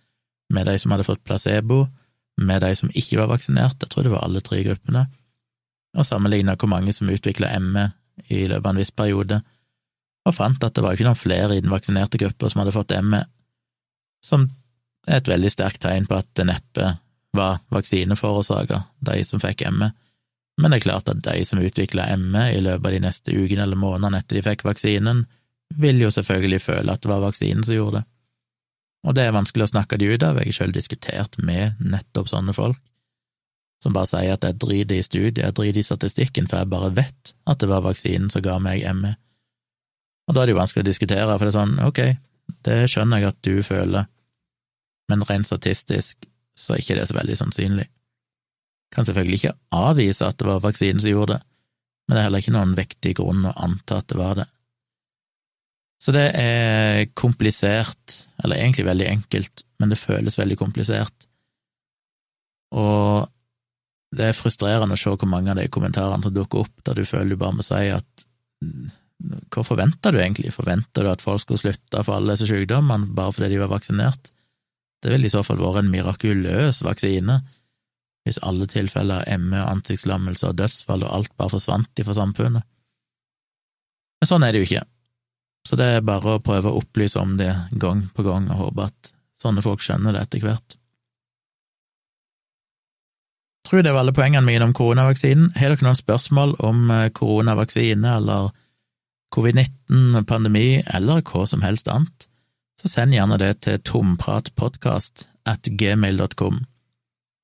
med 0.53 0.67
de 0.67 0.77
som 0.79 0.93
hadde 0.93 1.07
fått 1.07 1.23
placebo, 1.23 1.85
med 2.41 2.63
de 2.65 2.71
som 2.75 2.91
ikke 2.91 3.19
var 3.21 3.29
vaksinert, 3.31 3.77
jeg 3.81 3.91
tror 3.93 4.07
det 4.07 4.13
var 4.13 4.25
alle 4.25 4.41
tre 4.43 4.63
gruppene, 4.65 5.05
og 5.93 6.07
sammenligna 6.07 6.55
hvor 6.57 6.71
mange 6.71 6.93
som 6.95 7.11
utvikla 7.11 7.51
ME 7.61 7.91
i 8.29 8.45
løpet 8.47 8.65
av 8.65 8.73
en 8.73 8.81
viss 8.81 8.93
periode, 8.95 9.39
og 10.23 10.35
fant 10.35 10.63
at 10.63 10.75
det 10.75 10.83
var 10.83 10.95
ikke 10.95 11.05
noen 11.07 11.19
flere 11.19 11.57
i 11.57 11.61
den 11.61 11.73
vaksinerte 11.73 12.19
gruppa 12.21 12.49
som 12.49 12.63
hadde 12.63 12.75
fått 12.75 12.95
ME, 13.03 13.21
som 14.23 14.47
er 15.07 15.19
et 15.19 15.29
veldig 15.29 15.51
sterkt 15.51 15.83
tegn 15.83 16.07
på 16.07 16.17
at 16.17 16.29
det 16.39 16.47
neppe 16.47 16.93
var 17.33 17.59
vaksineforårsaka, 17.73 18.83
de 18.99 19.23
som 19.25 19.41
fikk 19.41 19.65
ME. 19.71 19.91
Men 20.61 20.71
det 20.71 20.77
er 20.77 20.85
klart 20.85 21.09
at 21.09 21.23
de 21.25 21.45
som 21.45 21.61
utvikla 21.61 22.11
ME 22.21 22.45
i 22.53 22.61
løpet 22.61 22.85
av 22.85 22.93
de 22.93 23.01
neste 23.07 23.33
ukene 23.33 23.65
eller 23.65 23.79
månedene 23.79 24.21
etter 24.21 24.37
de 24.37 24.45
fikk 24.45 24.65
vaksinen, 24.67 25.25
vil 25.73 26.01
jo 26.03 26.11
selvfølgelig 26.13 26.61
føle 26.61 26.93
at 26.93 27.01
det 27.01 27.09
var 27.09 27.23
vaksinen 27.23 27.65
som 27.65 27.75
gjorde 27.75 28.01
det. 28.01 28.07
Og 29.03 29.15
det 29.17 29.25
er 29.25 29.35
vanskelig 29.35 29.65
å 29.65 29.71
snakke 29.73 29.97
de 29.99 30.13
ut 30.13 30.23
av, 30.23 30.37
jeg 30.39 30.53
har 30.53 30.59
selv 30.61 30.77
diskutert 30.77 31.37
med 31.43 31.79
nettopp 31.81 32.29
sånne 32.31 32.53
folk, 32.55 32.79
som 33.83 33.95
bare 33.95 34.07
sier 34.07 34.37
at 34.37 34.45
jeg 34.47 34.59
driter 34.61 34.95
i 34.95 35.03
studiet, 35.03 35.41
jeg 35.43 35.55
driter 35.57 35.81
i 35.81 35.87
statistikken, 35.87 36.47
for 36.47 36.61
jeg 36.61 36.71
bare 36.71 36.93
vet 36.95 37.33
at 37.49 37.59
det 37.59 37.67
var 37.67 37.83
vaksinen 37.83 38.29
som 38.31 38.45
ga 38.45 38.59
meg 38.63 38.85
ME. 38.95 39.15
Og 40.29 40.35
da 40.35 40.43
er 40.43 40.47
det 40.47 40.53
jo 40.53 40.61
vanskelig 40.61 40.85
å 40.85 40.87
diskutere, 40.87 41.33
for 41.33 41.43
det 41.43 41.51
er 41.51 41.57
sånn, 41.57 41.73
ok, 41.83 41.99
det 42.63 42.77
skjønner 42.93 43.19
jeg 43.19 43.33
at 43.33 43.41
du 43.43 43.57
føler, 43.65 44.07
men 45.11 45.25
rent 45.27 45.49
statistisk 45.49 46.23
så 46.57 46.73
er 46.73 46.83
ikke 46.83 46.97
det 46.99 47.07
så 47.09 47.17
veldig 47.17 47.37
sannsynlig. 47.39 47.87
Kan 48.93 49.07
selvfølgelig 49.07 49.39
ikke 49.39 49.55
avvise 49.73 50.27
at 50.27 50.37
det 50.39 50.47
var 50.47 50.63
vaksinen 50.63 51.01
som 51.01 51.13
gjorde 51.13 51.37
det, 51.37 51.41
men 52.07 52.15
det 52.15 52.21
er 52.21 52.27
heller 52.27 52.43
ikke 52.43 52.55
noen 52.55 52.75
vektig 52.77 53.15
grunn 53.17 53.45
å 53.47 53.55
anta 53.65 54.01
at 54.01 54.09
det 54.11 54.19
var 54.19 54.39
det. 54.41 54.47
Så 56.03 56.11
det 56.11 56.25
er 56.35 57.05
komplisert, 57.15 58.17
eller 58.43 58.59
egentlig 58.59 58.85
veldig 58.89 59.05
enkelt, 59.07 59.63
men 59.79 59.93
det 59.93 60.01
føles 60.01 60.35
veldig 60.35 60.57
komplisert. 60.59 61.29
Og 62.75 63.29
det 64.13 64.27
er 64.29 64.37
frustrerende 64.37 64.97
å 64.97 64.99
se 64.99 65.13
hvor 65.13 65.29
mange 65.29 65.53
av 65.53 65.61
de 65.61 65.69
kommentarene 65.71 66.25
som 66.25 66.35
dukker 66.35 66.65
opp, 66.65 66.75
der 66.85 66.99
du 66.99 67.07
føler 67.07 67.33
du 67.33 67.39
bare 67.39 67.55
må 67.55 67.65
si 67.65 67.87
at 67.93 68.27
hva 69.53 69.63
forventer 69.63 70.11
du 70.11 70.19
egentlig? 70.19 70.51
Forventer 70.51 71.05
du 71.05 71.11
at 71.13 71.23
folk 71.23 71.41
skulle 71.43 71.61
slutte 71.61 72.03
for 72.03 72.17
alle 72.17 72.35
disse 72.35 72.49
sykdommene 72.49 73.13
bare 73.15 73.33
fordi 73.35 73.53
de 73.53 73.61
var 73.61 73.71
vaksinert? 73.71 74.31
Det 75.03 75.11
ville 75.11 75.27
i 75.27 75.33
så 75.33 75.43
fall 75.43 75.59
vært 75.59 75.81
en 75.81 75.91
mirakuløs 75.91 76.79
vaksine, 76.85 77.41
hvis 78.23 78.39
alle 78.47 78.69
tilfeller 78.71 79.25
av 79.25 79.41
ME, 79.41 79.59
ansiktslammelse 79.59 80.47
og 80.47 80.59
dødsfall 80.61 81.03
og 81.03 81.11
alt 81.17 81.33
bare 81.35 81.51
forsvant 81.51 81.99
ifra 81.99 82.15
samfunnet. 82.15 82.63
Men 84.23 84.29
sånn 84.29 84.45
er 84.47 84.55
det 84.55 84.61
jo 84.61 84.69
ikke, 84.69 84.85
så 85.67 85.79
det 85.79 85.89
er 85.89 86.07
bare 86.07 86.37
å 86.37 86.43
prøve 86.43 86.71
å 86.71 86.79
opplyse 86.79 87.19
om 87.19 87.35
det 87.39 87.51
gang 87.79 88.05
på 88.15 88.23
gang 88.23 88.47
og 88.51 88.61
håpe 88.61 88.87
at 88.87 89.11
sånne 89.43 89.63
folk 89.65 89.83
skjønner 89.83 90.15
det 90.15 90.23
etter 90.23 90.43
hvert. 90.45 90.77
Jeg 93.63 93.69
tror 93.69 93.83
det 93.83 93.93
var 93.95 94.03
alle 94.03 94.15
poengene 94.15 94.45
mine 94.45 94.65
om 94.67 94.73
koronavaksinen. 94.75 95.53
Har 95.55 95.71
dere 95.71 95.85
noen 95.87 95.97
spørsmål 95.97 96.57
om 96.63 96.89
eh, 96.91 97.09
koronavaksine 97.15 98.17
eller 98.19 98.51
covid-19, 99.33 100.19
pandemi 100.29 100.83
eller 100.83 101.23
hva 101.25 101.45
som 101.49 101.63
helst 101.65 101.87
annet, 101.91 102.27
så 102.83 102.91
send 102.91 103.15
gjerne 103.15 103.39
det 103.39 103.53
til 103.63 103.79
tompratpodkast.gmail.com. 103.87 105.29
at 105.43 105.67
gmail.com. 105.67 106.65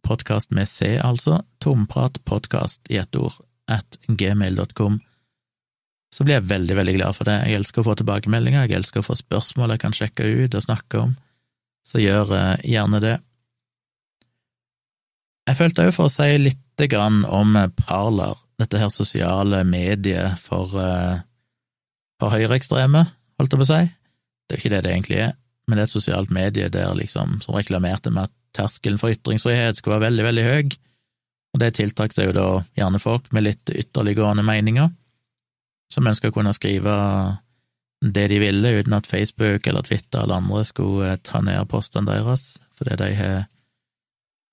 Podkast 0.03 0.51
med 0.51 0.67
C, 0.67 0.97
altså. 1.03 1.41
Tompratpodkast 1.59 2.87
i 2.89 2.97
ett 2.97 3.15
ord 3.15 3.39
at 3.67 3.97
gmail.com. 4.07 4.99
Så 6.15 6.25
blir 6.25 6.39
jeg 6.39 6.49
veldig, 6.49 6.75
veldig 6.75 6.95
glad 6.95 7.15
for 7.15 7.29
det. 7.29 7.37
Jeg 7.45 7.59
elsker 7.59 7.81
å 7.81 7.87
få 7.89 7.95
tilbakemeldinger, 7.99 8.65
jeg 8.65 8.79
elsker 8.79 9.03
å 9.03 9.07
få 9.09 9.17
spørsmål 9.19 9.75
jeg 9.75 9.83
kan 9.83 9.95
sjekke 9.95 10.25
ut 10.25 10.55
og 10.57 10.65
snakke 10.65 11.03
om, 11.03 11.15
så 11.85 12.01
gjør 12.01 12.33
uh, 12.33 12.55
gjerne 12.65 13.01
det. 13.03 13.15
Jeg 15.49 15.59
følte 15.59 15.87
òg 15.87 15.95
for 15.95 16.09
å 16.09 16.13
si 16.13 16.29
lite 16.41 16.87
grann 16.89 17.23
om 17.25 17.55
Parler, 17.77 18.39
dette 18.59 18.81
her 18.81 18.89
sosiale 18.93 19.61
mediet 19.67 20.41
for 20.41 20.73
uh, 20.77 21.21
for 22.19 22.35
høyreekstreme, 22.35 23.05
holdt 23.39 23.53
jeg 23.53 23.61
på 23.61 23.65
å 23.65 23.69
si. 23.69 23.83
Det 24.49 24.55
er 24.55 24.59
jo 24.59 24.65
ikke 24.65 24.75
det 24.75 24.83
det 24.85 24.91
egentlig 24.95 25.19
er, 25.21 25.33
men 25.67 25.77
det 25.77 25.83
er 25.83 25.89
et 25.91 25.93
sosialt 25.93 26.31
medie 26.33 26.69
der 26.73 26.93
liksom, 26.97 27.37
som 27.45 27.53
reklamerte 27.53 28.09
med 28.09 28.25
at 28.25 28.35
terskelen 28.57 28.97
for 28.97 29.13
ytringsfrihet 29.13 29.77
skulle 29.77 29.99
være 29.99 30.09
veldig, 30.09 30.23
veldig 30.25 30.45
høy, 30.47 30.71
og 31.53 31.61
det 31.61 31.75
tiltrakk 31.77 32.15
seg 32.15 32.31
jo 32.31 32.37
da 32.37 32.47
gjerne 32.77 33.01
folk 33.01 33.29
med 33.35 33.45
litt 33.45 33.69
ytterliggående 33.69 34.45
meninger, 34.45 34.89
som 35.93 36.09
ønska 36.09 36.31
å 36.31 36.33
kunne 36.33 36.53
skrive 36.57 36.95
det 38.01 38.25
de 38.31 38.39
ville, 38.41 38.73
uten 38.79 38.95
at 38.95 39.07
Facebook 39.09 39.67
eller 39.67 39.85
Twitter 39.85 40.23
eller 40.23 40.39
andre 40.39 40.63
skulle 40.65 41.13
eh, 41.13 41.21
ta 41.25 41.41
ned 41.43 41.67
postene 41.69 42.09
deres, 42.09 42.55
fordi 42.77 42.95
de 43.01 43.09
har 43.17 43.37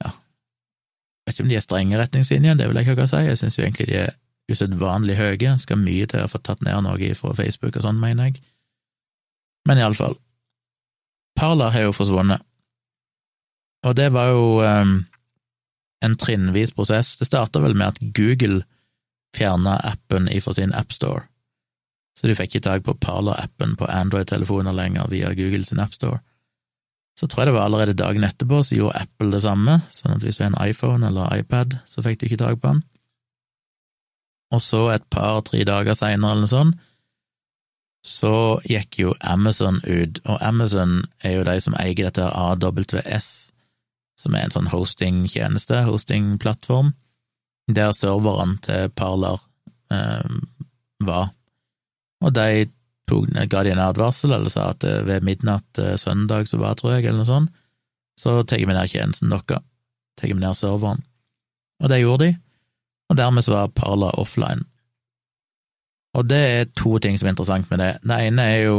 ja, 0.03 0.11
jeg 0.11 1.29
vet 1.29 1.35
ikke 1.37 1.47
om 1.47 1.53
de 1.53 1.59
er 1.61 1.65
strenge 1.65 2.01
retningslinjer, 2.01 2.59
det 2.59 2.69
vil 2.69 2.81
jeg 2.81 2.91
ikke 2.91 3.09
si, 3.09 3.23
jeg 3.29 3.41
syns 3.41 3.59
jo 3.59 3.65
egentlig 3.65 3.89
de 3.93 4.01
er 4.03 4.17
usedvanlig 4.51 5.17
høye, 5.19 5.57
skal 5.63 5.81
mye 5.81 6.09
til 6.11 6.25
å 6.25 6.31
få 6.31 6.43
tatt 6.43 6.63
ned 6.67 6.85
noe 6.87 7.15
fra 7.19 7.33
Facebook 7.39 7.79
og 7.79 7.87
sånn, 7.87 8.03
mener 8.03 8.31
jeg. 8.31 8.43
Men 9.67 9.81
iallfall, 9.81 10.17
Parler 11.37 11.73
har 11.75 11.89
jo 11.89 11.97
forsvunnet, 11.97 12.43
og 13.87 13.97
det 13.99 14.09
var 14.15 14.31
jo 14.33 14.45
um, 14.65 14.95
en 16.05 16.17
trinnvis 16.19 16.73
prosess. 16.75 17.17
Det 17.21 17.29
starta 17.29 17.61
vel 17.61 17.77
med 17.77 17.93
at 17.93 18.15
Google 18.17 18.63
fjerna 19.37 19.77
appen 19.85 20.31
ifra 20.33 20.55
sin 20.57 20.73
AppStore, 20.75 21.27
så 22.17 22.31
de 22.31 22.39
fikk 22.39 22.57
ikke 22.57 22.69
tak 22.69 22.87
på 22.87 22.97
Parler-appen 23.03 23.77
på 23.77 23.91
Android-telefoner 23.93 24.73
lenger 24.73 25.11
via 25.13 25.35
Google 25.37 25.67
sin 25.69 25.83
AppStore. 25.83 26.23
Så 27.17 27.29
tror 27.29 27.43
jeg 27.43 27.51
det 27.51 27.57
var 27.57 27.69
allerede 27.69 27.97
dagen 27.97 28.25
etterpå 28.25 28.63
så 28.65 28.77
gjorde 28.77 29.05
Apple 29.05 29.31
det 29.33 29.43
samme, 29.45 29.79
sånn 29.93 30.17
at 30.17 30.25
hvis 30.25 30.37
du 30.37 30.45
har 30.45 30.53
en 30.53 30.61
iPhone 30.69 31.07
eller 31.09 31.33
iPad, 31.37 31.79
så 31.89 32.05
fikk 32.05 32.21
du 32.21 32.27
ikke 32.29 32.45
tak 32.45 32.61
på 32.61 32.75
den 32.75 32.85
og 34.55 34.63
så 34.63 34.83
et 34.95 35.07
par-tre 35.11 35.65
dager 35.67 35.97
seinere 35.97 36.35
eller 36.35 36.47
noe 36.47 36.53
sånt, 36.53 36.83
så 38.07 38.61
gikk 38.63 39.01
jo 39.01 39.15
Amazon 39.21 39.81
ut, 39.83 40.21
og 40.31 40.39
Amazon 40.45 41.01
er 41.27 41.41
jo 41.41 41.47
de 41.49 41.57
som 41.63 41.75
eier 41.81 42.07
dette 42.07 42.23
AWS, 42.23 43.31
som 44.17 44.37
er 44.37 44.47
en 44.47 44.55
sånn 44.55 44.71
hostingtjeneste, 44.71 45.83
hostingplattform, 45.89 46.93
der 47.67 47.91
serveren 47.99 48.57
til 48.63 48.93
Parler 48.95 49.43
eh, 49.91 50.39
var. 51.03 51.33
Og 52.23 52.33
de 52.39 52.69
tok, 53.11 53.27
ga 53.51 53.65
de 53.67 53.75
en 53.75 53.83
advarsel, 53.89 54.37
eller 54.39 54.55
sa 54.55 54.71
at 54.71 54.87
ved 54.87 55.27
midnatt 55.27 55.83
eh, 55.83 55.97
søndag 55.99 56.47
så 56.47 56.63
var, 56.63 56.79
tror 56.79 56.95
jeg, 56.97 57.09
eller 57.09 57.25
noe 57.25 57.33
sånt, 57.33 57.63
så 58.17 58.39
tar 58.47 58.63
vi 58.63 58.71
ned 58.71 58.89
tjenesten 58.89 59.35
deres, 59.35 59.67
tar 60.17 60.31
vi 60.31 60.39
ned 60.39 60.57
serveren. 60.57 61.03
Og 61.83 61.91
det 61.91 62.01
gjorde 62.01 62.31
de, 62.31 62.39
og 63.11 63.19
dermed 63.19 63.45
så 63.45 63.59
var 63.59 63.75
Parler 63.75 64.15
offline. 64.19 64.63
Og 66.17 66.25
det 66.31 66.41
er 66.41 66.71
to 66.79 66.97
ting 67.03 67.19
som 67.19 67.29
er 67.29 67.35
interessant 67.35 67.69
med 67.71 67.83
det. 67.83 67.93
Det 68.05 68.17
ene 68.29 68.49
er 68.55 68.63
jo 68.71 68.79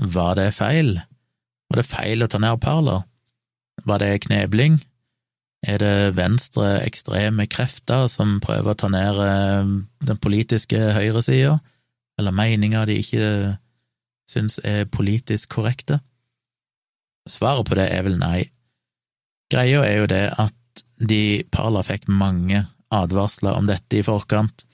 var 0.00 0.36
det 0.38 0.52
feil? 0.56 0.94
Var 1.70 1.80
det 1.80 1.88
feil 1.88 2.24
å 2.24 2.28
ta 2.30 2.40
ned 2.40 2.60
Parler? 2.60 3.04
Var 3.86 4.00
det 4.02 4.22
knebling? 4.26 4.78
Er 5.68 5.80
det 5.80 6.16
venstre 6.16 6.78
ekstreme 6.86 7.44
krefter 7.52 8.06
som 8.08 8.38
prøver 8.40 8.72
å 8.72 8.78
ta 8.80 8.88
ned 8.92 9.20
eh, 9.24 9.72
den 10.08 10.20
politiske 10.20 10.78
høyresida, 10.96 11.58
eller 12.20 12.36
meninger 12.36 12.88
de 12.88 12.96
ikke 13.02 13.26
syns 14.30 14.56
er 14.64 14.88
politisk 14.88 15.52
korrekte? 15.56 16.00
Svaret 17.28 17.68
på 17.68 17.76
det 17.76 17.90
er 17.92 18.06
vel 18.08 18.16
nei. 18.20 18.48
Greia 19.52 19.84
er 19.84 20.00
jo 20.00 20.08
det 20.08 20.24
at 20.40 20.84
de 20.96 21.42
Parla 21.52 21.84
fikk 21.84 22.08
mange 22.08 22.64
advarsler 22.94 23.56
om 23.58 23.68
dette 23.68 24.00
i 24.00 24.04
forkant, 24.06 24.64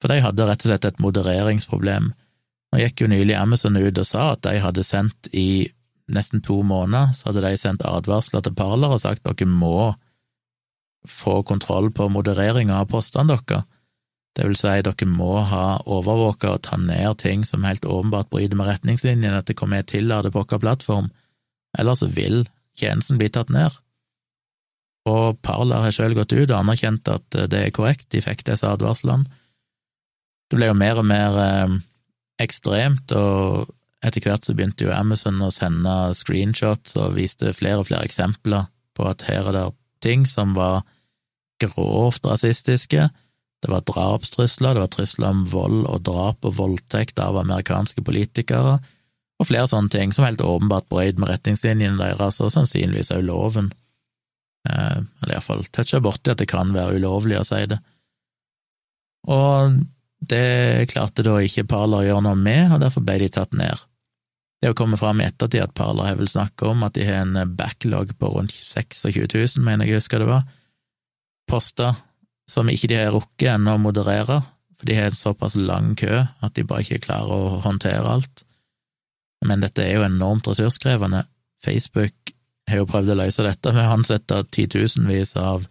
for 0.00 0.12
de 0.12 0.22
hadde 0.24 0.46
rett 0.48 0.64
og 0.64 0.70
slett 0.70 0.86
et 0.88 1.02
modereringsproblem. 1.02 2.12
Nå 2.70 2.80
gikk 2.80 3.02
jo 3.02 3.10
nylig 3.10 3.36
Amazon 3.36 3.76
ut 3.76 3.98
og 3.98 4.06
sa 4.06 4.32
at 4.34 4.44
de 4.46 4.60
hadde 4.62 4.86
sendt 4.86 5.28
i 5.36 5.70
nesten 6.10 6.42
to 6.42 6.60
måneder, 6.66 7.12
så 7.14 7.30
hadde 7.30 7.44
de 7.44 7.58
sendt 7.60 7.84
advarsler 7.86 8.42
til 8.44 8.54
Parler 8.58 8.94
og 8.94 9.02
sagt 9.02 9.26
dere 9.26 9.48
må 9.48 9.92
få 11.08 11.40
kontroll 11.48 11.90
på 11.96 12.08
modereringa 12.12 12.80
av 12.82 12.90
postene 12.92 13.36
deres. 13.36 13.68
Det 14.36 14.46
vil 14.46 14.56
si, 14.58 14.70
dere 14.86 15.08
må 15.10 15.40
ha 15.50 15.80
overvåka 15.90 16.54
og 16.54 16.62
ta 16.66 16.78
ned 16.78 17.18
ting 17.22 17.42
som 17.46 17.66
helt 17.66 17.84
åpenbart 17.84 18.30
bryter 18.30 18.58
med 18.58 18.68
retningslinjene 18.70 19.42
at 19.42 19.50
det 19.50 19.58
kommer 19.58 19.82
til 19.82 20.12
å 20.14 20.22
på 20.28 20.44
vår 20.44 20.62
plattform, 20.62 21.10
ellers 21.78 22.04
vil 22.06 22.44
tjenesten 22.78 23.18
bli 23.18 23.30
tatt 23.32 23.50
ned. 23.50 23.74
Og 25.10 25.40
Parler 25.42 25.82
har 25.82 25.94
selv 25.96 26.20
gått 26.20 26.32
ut 26.36 26.50
og 26.50 26.58
anerkjent 26.60 27.08
at 27.10 27.38
det 27.50 27.64
er 27.64 27.74
korrekt, 27.74 28.10
de 28.12 28.22
fikk 28.22 28.44
disse 28.46 28.68
advarslene. 28.68 29.26
Det 30.50 30.58
ble 30.58 30.70
jo 30.70 30.76
mer 30.78 30.98
og 30.98 31.06
mer 31.06 31.36
eh, 31.38 31.76
ekstremt, 32.42 33.12
og 33.14 33.70
etter 34.02 34.24
hvert 34.24 34.46
så 34.46 34.54
begynte 34.56 34.86
jo 34.86 34.94
Amazon 34.94 35.42
å 35.44 35.52
sende 35.54 35.94
screenshots 36.16 36.96
og 36.98 37.16
viste 37.18 37.52
flere 37.56 37.82
og 37.82 37.90
flere 37.90 38.08
eksempler 38.08 38.66
på 38.96 39.06
at 39.06 39.26
her 39.28 39.50
er 39.50 39.56
det 39.56 39.66
ting 40.04 40.24
som 40.26 40.56
var 40.56 40.82
grovt 41.60 42.24
rasistiske. 42.24 43.10
Det 43.60 43.68
var 43.68 43.84
drapstrusler, 43.84 44.74
det 44.74 44.86
var 44.86 44.94
trusler 44.94 45.34
om 45.34 45.44
vold 45.52 45.84
og 45.84 46.00
drap 46.08 46.48
og 46.48 46.56
voldtekt 46.56 47.20
av 47.20 47.36
amerikanske 47.42 48.02
politikere, 48.06 48.78
og 49.40 49.48
flere 49.48 49.68
sånne 49.68 49.92
ting 49.92 50.12
som 50.12 50.24
helt 50.26 50.42
åpenbart 50.44 50.88
brøyt 50.92 51.20
med 51.20 51.30
retningslinjene 51.30 52.00
deres, 52.00 52.40
og 52.40 52.52
sannsynligvis 52.52 53.12
også 53.12 53.24
loven. 53.24 53.70
Eh, 54.68 54.98
eller 55.22 55.36
iallfall 55.36 55.64
toucha 55.72 56.00
borti 56.04 56.32
at 56.32 56.40
det 56.40 56.48
kan 56.50 56.74
være 56.74 56.98
ulovlig 57.00 57.38
å 57.40 57.46
si 57.48 57.62
det. 57.68 57.78
Og 59.28 59.80
det 60.20 60.90
klarte 60.92 61.24
da 61.24 61.38
ikke 61.40 61.66
Parler 61.68 62.02
å 62.02 62.06
gjøre 62.08 62.24
noe 62.28 62.38
med, 62.38 62.74
og 62.74 62.82
derfor 62.82 63.04
ble 63.04 63.16
de 63.22 63.30
tatt 63.32 63.56
ned. 63.56 63.86
Det 64.60 64.68
har 64.68 64.76
kommet 64.76 65.00
fram 65.00 65.22
i 65.22 65.26
ettertid 65.26 65.64
at 65.64 65.74
Parler 65.76 66.10
har 66.10 66.18
vel 66.18 66.28
snakka 66.28 66.68
om 66.74 66.84
at 66.84 66.94
de 66.98 67.06
har 67.08 67.22
en 67.24 67.54
backlog 67.56 68.12
på 68.20 68.32
rundt 68.34 68.52
26 68.52 69.24
000, 69.24 69.64
mener 69.64 69.88
jeg 69.88 70.02
husker 70.02 70.20
det 70.20 70.28
var, 70.28 70.44
poster 71.48 71.96
som 72.50 72.68
ikke 72.68 72.90
de 72.90 72.98
har 72.98 73.14
rukket 73.14 73.54
ennå 73.54 73.76
å 73.78 73.80
moderere, 73.80 74.40
for 74.76 74.88
de 74.88 74.96
har 74.98 75.10
en 75.10 75.16
såpass 75.16 75.56
lang 75.56 75.94
kø 75.98 76.12
at 76.18 76.54
de 76.56 76.66
bare 76.66 76.84
ikke 76.84 77.06
klarer 77.06 77.32
å 77.32 77.60
håndtere 77.64 78.16
alt. 78.16 78.44
Men 79.46 79.64
dette 79.64 79.84
er 79.84 79.96
jo 79.96 80.06
enormt 80.06 80.48
ressurskrevende. 80.50 81.24
Facebook 81.64 82.34
har 82.68 82.82
jo 82.82 82.88
prøvd 82.88 83.14
å 83.14 83.18
løse 83.22 83.44
dette 83.44 83.72
med 83.76 83.86
å 83.86 83.96
ansette 83.96 84.42
titusenvis 84.52 85.34
av 85.40 85.66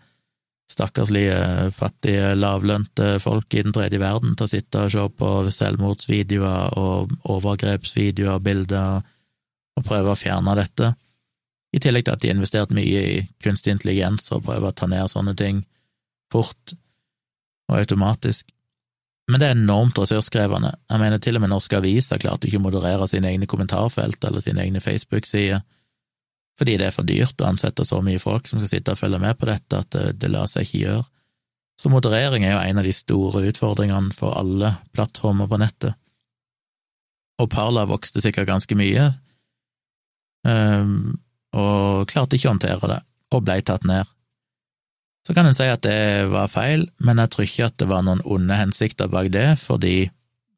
stakkarslige, 0.69 1.37
fattige, 1.73 2.35
lavlønte 2.37 3.15
folk 3.23 3.53
i 3.53 3.63
den 3.65 3.73
tredje 3.73 3.99
verden 4.01 4.35
til 4.37 4.45
å 4.45 4.51
sitte 4.51 4.83
og 4.85 4.93
se 4.93 5.05
på 5.17 5.31
selvmordsvideoer 5.55 6.77
og 6.77 7.15
overgrepsvideoer 7.35 8.35
og 8.35 8.45
bilder, 8.45 9.07
og 9.79 9.87
prøve 9.87 10.13
å 10.13 10.19
fjerne 10.19 10.55
dette. 10.59 10.93
I 11.73 11.81
tillegg 11.81 12.05
til 12.05 12.15
at 12.15 12.21
de 12.21 12.29
har 12.29 12.37
investert 12.37 12.73
mye 12.73 13.01
i 13.15 13.17
kunstig 13.43 13.73
intelligens 13.75 14.29
og 14.35 14.45
prøver 14.45 14.69
å 14.69 14.75
ta 14.75 14.89
ned 14.89 15.09
sånne 15.09 15.35
ting 15.37 15.63
fort 16.33 16.75
og 17.69 17.77
automatisk. 17.79 18.49
Men 19.29 19.41
det 19.41 19.49
er 19.49 19.57
enormt 19.57 19.97
ressurskrevende. 20.01 20.71
Jeg 20.89 21.01
mener 21.01 21.21
til 21.21 21.37
og 21.37 21.43
med 21.43 21.53
norske 21.53 21.77
aviser 21.77 22.21
klarte 22.21 22.49
ikke 22.49 22.57
å 22.57 22.65
moderere 22.65 23.07
sine 23.09 23.29
egne 23.29 23.49
kommentarfelt 23.49 24.23
eller 24.25 24.41
sine 24.41 24.65
egne 24.65 24.81
Facebook-sider 24.81 25.61
fordi 26.59 26.75
det 26.79 26.89
er 26.89 26.95
for 26.95 27.07
dyrt 27.07 27.39
å 27.39 27.47
ansette 27.47 27.85
så 27.87 28.01
mye 28.03 28.19
folk 28.19 28.49
som 28.49 28.59
skal 28.59 28.71
sitte 28.73 28.93
og 28.95 28.99
følge 28.99 29.21
med 29.23 29.37
på 29.39 29.47
dette, 29.47 29.79
at 29.79 29.95
det, 29.95 30.05
det 30.19 30.31
lar 30.33 30.49
seg 30.51 30.67
ikke 30.67 30.83
gjøre. 30.83 31.05
Så 31.79 31.91
moderering 31.91 32.43
er 32.43 32.57
jo 32.57 32.59
en 32.59 32.81
av 32.81 32.87
de 32.87 32.91
store 32.95 33.45
utfordringene 33.47 34.11
for 34.15 34.35
alle 34.35 34.73
plattformer 34.91 35.47
på 35.47 35.59
nettet. 35.61 35.95
Og 37.39 37.47
Parla 37.53 37.85
vokste 37.87 38.19
sikkert 38.19 38.49
ganske 38.49 38.75
mye, 38.75 39.05
um, 40.43 41.15
og 41.55 42.09
klarte 42.11 42.35
ikke 42.35 42.49
å 42.49 42.55
håndtere 42.57 42.89
det, 42.91 42.99
og 43.31 43.45
blei 43.47 43.61
tatt 43.63 43.87
ned. 43.87 44.11
Så 45.23 45.35
kan 45.37 45.47
en 45.47 45.55
si 45.55 45.67
at 45.71 45.85
det 45.85 46.27
var 46.33 46.51
feil, 46.51 46.89
men 46.99 47.21
jeg 47.23 47.31
tror 47.31 47.47
ikke 47.47 47.69
at 47.69 47.79
det 47.79 47.87
var 47.87 48.03
noen 48.03 48.23
onde 48.27 48.59
hensikter 48.59 49.11
bak 49.11 49.31
det, 49.31 49.53
fordi 49.61 50.09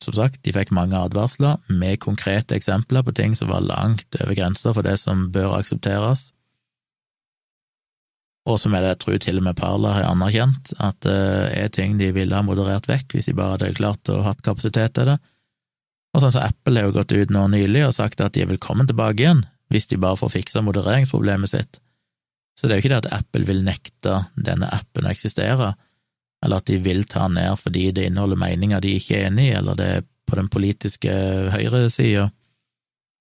som 0.02 0.16
sagt, 0.18 0.41
de 0.45 0.54
fikk 0.56 0.74
mange 0.76 0.97
advarsler 0.97 1.60
med 1.70 2.02
konkrete 2.04 2.58
eksempler 2.58 3.06
på 3.06 3.14
ting 3.18 3.36
som 3.38 3.52
var 3.52 3.66
langt 3.66 4.18
over 4.20 4.36
grensa 4.38 4.74
for 4.74 4.86
det 4.86 4.97
som 5.02 5.30
bør 5.34 5.58
aksepteres, 5.60 6.32
og 8.49 8.58
som 8.58 8.74
jeg 8.74 8.97
tror 9.02 9.20
til 9.22 9.38
og 9.38 9.45
med 9.45 9.58
Parla 9.58 9.93
har 9.99 10.08
anerkjent, 10.10 10.74
at 10.82 10.97
det 11.06 11.18
er 11.60 11.70
ting 11.74 11.99
de 11.99 12.10
ville 12.16 12.34
ha 12.34 12.41
moderert 12.45 12.89
vekk 12.89 13.14
hvis 13.14 13.30
de 13.30 13.36
bare 13.38 13.58
hadde 13.58 13.76
klart 13.78 14.10
å 14.10 14.24
ha 14.26 14.34
kapasitet 14.41 14.95
til 14.97 15.12
det. 15.12 15.20
Og 16.12 16.24
sånn 16.24 16.34
som 16.34 16.47
Apple 16.47 16.80
har 16.80 16.89
jo 16.89 16.95
gått 16.95 17.14
ut 17.14 17.32
nå 17.32 17.45
nylig 17.54 17.86
og 17.86 17.95
sagt 17.95 18.24
at 18.24 18.34
de 18.36 18.43
er 18.43 18.49
velkommen 18.49 18.89
tilbake 18.89 19.22
igjen 19.22 19.45
hvis 19.72 19.88
de 19.88 20.02
bare 20.02 20.20
får 20.20 20.34
fiksa 20.34 20.64
modereringsproblemet 20.66 21.54
sitt. 21.54 21.80
Så 22.58 22.68
det 22.68 22.74
er 22.74 22.82
jo 22.82 22.84
ikke 22.84 22.93
det 22.95 23.04
at 23.06 23.22
Apple 23.22 23.47
vil 23.47 23.62
nekte 23.64 24.18
denne 24.36 24.68
appen 24.74 25.08
å 25.08 25.14
eksistere, 25.14 25.72
eller 26.41 26.61
at 26.61 26.69
de 26.69 26.79
vil 26.81 27.03
ta 27.09 27.27
ned 27.29 27.59
fordi 27.61 27.89
det 27.95 28.07
inneholder 28.09 28.39
meninger 28.39 28.81
de 28.81 28.95
ikke 28.97 29.19
er 29.19 29.29
enig 29.29 29.51
i, 29.51 29.57
eller 29.59 29.77
det 29.77 29.89
er 29.97 30.07
på 30.29 30.37
den 30.39 30.49
politiske 30.51 31.11
høyresida. 31.53 32.29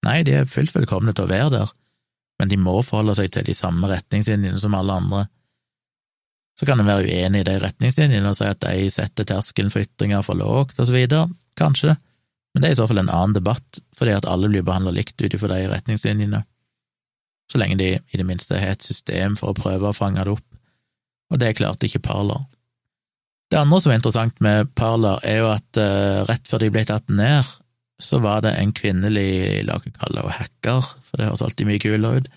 Nei, 0.06 0.20
de 0.24 0.38
er 0.38 0.48
fullt 0.48 0.74
velkomne 0.74 1.12
til 1.16 1.26
å 1.26 1.30
være 1.30 1.50
der, 1.58 1.72
men 2.40 2.52
de 2.52 2.56
må 2.60 2.78
forholde 2.86 3.18
seg 3.18 3.32
til 3.34 3.44
de 3.48 3.56
samme 3.56 3.90
retningslinjene 3.90 4.60
som 4.62 4.76
alle 4.78 4.96
andre. 5.02 5.24
Så 6.56 6.68
kan 6.68 6.80
en 6.80 6.88
være 6.88 7.08
uenig 7.08 7.42
i 7.42 7.48
de 7.48 7.56
retningslinjene 7.60 8.30
og 8.30 8.38
si 8.38 8.46
at 8.48 8.62
de 8.64 8.86
setter 8.92 9.28
terskelen 9.28 9.72
for 9.72 9.84
ytringer 9.84 10.24
for 10.24 10.38
lågt, 10.38 10.78
og 10.78 10.88
så 10.88 10.96
videre, 10.96 11.26
kanskje, 11.60 11.96
men 12.54 12.62
det 12.62 12.70
er 12.70 12.74
i 12.74 12.80
så 12.80 12.86
fall 12.90 13.02
en 13.02 13.12
annen 13.12 13.36
debatt, 13.36 13.82
fordi 13.96 14.14
at 14.16 14.28
alle 14.28 14.48
blir 14.50 14.64
behandla 14.66 14.94
likt 14.94 15.20
ut 15.20 15.34
ifra 15.36 15.52
de 15.52 15.68
retningslinjene, 15.70 16.40
så 17.50 17.58
lenge 17.58 17.76
de 17.80 17.90
i 17.98 18.18
det 18.18 18.26
minste 18.26 18.58
har 18.58 18.76
et 18.76 18.86
system 18.86 19.36
for 19.38 19.50
å 19.50 19.58
prøve 19.58 19.90
å 19.90 19.96
fange 19.96 20.22
det 20.24 20.36
opp, 20.38 20.46
og 21.30 21.42
det 21.42 21.56
klarte 21.58 21.86
ikke 21.86 22.02
Parler. 22.06 22.46
Det 23.51 23.59
andre 23.59 23.80
som 23.82 23.90
er 23.90 23.98
interessant 23.98 24.36
med 24.44 24.68
Parler, 24.78 25.18
er 25.26 25.40
jo 25.40 25.48
at 25.51 25.80
uh, 25.80 26.22
rett 26.28 26.46
før 26.46 26.62
de 26.62 26.70
ble 26.70 26.84
tatt 26.86 27.09
ned, 27.11 27.48
så 28.01 28.20
var 28.22 28.44
det 28.44 28.55
en 28.57 28.70
kvinnelig, 28.72 29.64
la 29.66 29.76
oss 29.76 29.88
kalle 29.98 30.22
henne 30.22 30.36
hacker, 30.38 30.92
for 31.09 31.18
det 31.18 31.26
høres 31.26 31.42
alltid 31.44 31.68
mye 31.68 31.82
kulere 31.82 32.22
ut, 32.22 32.28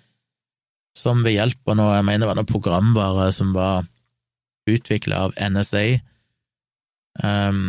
som 0.97 1.21
ved 1.25 1.37
hjelp 1.37 1.69
av 1.69 1.77
noe, 1.77 1.93
jeg 1.97 2.07
mener 2.09 2.29
var 2.29 2.37
noe 2.37 2.49
programvare 2.49 3.29
som 3.33 3.53
var 3.55 3.85
utvikla 4.69 5.21
av 5.27 5.37
NSA, 5.37 5.85
um, 7.21 7.29
ehm, 7.29 7.63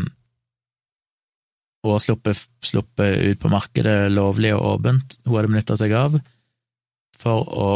og 1.85 2.01
sluppet, 2.01 2.47
sluppet 2.65 3.21
ut 3.29 3.41
på 3.43 3.53
markedet 3.53 4.09
lovlig 4.13 4.55
og 4.57 4.79
åpent, 4.79 5.19
hun 5.27 5.37
hadde 5.37 5.53
benytta 5.53 5.77
seg 5.77 5.93
av, 6.01 6.17
for 7.21 7.45
å 7.45 7.73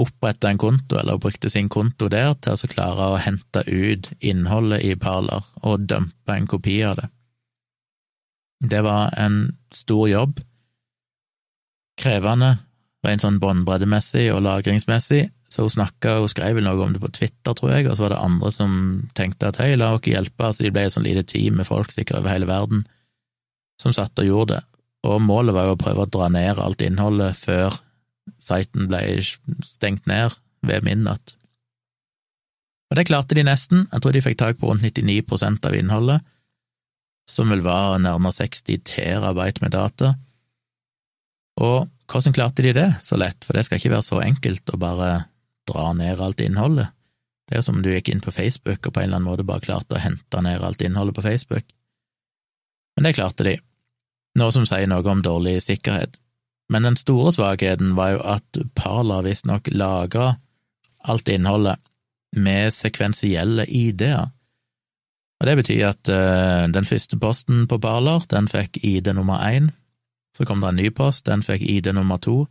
opprette 0.00 0.48
en 0.48 0.58
konto, 0.58 0.96
eller 0.98 1.20
brukte 1.20 1.50
sin 1.50 1.68
konto 1.68 2.08
der, 2.08 2.32
til 2.40 2.56
å 2.56 2.70
klare 2.70 3.10
å 3.12 3.20
hente 3.20 3.64
ut 3.68 4.08
innholdet 4.20 4.84
i 4.88 4.94
Parler 4.96 5.44
og 5.62 5.84
dumpe 5.88 6.36
en 6.36 6.48
kopi 6.48 6.78
av 6.88 6.96
det. 7.00 7.08
Det 8.62 8.80
var 8.86 9.12
en 9.18 9.44
stor 9.74 10.06
jobb, 10.08 10.40
krevende, 11.98 12.54
rent 13.02 13.24
sånn 13.24 13.40
båndbreddemessig 13.42 14.28
og 14.32 14.44
lagringsmessig, 14.46 15.26
så 15.52 15.66
hun 15.66 15.74
snakka, 15.74 16.16
og 16.22 16.30
skrev 16.32 16.56
vel 16.56 16.64
noe 16.64 16.80
om 16.86 16.94
det 16.94 17.02
på 17.02 17.10
Twitter, 17.12 17.52
tror 17.58 17.74
jeg, 17.74 17.88
og 17.90 17.98
så 17.98 18.06
var 18.06 18.14
det 18.14 18.22
andre 18.24 18.52
som 18.54 18.74
tenkte 19.18 19.50
at 19.50 19.58
hei, 19.60 19.74
la 19.76 19.90
oss 19.96 20.06
hjelpe, 20.08 20.52
så 20.54 20.64
de 20.64 20.72
ble 20.72 20.86
et 20.86 20.94
sånn 20.94 21.04
lite 21.04 21.26
team 21.28 21.58
med 21.60 21.68
folk 21.68 21.92
sikkert 21.92 22.22
over 22.22 22.32
hele 22.32 22.48
verden 22.48 22.86
som 23.82 23.92
satt 23.92 24.16
og 24.22 24.28
gjorde 24.28 24.60
det, 24.60 24.62
og 25.10 25.24
målet 25.26 25.56
var 25.56 25.66
jo 25.66 25.74
å 25.74 25.80
prøve 25.80 26.04
å 26.04 26.12
dra 26.14 26.28
ned 26.30 26.60
alt 26.62 26.84
innholdet 26.86 27.36
før 27.36 27.74
Siten 28.42 28.88
ble 28.90 29.00
stengt 29.22 30.06
ned 30.10 30.38
ved 30.66 30.84
midnatt. 30.86 31.36
Og 32.92 32.98
det 32.98 33.06
klarte 33.08 33.36
de 33.38 33.44
nesten, 33.46 33.86
jeg 33.88 34.04
tror 34.04 34.12
de 34.12 34.20
fikk 34.24 34.38
tak 34.42 34.58
på 34.60 34.68
rundt 34.68 34.84
99% 34.84 35.64
av 35.68 35.76
innholdet, 35.78 36.20
som 37.28 37.48
vel 37.48 37.62
var 37.64 37.96
nærmere 38.02 38.36
60 38.36 38.82
terabyte 38.84 39.64
med 39.64 39.72
data. 39.72 40.14
Og 41.62 41.88
hvordan 42.10 42.36
klarte 42.36 42.64
de 42.66 42.74
det 42.76 42.88
så 43.00 43.16
lett, 43.16 43.46
for 43.46 43.56
det 43.56 43.64
skal 43.66 43.80
ikke 43.80 43.94
være 43.94 44.06
så 44.06 44.20
enkelt 44.20 44.74
å 44.74 44.80
bare 44.80 45.12
dra 45.68 45.92
ned 45.96 46.20
alt 46.20 46.42
innholdet. 46.44 46.92
Det 47.48 47.58
er 47.58 47.64
som 47.64 47.78
om 47.78 47.84
du 47.84 47.90
gikk 47.92 48.12
inn 48.12 48.22
på 48.24 48.32
Facebook 48.34 48.86
og 48.86 48.94
på 48.94 49.00
en 49.00 49.08
eller 49.08 49.18
annen 49.18 49.28
måte 49.30 49.46
bare 49.48 49.64
klarte 49.64 49.96
å 49.96 50.02
hente 50.02 50.42
ned 50.44 50.62
alt 50.64 50.82
innholdet 50.84 51.16
på 51.16 51.24
Facebook. 51.24 51.64
Men 52.96 53.08
det 53.08 53.16
klarte 53.16 53.46
de, 53.48 53.56
noe 54.38 54.52
som 54.54 54.68
sier 54.68 54.88
noe 54.88 55.04
om 55.08 55.24
dårlig 55.24 55.58
sikkerhet. 55.64 56.18
Men 56.72 56.88
den 56.88 56.96
store 56.96 57.32
svakheten 57.36 57.92
var 57.98 58.14
jo 58.14 58.22
at 58.36 58.60
Parla 58.78 59.20
visstnok 59.26 59.68
lagra 59.76 60.36
alt 61.04 61.28
innholdet 61.28 61.76
med 62.36 62.72
sekvensielle 62.72 63.66
ID-er. 63.68 64.30
Og 65.42 65.46
Det 65.46 65.56
betyr 65.58 65.88
at 65.88 66.08
uh, 66.08 66.72
den 66.72 66.86
første 66.86 67.18
posten 67.18 67.66
på 67.68 67.78
Parler, 67.82 68.22
den 68.30 68.48
fikk 68.48 68.78
ID 68.82 69.12
nummer 69.12 69.42
én. 69.42 69.72
Så 70.32 70.46
kom 70.46 70.62
det 70.62 70.68
en 70.70 70.78
ny 70.80 70.90
post, 70.90 71.26
den 71.26 71.42
fikk 71.42 71.62
ID 71.66 71.92
nummer 71.92 72.16
to. 72.16 72.46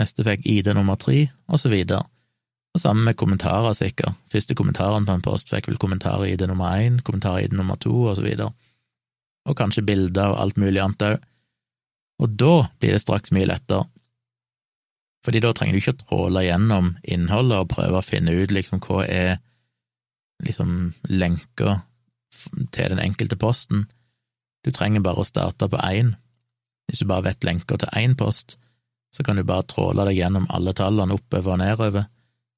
Neste 0.00 0.24
fikk 0.26 0.42
ID 0.44 0.74
nummer 0.74 0.98
tre, 1.00 1.28
og 1.48 1.60
så 1.62 1.70
videre. 1.72 2.02
Og 2.74 2.80
sammen 2.80 3.04
med 3.04 3.16
kommentarer, 3.16 3.72
sikkert. 3.72 4.18
Første 4.32 4.54
kommentaren 4.54 5.06
på 5.06 5.14
en 5.14 5.24
post 5.24 5.48
fikk 5.52 5.68
vel 5.68 5.78
kommentar 5.78 6.24
ID 6.26 6.46
nummer 6.50 6.74
én, 6.74 7.00
kommentar 7.00 7.38
ID 7.38 7.54
nummer 7.56 7.76
to, 7.76 7.94
og 8.10 8.16
så 8.16 8.26
videre. 8.26 8.50
Og 9.46 9.56
kanskje 9.56 9.86
bilder 9.86 10.34
og 10.34 10.40
alt 10.42 10.58
mulig 10.58 10.82
annet 10.82 11.06
òg. 11.06 11.28
Og 12.20 12.36
da 12.38 12.68
blir 12.80 12.94
det 12.94 13.02
straks 13.02 13.32
mye 13.34 13.48
lettere, 13.48 13.86
fordi 15.22 15.40
da 15.42 15.52
trenger 15.54 15.76
du 15.76 15.80
ikke 15.80 15.94
å 15.94 16.02
tråle 16.02 16.42
gjennom 16.42 16.92
innholdet 17.06 17.62
og 17.62 17.70
prøve 17.70 18.00
å 18.00 18.04
finne 18.04 18.34
ut 18.34 18.50
liksom 18.50 18.82
hva 18.82 19.04
er 19.06 19.36
liksom 20.42 20.92
lenker 21.06 21.78
til 22.74 22.90
den 22.90 23.02
enkelte 23.02 23.38
posten. 23.38 23.86
Du 24.66 24.72
trenger 24.74 25.04
bare 25.04 25.22
å 25.22 25.26
starte 25.28 25.68
på 25.70 25.78
én. 25.78 26.16
Hvis 26.90 27.04
du 27.04 27.06
bare 27.10 27.28
vet 27.28 27.46
lenker 27.46 27.78
til 27.78 27.92
én 27.94 28.16
post, 28.18 28.56
så 29.14 29.22
kan 29.22 29.38
du 29.38 29.44
bare 29.46 29.66
tråle 29.70 30.08
deg 30.08 30.18
gjennom 30.18 30.48
alle 30.50 30.74
tallene 30.74 31.14
oppover 31.14 31.54
og 31.54 31.62
nedover 31.62 32.08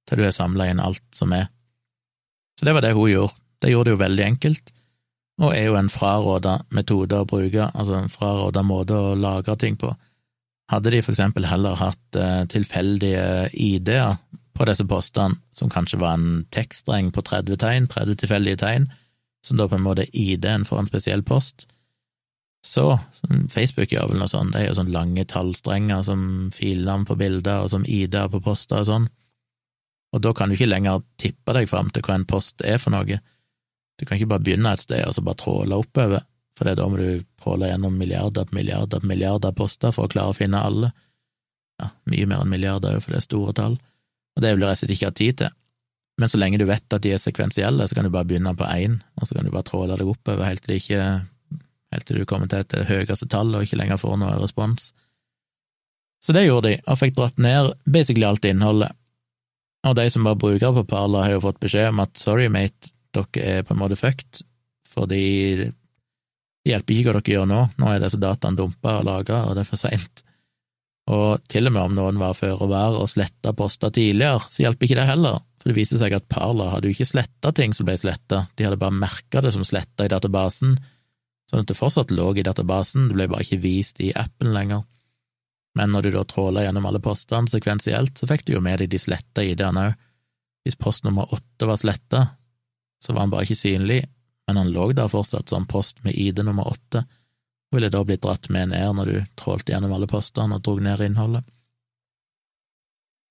til 0.09 0.21
du 0.21 0.25
har 0.27 0.35
samla 0.37 0.69
inn 0.71 0.83
alt 0.85 1.05
som 1.17 1.33
er. 1.37 1.49
Så 2.59 2.69
det 2.69 2.75
var 2.77 2.85
det 2.85 2.95
hun 2.97 3.11
gjorde. 3.11 3.37
Det 3.61 3.71
gjorde 3.73 3.89
det 3.89 3.95
jo 3.95 4.03
veldig 4.03 4.25
enkelt, 4.25 4.73
og 5.43 5.51
er 5.55 5.67
jo 5.67 5.77
en 5.79 5.91
fraråda 5.91 6.59
metode 6.75 7.19
å 7.19 7.27
bruke, 7.29 7.69
altså 7.75 7.99
en 7.99 8.13
fraråda 8.13 8.63
måte 8.67 8.95
å 8.95 9.15
lagre 9.19 9.57
ting 9.59 9.79
på. 9.81 9.91
Hadde 10.71 10.95
de 10.95 11.03
for 11.03 11.15
eksempel 11.15 11.47
heller 11.49 11.77
hatt 11.77 12.19
eh, 12.19 12.45
tilfeldige 12.51 13.51
ID-er 13.53 14.17
på 14.55 14.67
disse 14.69 14.87
postene, 14.87 15.41
som 15.53 15.73
kanskje 15.73 15.99
var 16.01 16.17
en 16.17 16.45
tekststreng 16.55 17.11
på 17.13 17.25
30 17.27 17.59
tegn, 17.61 17.89
30 17.91 18.21
tilfeldige 18.23 18.63
tegn, 18.63 18.89
som 19.45 19.59
da 19.59 19.67
på 19.69 19.77
en 19.77 19.85
måte 19.85 20.07
er 20.07 20.15
ID-en 20.15 20.65
for 20.69 20.81
en 20.81 20.89
spesiell 20.89 21.25
post, 21.27 21.67
så 22.65 22.95
Facebook 23.53 23.93
gjør 23.93 24.09
vel 24.09 24.23
noe 24.23 24.31
sånt, 24.31 24.55
det 24.55 24.63
er 24.63 24.71
jo 24.71 24.79
sånne 24.79 24.95
lange 24.95 25.27
tallstrenger 25.29 26.01
som 26.07 26.23
filnavn 26.55 27.05
på 27.05 27.19
bilder 27.21 27.67
og 27.67 27.75
som 27.75 27.85
ID-er 27.85 28.31
på 28.33 28.41
poster 28.47 28.81
og 28.81 28.89
sånn, 28.89 29.09
og 30.15 30.23
da 30.25 30.33
kan 30.33 30.49
du 30.49 30.57
ikke 30.57 30.71
lenger 30.71 31.03
tippe 31.21 31.53
deg 31.57 31.69
fram 31.69 31.91
til 31.93 32.07
hva 32.07 32.17
en 32.17 32.27
post 32.29 32.63
er 32.65 32.79
for 32.79 32.95
noe. 32.95 33.19
Du 33.99 34.07
kan 34.07 34.19
ikke 34.19 34.33
bare 34.35 34.45
begynne 34.45 34.75
et 34.75 34.83
sted 34.83 35.05
og 35.07 35.15
så 35.15 35.23
bare 35.25 35.39
tråle 35.41 35.79
oppover, 35.79 36.25
for 36.59 36.71
da 36.71 36.87
må 36.87 36.99
du 36.99 37.25
tråle 37.43 37.71
gjennom 37.71 37.97
milliarder 37.99 38.47
på 38.47 38.57
milliarder 38.59 39.03
på 39.03 39.11
milliarder 39.11 39.55
poster 39.57 39.95
for 39.95 40.07
å 40.07 40.13
klare 40.13 40.35
å 40.35 40.37
finne 40.37 40.63
alle. 40.63 40.93
Ja, 41.83 41.91
mye 42.11 42.31
mer 42.31 42.45
enn 42.45 42.53
milliarder, 42.53 43.01
for 43.03 43.15
det 43.15 43.21
er 43.21 43.27
store 43.27 43.55
tall, 43.59 43.77
og 44.35 44.43
det 44.43 44.53
vil 44.53 44.63
du 44.63 44.67
rett 44.69 44.79
og 44.79 44.83
slett 44.85 44.95
ikke 44.95 45.11
ha 45.11 45.19
tid 45.19 45.39
til. 45.43 45.55
Men 46.23 46.31
så 46.31 46.39
lenge 46.39 46.61
du 46.63 46.67
vet 46.69 46.95
at 46.95 47.03
de 47.03 47.11
er 47.15 47.23
sekvensielle, 47.23 47.87
så 47.89 47.97
kan 47.97 48.07
du 48.07 48.13
bare 48.15 48.29
begynne 48.29 48.55
på 48.55 48.67
én, 48.71 49.01
og 49.19 49.27
så 49.27 49.35
kan 49.35 49.47
du 49.47 49.51
bare 49.55 49.67
tråle 49.67 49.97
deg 49.99 50.11
oppover 50.11 50.47
helt 50.47 50.63
til, 50.63 50.79
ikke, 50.79 51.01
helt 51.95 52.07
til 52.07 52.21
du 52.21 52.27
kommer 52.31 52.51
til 52.51 52.63
et 52.63 52.77
høyeste 52.87 53.27
tall 53.31 53.51
og 53.51 53.67
ikke 53.67 53.81
lenger 53.81 53.99
får 53.99 54.21
noe 54.23 54.37
respons. 54.39 54.93
Så 56.23 56.33
det 56.33 56.47
gjorde 56.47 56.71
de, 56.71 56.77
og 56.89 57.01
fikk 57.01 57.19
dratt 57.19 57.43
ned 57.43 57.75
basically 57.85 58.25
alt 58.29 58.47
innholdet. 58.49 58.95
Og 59.85 59.99
de 59.99 60.07
som 60.09 60.25
var 60.25 60.39
brukere 60.41 60.73
på 60.79 60.87
Parla, 60.95 61.27
har 61.27 61.35
jo 61.35 61.43
fått 61.45 61.61
beskjed 61.61 61.91
om 61.91 62.01
at 62.07 62.15
sorry, 62.17 62.47
mate, 62.49 62.94
dere 63.17 63.59
er 63.59 63.65
på 63.67 63.75
en 63.75 63.81
måte 63.81 63.99
fucked, 63.99 64.43
fordi 64.95 65.25
det 65.65 66.73
hjelper 66.73 66.95
ikke 66.95 67.11
hva 67.11 67.19
dere 67.19 67.35
gjør 67.35 67.51
nå, 67.51 67.65
nå 67.81 67.91
er 67.91 68.05
disse 68.05 68.21
dataene 68.21 68.59
dumpa 68.61 69.01
og 69.01 69.09
lagra, 69.09 69.43
og 69.49 69.57
det 69.57 69.65
er 69.65 69.69
for 69.69 69.81
seint. 69.81 70.25
Og 71.13 71.43
til 71.53 71.69
og 71.69 71.75
med 71.75 71.83
om 71.83 71.97
noen 71.99 72.21
var 72.21 72.37
føre 72.39 72.69
var 72.71 72.97
og 72.97 73.11
sletta 73.13 73.53
poster 73.57 73.93
tidligere, 73.93 74.41
så 74.49 74.65
hjelper 74.65 74.89
ikke 74.89 74.99
det 75.01 75.11
heller, 75.11 75.43
for 75.61 75.71
det 75.71 75.77
viser 75.77 76.01
seg 76.01 76.17
at 76.17 76.29
Parla 76.33 76.71
hadde 76.73 76.89
jo 76.89 76.97
ikke 76.97 77.11
sletta 77.11 77.53
ting 77.57 77.77
som 77.77 77.89
ble 77.89 77.99
sletta, 78.01 78.47
de 78.57 78.65
hadde 78.65 78.81
bare 78.81 78.97
merka 78.97 79.43
det 79.45 79.53
som 79.53 79.67
sletta 79.69 80.07
i 80.07 80.13
databasen, 80.13 80.79
sånn 81.51 81.65
at 81.65 81.69
det 81.69 81.77
fortsatt 81.77 82.15
lå 82.17 82.31
i 82.41 82.47
databasen, 82.47 83.11
det 83.11 83.19
ble 83.19 83.29
bare 83.35 83.45
ikke 83.45 83.61
vist 83.67 84.01
i 84.01 84.15
appen 84.17 84.55
lenger. 84.57 84.87
Men 85.75 85.91
når 85.91 86.07
du 86.07 86.11
da 86.15 86.23
tråla 86.29 86.63
gjennom 86.65 86.87
alle 86.89 87.03
postene 87.03 87.51
sekvensielt, 87.51 88.17
så 88.17 88.29
fikk 88.31 88.47
du 88.47 88.55
jo 88.55 88.63
med 88.65 88.81
deg 88.81 88.93
de 88.93 89.01
sletta 89.03 89.45
ID-ene 89.45 89.89
òg. 89.91 90.03
Hvis 90.65 90.79
post 90.81 91.05
nummer 91.05 91.29
åtte 91.35 91.67
var 91.69 91.77
sletta, 91.77 92.23
så 93.05 93.13
var 93.13 93.27
han 93.27 93.33
bare 93.33 93.47
ikke 93.47 93.61
synlig, 93.61 94.01
men 94.49 94.61
han 94.61 94.73
lå 94.73 94.91
der 94.97 95.13
fortsatt 95.13 95.53
som 95.53 95.67
post 95.69 96.01
med 96.05 96.17
ID 96.17 96.43
nummer 96.45 96.69
åtte, 96.73 97.05
og 97.05 97.77
ville 97.77 97.91
da 97.93 98.05
blitt 98.07 98.23
dratt 98.25 98.49
med 98.55 98.73
ned 98.73 98.97
når 98.97 99.11
du 99.11 99.19
trålte 99.41 99.75
gjennom 99.75 99.93
alle 99.97 100.09
postene 100.11 100.57
og 100.57 100.65
drog 100.65 100.83
ned 100.85 101.05
innholdet. 101.05 101.45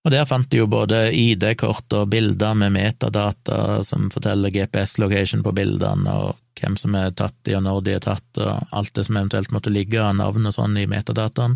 Og 0.03 0.11
der 0.11 0.25
fant 0.27 0.49
de 0.51 0.59
jo 0.59 0.67
både 0.67 1.13
ID-kort 1.15 1.93
og 1.95 2.09
bilder 2.11 2.57
med 2.59 2.73
metadata 2.75 3.83
som 3.87 4.09
forteller 4.11 4.51
GPS-location 4.51 5.45
på 5.45 5.53
bildene, 5.55 6.11
og 6.11 6.59
hvem 6.59 6.75
som 6.79 6.97
er 6.99 7.13
tatt 7.15 7.37
de, 7.47 7.55
og 7.55 7.63
når 7.63 7.85
de 7.85 7.95
er 7.95 8.03
tatt, 8.03 8.27
og 8.35 8.75
alt 8.75 8.91
det 8.97 9.05
som 9.07 9.17
eventuelt 9.21 9.53
måtte 9.55 9.71
ligge 9.71 10.01
av 10.03 10.17
navn 10.19 10.49
og 10.49 10.55
sånn 10.57 10.75
i 10.81 10.89
metadataen. 10.91 11.55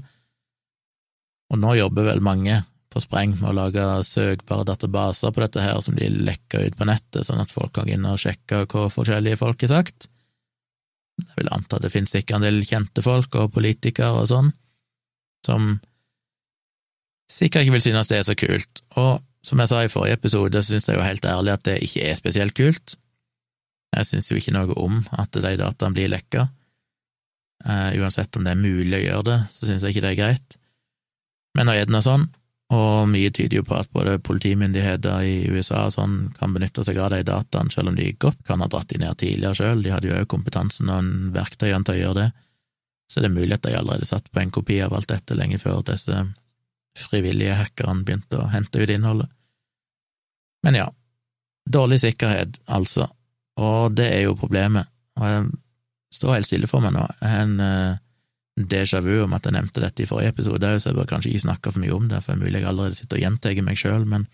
Og 1.51 1.59
nå 1.59 1.75
jobber 1.75 2.07
vel 2.07 2.23
mange 2.23 2.61
på 2.97 3.03
spreng 3.05 3.35
med 3.37 3.51
å 3.51 3.55
lage 3.55 3.85
søkbare 4.07 4.65
databaser 4.67 5.33
på 5.33 5.43
dette 5.43 5.63
her, 5.63 5.79
som 5.85 5.95
blir 5.97 6.13
lekka 6.27 6.63
ut 6.65 6.77
på 6.77 6.87
nettet, 6.89 7.25
sånn 7.27 7.41
at 7.43 7.53
folk 7.53 7.75
kan 7.75 7.87
gå 7.87 7.95
inn 7.95 8.07
og 8.09 8.19
sjekke 8.21 8.65
hva 8.65 8.87
forskjellige 8.93 9.39
folk 9.39 9.65
har 9.65 9.73
sagt. 9.75 10.09
Jeg 11.21 11.39
vil 11.39 11.51
anta 11.53 11.77
at 11.77 11.85
det 11.85 11.93
finnes 11.93 12.13
sikkert 12.13 12.39
en 12.39 12.47
del 12.47 12.59
kjente 12.65 13.03
folk 13.05 13.37
og 13.37 13.53
politikere 13.55 14.21
og 14.21 14.29
sånn, 14.29 14.51
som 15.45 15.77
sikkert 17.31 17.65
ikke 17.65 17.77
vil 17.77 17.87
synes 17.87 18.09
det 18.11 18.19
er 18.19 18.27
så 18.27 18.37
kult. 18.37 18.83
Og 18.97 19.23
som 19.45 19.61
jeg 19.61 19.71
sa 19.71 19.81
i 19.85 19.91
forrige 19.91 20.19
episode, 20.19 20.61
så 20.61 20.73
synes 20.73 20.89
jeg 20.89 20.97
jo 20.99 21.07
helt 21.07 21.25
ærlig 21.25 21.55
at 21.55 21.65
det 21.69 21.79
ikke 21.85 22.05
er 22.09 22.19
spesielt 22.19 22.57
kult. 22.57 22.97
Jeg 23.95 24.09
synes 24.09 24.29
jo 24.29 24.37
ikke 24.37 24.53
noe 24.57 24.77
om 24.77 25.01
at 25.17 25.33
de 25.33 25.57
dataene 25.57 25.95
blir 25.95 26.11
lekka. 26.11 26.49
Uh, 27.65 27.89
uansett 27.97 28.35
om 28.37 28.45
det 28.45 28.53
er 28.53 28.61
mulig 28.61 28.99
å 28.99 29.05
gjøre 29.05 29.27
det, 29.31 29.37
så 29.55 29.65
synes 29.65 29.83
jeg 29.85 29.95
ikke 29.95 30.05
det 30.05 30.13
er 30.13 30.21
greit 30.21 30.57
men 31.57 31.71
er 31.71 31.85
det 31.85 31.93
nå 31.93 32.03
sånn, 32.05 32.27
og 32.73 33.07
mye 33.07 33.29
tyder 33.31 33.61
jo 33.61 33.63
på 33.63 33.77
at 33.77 33.91
både 33.95 34.17
politimyndigheter 34.27 35.21
i 35.23 35.35
USA 35.53 35.85
og 35.87 35.93
sånn 35.95 36.15
kan 36.35 36.51
benytte 36.55 36.83
seg 36.83 36.97
av 36.99 37.13
de 37.13 37.21
dataene, 37.27 37.71
selv 37.71 37.93
om 37.93 37.95
de 37.95 38.09
godt 38.19 38.41
kan 38.47 38.59
ha 38.59 38.67
dratt 38.71 38.89
de 38.91 38.99
ned 38.99 39.15
tidligere 39.21 39.55
sjøl, 39.55 39.83
de 39.85 39.93
hadde 39.93 40.09
jo 40.09 40.17
òg 40.17 40.27
kompetansen 40.33 40.91
og 40.91 41.13
verktøyene 41.35 41.87
til 41.87 41.95
å 41.95 42.01
gjøre 42.01 42.17
det, 42.19 42.27
så 43.07 43.23
det 43.23 43.29
er 43.29 43.37
mulig 43.37 43.55
at 43.55 43.63
de 43.63 43.77
allerede 43.77 44.09
satt 44.09 44.27
på 44.31 44.41
en 44.41 44.51
kopi 44.51 44.81
av 44.83 44.97
alt 44.97 45.07
dette 45.13 45.37
lenge 45.39 45.61
før 45.61 45.79
disse 45.87 46.25
frivillige 47.07 47.55
hackerne 47.55 48.03
begynte 48.03 48.41
å 48.41 48.49
hente 48.51 48.81
ut 48.81 48.91
innholdet. 48.91 49.31
Men 50.65 50.75
ja, 50.75 50.89
dårlig 51.69 52.01
sikkerhet, 52.03 52.59
altså, 52.65 53.07
og 53.61 53.95
det 53.95 54.09
er 54.11 54.25
jo 54.25 54.35
problemet, 54.35 54.91
og 55.15 55.31
jeg 55.31 55.47
står 56.17 56.35
helt 56.35 56.49
stille 56.49 56.67
for 56.67 56.83
meg 56.83 56.97
nå, 56.97 57.05
jeg 57.21 57.31
har 57.31 57.45
en 57.45 57.63
eh, 57.63 58.03
déjà 58.57 59.01
vu 59.05 59.19
om 59.21 59.33
at 59.37 59.45
jeg 59.45 59.53
nevnte 59.53 59.83
dette 59.83 60.03
i 60.03 60.09
forrige 60.09 60.33
episode 60.33 60.71
så 60.81 60.89
jeg 60.89 60.97
bør 60.97 61.09
kanskje 61.09 61.31
ikke 61.31 61.45
snakke 61.45 61.71
for 61.73 61.83
mye 61.83 61.93
om 61.93 62.07
det, 62.09 62.23
for 62.23 62.33
det 62.33 62.37
er 62.37 62.43
mulig 62.45 62.61
jeg 62.61 62.69
allerede 62.71 62.97
sitter 62.97 63.19
og 63.19 63.23
gjentar 63.25 63.61
meg 63.67 63.77
sjøl, 63.77 64.07
men, 64.09 64.25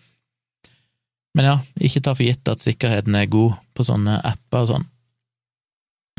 men 1.36 1.50
ja, 1.50 1.58
ikke 1.76 2.02
ta 2.04 2.14
for 2.16 2.24
gitt 2.24 2.48
at 2.48 2.64
sikkerheten 2.64 3.18
er 3.18 3.30
god 3.32 3.58
på 3.76 3.86
sånne 3.86 4.16
apper 4.24 4.64
og 4.64 4.70
sånn. 4.72 4.88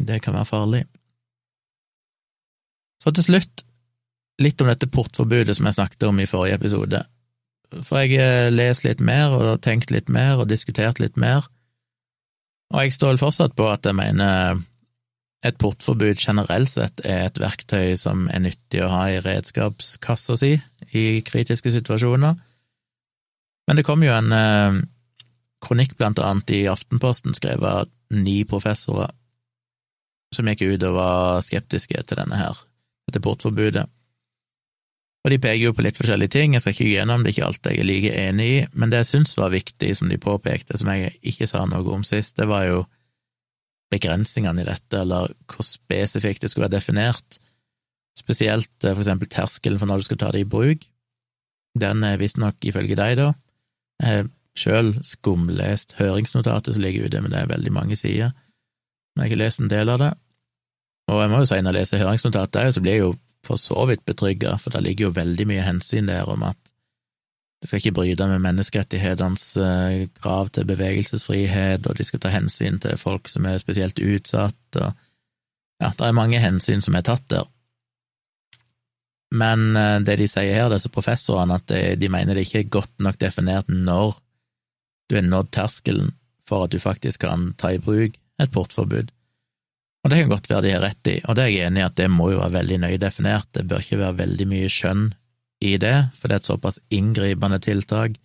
Det 0.06 0.20
kan 0.22 0.36
være 0.36 0.50
farlig. 0.50 0.84
Så 3.02 3.14
til 3.16 3.26
slutt, 3.26 3.66
litt 4.44 4.62
om 4.62 4.70
dette 4.70 4.92
portforbudet 4.92 5.56
som 5.58 5.68
jeg 5.70 5.78
snakket 5.80 6.08
om 6.10 6.20
i 6.20 6.30
forrige 6.30 6.60
episode. 6.60 7.02
For 7.82 8.04
jeg 8.04 8.20
har 8.20 8.54
lest 8.54 8.86
litt 8.86 9.02
mer 9.02 9.34
og 9.34 9.62
tenkt 9.66 9.94
litt 9.94 10.12
mer 10.12 10.44
og 10.44 10.50
diskutert 10.52 11.02
litt 11.02 11.18
mer, 11.18 11.48
og 12.74 12.82
jeg 12.82 12.96
står 12.96 13.14
vel 13.14 13.22
fortsatt 13.22 13.54
på 13.58 13.68
at 13.70 13.86
jeg 13.86 13.98
mener 13.98 14.62
et 15.46 15.58
portforbud 15.62 16.18
generelt 16.18 16.72
sett 16.72 17.04
er 17.06 17.28
et 17.28 17.40
verktøy 17.42 17.96
som 18.00 18.26
er 18.34 18.44
nyttig 18.48 18.82
å 18.84 18.92
ha 18.92 19.04
i 19.12 19.22
redskapskassa 19.22 20.38
si 20.42 20.56
i 20.98 21.22
kritiske 21.26 21.74
situasjoner. 21.76 22.38
Men 23.66 23.78
det 23.78 23.86
kom 23.86 24.04
jo 24.06 24.14
en 24.14 24.34
eh, 24.36 24.80
kronikk 25.66 25.96
blant 26.00 26.22
annet 26.22 26.54
i 26.54 26.66
Aftenposten 26.70 27.38
skrevet 27.38 27.86
av 27.86 27.92
ni 28.16 28.44
professorer 28.48 29.14
som 30.34 30.48
gikk 30.50 30.66
ut 30.66 30.84
og 30.84 30.98
var 30.98 31.44
skeptiske 31.46 32.02
til 32.02 32.20
denne 32.20 32.38
her, 32.40 32.58
dette 33.08 33.22
portforbudet. 33.24 33.86
Og 35.26 35.32
de 35.34 35.40
peker 35.42 35.64
jo 35.64 35.74
på 35.74 35.82
litt 35.82 35.98
forskjellige 35.98 36.36
ting, 36.36 36.54
jeg 36.54 36.62
skal 36.62 36.76
ikke 36.76 36.90
gjennom 36.92 37.24
det, 37.24 37.32
ikke 37.34 37.48
alt 37.48 37.70
jeg 37.70 37.82
er 37.82 37.88
like 37.88 38.12
enig 38.28 38.50
i, 38.52 38.58
men 38.78 38.92
det 38.92 39.00
jeg 39.02 39.12
syns 39.14 39.34
var 39.40 39.54
viktig, 39.54 39.90
som 39.98 40.12
de 40.12 40.20
påpekte, 40.22 40.78
som 40.78 40.92
jeg 40.94 41.16
ikke 41.26 41.48
sa 41.50 41.64
noe 41.70 41.96
om 41.96 42.04
sist, 42.06 42.36
det 42.38 42.46
var 42.50 42.68
jo 42.68 42.84
begrensningene 43.94 44.64
i 44.64 44.68
dette, 44.68 45.02
eller 45.02 45.34
hvor 45.52 45.66
spesifikt 45.66 46.44
det 46.44 46.52
skulle 46.52 46.68
være 46.68 46.78
definert. 46.78 47.40
Spesielt 48.18 48.74
eh, 48.84 48.94
for 48.94 49.04
eksempel 49.04 49.30
terskelen 49.32 49.82
for 49.82 49.90
når 49.90 50.02
du 50.02 50.08
skal 50.10 50.22
ta 50.22 50.32
det 50.34 50.46
i 50.46 50.50
bruk. 50.50 50.86
Den 51.80 52.04
er 52.08 52.20
visstnok, 52.22 52.58
ifølge 52.64 52.96
deg, 52.96 53.18
da, 53.20 53.32
jeg 54.00 54.20
har 54.22 54.30
sjøl 54.56 54.94
skumlest 55.04 55.98
høringsnotatet 56.00 56.76
som 56.76 56.84
ligger 56.84 57.10
ute, 57.10 57.22
men 57.22 57.34
det 57.34 57.42
er 57.42 57.52
veldig 57.52 57.74
mange 57.76 57.98
sider. 58.00 58.32
Men 59.16 59.26
jeg 59.26 59.36
har 59.36 59.42
lest 59.44 59.64
en 59.64 59.72
del 59.72 59.92
av 59.92 60.00
det. 60.00 60.12
Og 61.12 61.22
jeg 61.22 61.32
må 61.32 61.42
jo 61.42 61.50
si, 61.50 61.60
når 61.60 61.76
jeg 61.76 61.80
leser 61.82 62.04
høringsnotatet, 62.04 62.76
så 62.76 62.84
blir 62.84 62.96
jeg 62.96 63.04
jo 63.04 63.12
for 63.46 63.62
så 63.62 63.86
vidt 63.90 64.06
betrygga, 64.08 64.56
for 64.58 64.74
det 64.74 64.84
ligger 64.88 65.10
jo 65.10 65.18
veldig 65.20 65.46
mye 65.52 65.66
hensyn 65.68 66.10
der 66.10 66.32
om 66.32 66.48
at 66.48 66.72
det 67.66 67.72
skal 67.72 67.82
ikke 67.82 67.96
bryte 67.98 68.28
med 68.30 68.44
menneskerettighetenes 68.44 69.44
eh, 69.58 70.04
krav 70.22 70.52
til 70.54 70.68
bevegelsesfrihet, 70.70 71.88
og 71.90 71.98
de 71.98 72.06
skal 72.06 72.22
ta 72.22 72.30
hensyn 72.30 72.78
til 72.84 73.00
folk 73.02 73.26
som 73.32 73.48
er 73.50 73.58
spesielt 73.58 73.98
utsatt, 73.98 74.78
og 74.78 74.92
ja, 75.82 75.90
det 75.90 76.06
er 76.06 76.14
mange 76.14 76.38
hensyn 76.40 76.86
som 76.86 76.94
er 76.94 77.08
tatt 77.10 77.26
der. 77.34 77.50
Men 79.34 79.74
eh, 79.74 79.98
det 80.06 80.20
de 80.22 80.30
sier 80.30 80.62
her, 80.62 80.70
disse 80.70 80.94
professorene, 80.94 81.58
at 81.58 81.74
de 81.98 82.12
mener 82.14 82.38
det 82.38 82.46
ikke 82.46 82.62
er 82.62 82.72
godt 82.78 82.94
nok 83.02 83.18
definert 83.26 83.74
når 83.74 84.14
du 85.10 85.18
har 85.18 85.26
nådd 85.26 85.50
terskelen 85.58 86.14
for 86.46 86.68
at 86.68 86.78
du 86.78 86.78
faktisk 86.78 87.26
kan 87.26 87.50
ta 87.58 87.74
i 87.74 87.82
bruk 87.82 88.14
et 88.14 88.54
portforbud. 88.54 89.10
Og 90.06 90.14
det 90.14 90.22
kan 90.22 90.30
godt 90.38 90.54
være 90.54 90.68
de 90.68 90.78
har 90.78 90.86
rett 90.86 91.10
i, 91.10 91.18
og 91.26 91.34
det 91.34 91.48
er 91.48 91.54
jeg 91.56 91.70
enig 91.72 91.82
i 91.82 91.90
at 91.90 91.98
det 91.98 92.12
må 92.14 92.30
jo 92.30 92.46
være 92.46 92.60
veldig 92.60 92.82
nøye 92.86 93.02
definert, 93.02 93.50
det 93.58 93.66
bør 93.66 93.82
ikke 93.82 94.04
være 94.06 94.22
veldig 94.22 94.52
mye 94.54 94.70
skjønn 94.70 95.08
i 95.66 95.76
det, 95.82 95.96
for 96.16 96.30
det 96.30 96.38
er 96.38 96.44
et 96.44 96.52
såpass 96.52 96.80
inngripende 96.94 97.60
tiltak 97.64 98.20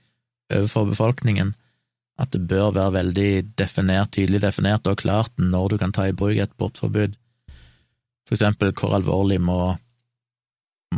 overfor 0.50 0.90
befolkningen 0.90 1.54
At 2.20 2.34
det 2.34 2.42
bør 2.50 2.74
være 2.76 2.92
veldig 2.98 3.30
definert, 3.56 4.12
tydelig 4.12 4.42
definert 4.42 4.86
og 4.90 4.98
klart 5.00 5.32
når 5.40 5.68
du 5.72 5.76
kan 5.80 5.92
ta 5.92 6.04
i 6.04 6.12
bruk 6.12 6.36
et 6.36 6.52
bortforbud. 6.60 7.14
For 8.28 8.36
eksempel 8.36 8.74
hvor 8.76 8.92
alvorlig 8.92 9.38
må, 9.40 9.76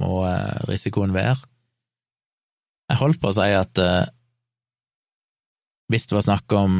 må 0.00 0.24
eh, 0.26 0.64
risikoen 0.66 1.14
være. 1.14 1.36
Jeg 2.90 2.98
holdt 2.98 3.22
på 3.22 3.30
å 3.30 3.36
si 3.38 3.46
at 3.54 3.78
eh, 3.78 4.10
hvis 5.92 6.08
det 6.08 6.16
var 6.16 6.24
snakk 6.26 6.52
om 6.56 6.74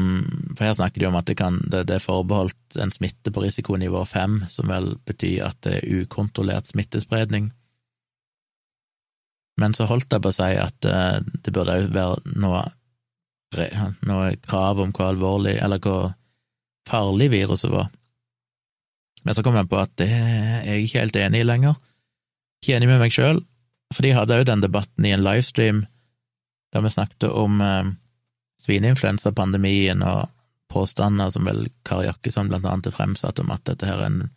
For 0.57 0.65
her 0.65 0.75
snakker 0.77 1.01
de 1.01 1.07
om 1.07 1.17
at 1.19 1.27
det, 1.29 1.37
kan, 1.39 1.61
det, 1.69 1.85
det 1.87 1.99
er 1.99 2.03
forbeholdt 2.03 2.79
en 2.81 2.91
smitte 2.91 3.31
på 3.31 3.43
risikonivå 3.45 4.03
fem, 4.09 4.41
som 4.49 4.67
vel 4.67 4.95
betyr 5.07 5.47
at 5.47 5.59
det 5.65 5.79
er 5.79 6.01
ukontrollert 6.03 6.69
smittespredning. 6.69 7.51
Men 9.61 9.75
så 9.77 9.85
holdt 9.89 10.11
jeg 10.13 10.23
på 10.23 10.31
å 10.31 10.35
si 10.35 10.49
at 10.57 10.87
uh, 10.89 11.19
det 11.21 11.53
burde 11.53 11.77
òg 11.77 11.91
være 11.93 12.37
noe, 12.41 12.63
noe 14.09 14.31
krav 14.41 14.81
om 14.81 14.93
hvor 14.95 15.11
alvorlig, 15.11 15.57
eller 15.61 15.81
hvor 15.83 16.13
farlig 16.89 17.29
viruset 17.33 17.71
var. 17.71 17.91
Men 19.23 19.37
så 19.37 19.43
kom 19.45 19.55
jeg 19.55 19.69
på 19.71 19.79
at 19.79 19.93
det 20.01 20.09
er 20.11 20.67
jeg 20.67 20.87
ikke 20.87 21.03
helt 21.05 21.19
enig 21.21 21.43
i 21.43 21.47
lenger. 21.47 21.77
Ikke 22.63 22.77
enig 22.77 22.89
med 22.89 23.01
meg 23.03 23.15
sjøl, 23.15 23.43
for 23.93 24.05
de 24.05 24.15
hadde 24.17 24.39
òg 24.39 24.47
den 24.49 24.63
debatten 24.63 25.05
i 25.07 25.13
en 25.15 25.23
livestream 25.23 25.83
der 26.73 26.81
vi 26.81 26.89
snakket 26.89 27.27
om 27.29 27.59
eh, 27.61 27.91
svineinfluensapandemien 28.63 30.01
og 30.07 30.31
påstander 30.73 31.29
som 31.29 31.45
vel 31.45 31.67
Kari 31.85 32.07
Jakkesson 32.07 32.49
blant 32.49 32.65
annet 32.65 32.89
har 32.89 32.95
fremsatt 32.95 33.41
om 33.43 33.51
at 33.53 33.61
dette 33.69 33.85
her 33.85 34.01
er 34.01 34.09
en, 34.09 34.31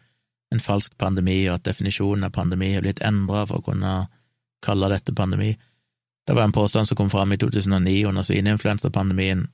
en 0.52 0.60
falsk 0.60 0.98
pandemi, 1.00 1.38
og 1.48 1.56
at 1.56 1.70
definisjonen 1.70 2.28
av 2.28 2.34
pandemi 2.36 2.74
har 2.74 2.84
blitt 2.84 3.00
endra 3.00 3.46
for 3.48 3.62
å 3.62 3.66
kunne 3.70 3.94
kalle 4.64 4.90
dette 4.92 5.14
pandemi. 5.14 5.52
Det 6.26 6.34
var 6.34 6.48
en 6.48 6.52
påstand 6.56 6.88
som 6.88 6.98
kom 6.98 7.10
fram 7.10 7.32
i 7.32 7.38
2009 7.38 8.08
under 8.08 8.26
svineinfluensapandemien, 8.26 9.46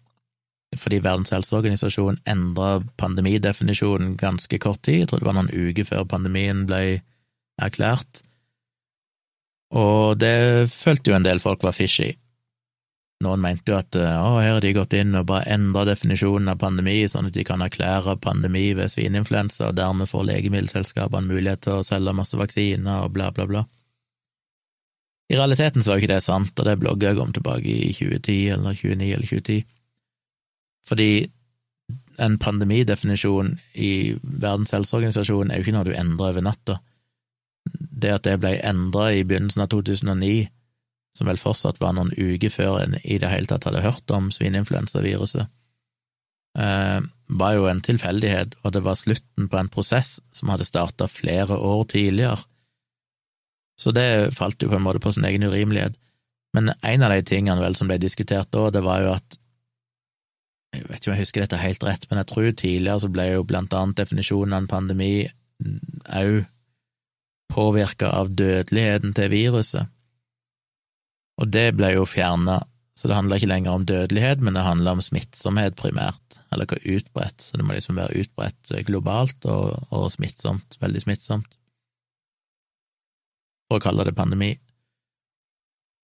fordi 0.79 1.03
Verdens 1.05 1.33
helseorganisasjon 1.35 2.23
endra 2.25 2.81
pandemidefinisjonen 2.97 4.17
ganske 4.17 4.59
kort 4.59 4.81
tid, 4.83 5.03
jeg 5.03 5.11
tror 5.11 5.21
det 5.21 5.29
var 5.29 5.37
noen 5.37 5.53
uker 5.53 5.85
før 5.85 6.09
pandemien 6.09 6.65
ble 6.69 7.03
erklært, 7.61 8.23
og 9.73 10.19
det 10.21 10.69
følte 10.73 11.13
jo 11.13 11.17
en 11.17 11.27
del 11.27 11.41
folk 11.41 11.65
var 11.65 11.77
fishy. 11.77 12.11
Noen 13.23 13.43
mente 13.45 13.71
jo 13.71 13.79
at 13.79 13.95
å, 13.97 14.41
her 14.43 14.57
har 14.57 14.65
de 14.65 14.73
gått 14.75 14.97
inn 14.99 15.15
og 15.15 15.29
bare 15.31 15.47
endra 15.55 15.85
definisjonen 15.87 16.51
av 16.53 16.59
pandemi, 16.61 16.97
sånn 17.09 17.29
at 17.29 17.37
de 17.37 17.45
kan 17.47 17.63
erklære 17.63 18.17
pandemi 18.25 18.73
ved 18.79 18.91
svineinfluensa, 18.93 19.71
og 19.71 19.79
dermed 19.79 20.11
får 20.11 20.27
legemiddelselskapene 20.29 21.31
mulighet 21.31 21.63
til 21.67 21.79
å 21.79 21.87
selge 21.87 22.17
masse 22.19 22.39
vaksiner 22.39 23.07
og 23.07 23.15
bla, 23.15 23.31
bla, 23.35 23.47
bla. 23.49 23.65
I 25.33 25.37
realiteten 25.39 25.83
så 25.83 25.93
var 25.93 26.03
ikke 26.03 26.13
det 26.13 26.25
sant, 26.25 26.53
og 26.59 26.67
det 26.69 26.79
blogga 26.83 27.09
jeg 27.09 27.21
om 27.23 27.33
tilbake 27.33 27.69
i 27.73 27.93
2010 27.97 28.35
eller 28.53 28.77
2009 28.77 29.13
eller 29.17 29.31
2010, 29.31 29.63
fordi 30.89 31.13
en 32.21 32.39
pandemidefinisjon 32.39 33.55
i 33.81 33.93
Verdens 34.23 34.75
helseorganisasjon 34.77 35.51
er 35.51 35.59
jo 35.59 35.65
ikke 35.65 35.77
noe 35.77 35.89
du 35.89 35.95
endrer 35.97 36.35
over 36.35 36.45
natta. 36.45 36.79
Det 37.65 38.13
at 38.13 38.27
det 38.27 38.37
ble 38.43 38.57
endra 38.67 39.09
i 39.15 39.25
begynnelsen 39.25 39.65
av 39.65 39.71
2009, 39.73 40.51
som 41.17 41.29
vel 41.29 41.41
fortsatt 41.41 41.81
var 41.81 41.97
noen 41.97 42.13
uker 42.13 42.53
før 42.53 42.81
en 42.83 42.99
i 43.03 43.19
det 43.23 43.31
hele 43.33 43.49
tatt 43.49 43.67
hadde 43.69 43.85
hørt 43.85 44.13
om 44.15 44.31
svineinfluensaviruset, 44.35 45.49
eh, 46.59 47.01
var 47.33 47.57
jo 47.57 47.69
en 47.71 47.81
tilfeldighet, 47.85 48.57
og 48.63 48.73
det 48.77 48.85
var 48.85 49.01
slutten 49.01 49.49
på 49.49 49.61
en 49.61 49.73
prosess 49.73 50.19
som 50.33 50.53
hadde 50.53 50.69
starta 50.69 51.09
flere 51.09 51.57
år 51.57 51.85
tidligere. 51.93 52.43
Så 53.81 53.93
det 53.97 54.35
falt 54.37 54.63
jo 54.63 54.71
på 54.71 54.79
en 54.79 54.85
måte 54.85 55.03
på 55.03 55.13
sin 55.15 55.27
egen 55.29 55.45
urimelighet. 55.49 55.97
Men 56.53 56.75
en 56.83 57.05
av 57.05 57.15
de 57.15 57.23
tingene 57.27 57.63
vel 57.63 57.77
som 57.79 57.89
ble 57.89 57.99
diskutert 58.01 58.51
da, 58.53 58.69
det 58.71 58.85
var 58.85 59.05
jo 59.05 59.15
at 59.17 59.39
Jeg 60.73 60.87
vet 60.89 61.03
ikke 61.03 61.11
om 61.11 61.17
jeg 61.19 61.27
husker 61.27 61.43
dette 61.43 61.61
helt 61.61 61.83
rett, 61.85 62.05
men 62.09 62.19
jeg 62.23 62.29
tror 62.31 62.47
tidligere 62.57 63.01
så 63.03 63.09
ble 63.13 63.27
jo 63.29 63.43
blant 63.45 63.75
annet 63.77 63.99
definisjonen 63.99 64.55
av 64.57 64.63
en 64.63 64.69
pandemi 64.71 65.11
òg 66.09 66.47
påvirka 67.53 68.09
av 68.09 68.31
dødeligheten 68.33 69.13
til 69.13 69.29
viruset. 69.35 69.91
Og 71.37 71.51
det 71.53 71.75
ble 71.77 71.93
jo 71.93 72.07
fjerna, 72.09 72.63
så 72.97 73.09
det 73.09 73.19
handler 73.19 73.41
ikke 73.41 73.51
lenger 73.51 73.77
om 73.77 73.85
dødelighet, 73.85 74.41
men 74.41 74.57
det 74.57 74.65
handler 74.65 74.97
om 74.97 75.05
smittsomhet 75.05 75.77
primært, 75.77 76.39
eller 76.53 76.69
hva 76.69 76.81
utbredt, 76.81 77.45
så 77.45 77.61
det 77.61 77.67
må 77.69 77.77
liksom 77.77 78.01
være 78.01 78.25
utbredt 78.25 78.73
globalt 78.89 79.45
og, 79.53 79.77
og 79.93 80.09
smittsomt, 80.15 80.81
veldig 80.81 81.05
smittsomt, 81.05 81.53
for 83.73 83.81
å 83.81 83.87
kalle 83.89 84.07
det 84.09 84.17
pandemi. 84.17 84.53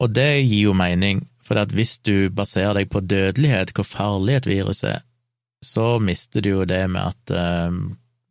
Og 0.01 0.13
det 0.15 0.31
gir 0.41 0.71
jo 0.71 0.77
mening, 0.79 1.25
for 1.45 1.59
hvis 1.75 1.99
du 2.07 2.31
baserer 2.31 2.81
deg 2.81 2.91
på 2.93 3.03
dødelighet, 3.05 3.75
hvor 3.75 3.87
farlig 3.89 4.39
et 4.39 4.49
virus 4.49 4.85
er, 4.87 5.03
så 5.65 5.99
mister 5.99 6.45
du 6.45 6.53
jo 6.53 6.69
det 6.69 6.85
med 6.91 7.03
at 7.03 7.33
eh, 7.35 7.79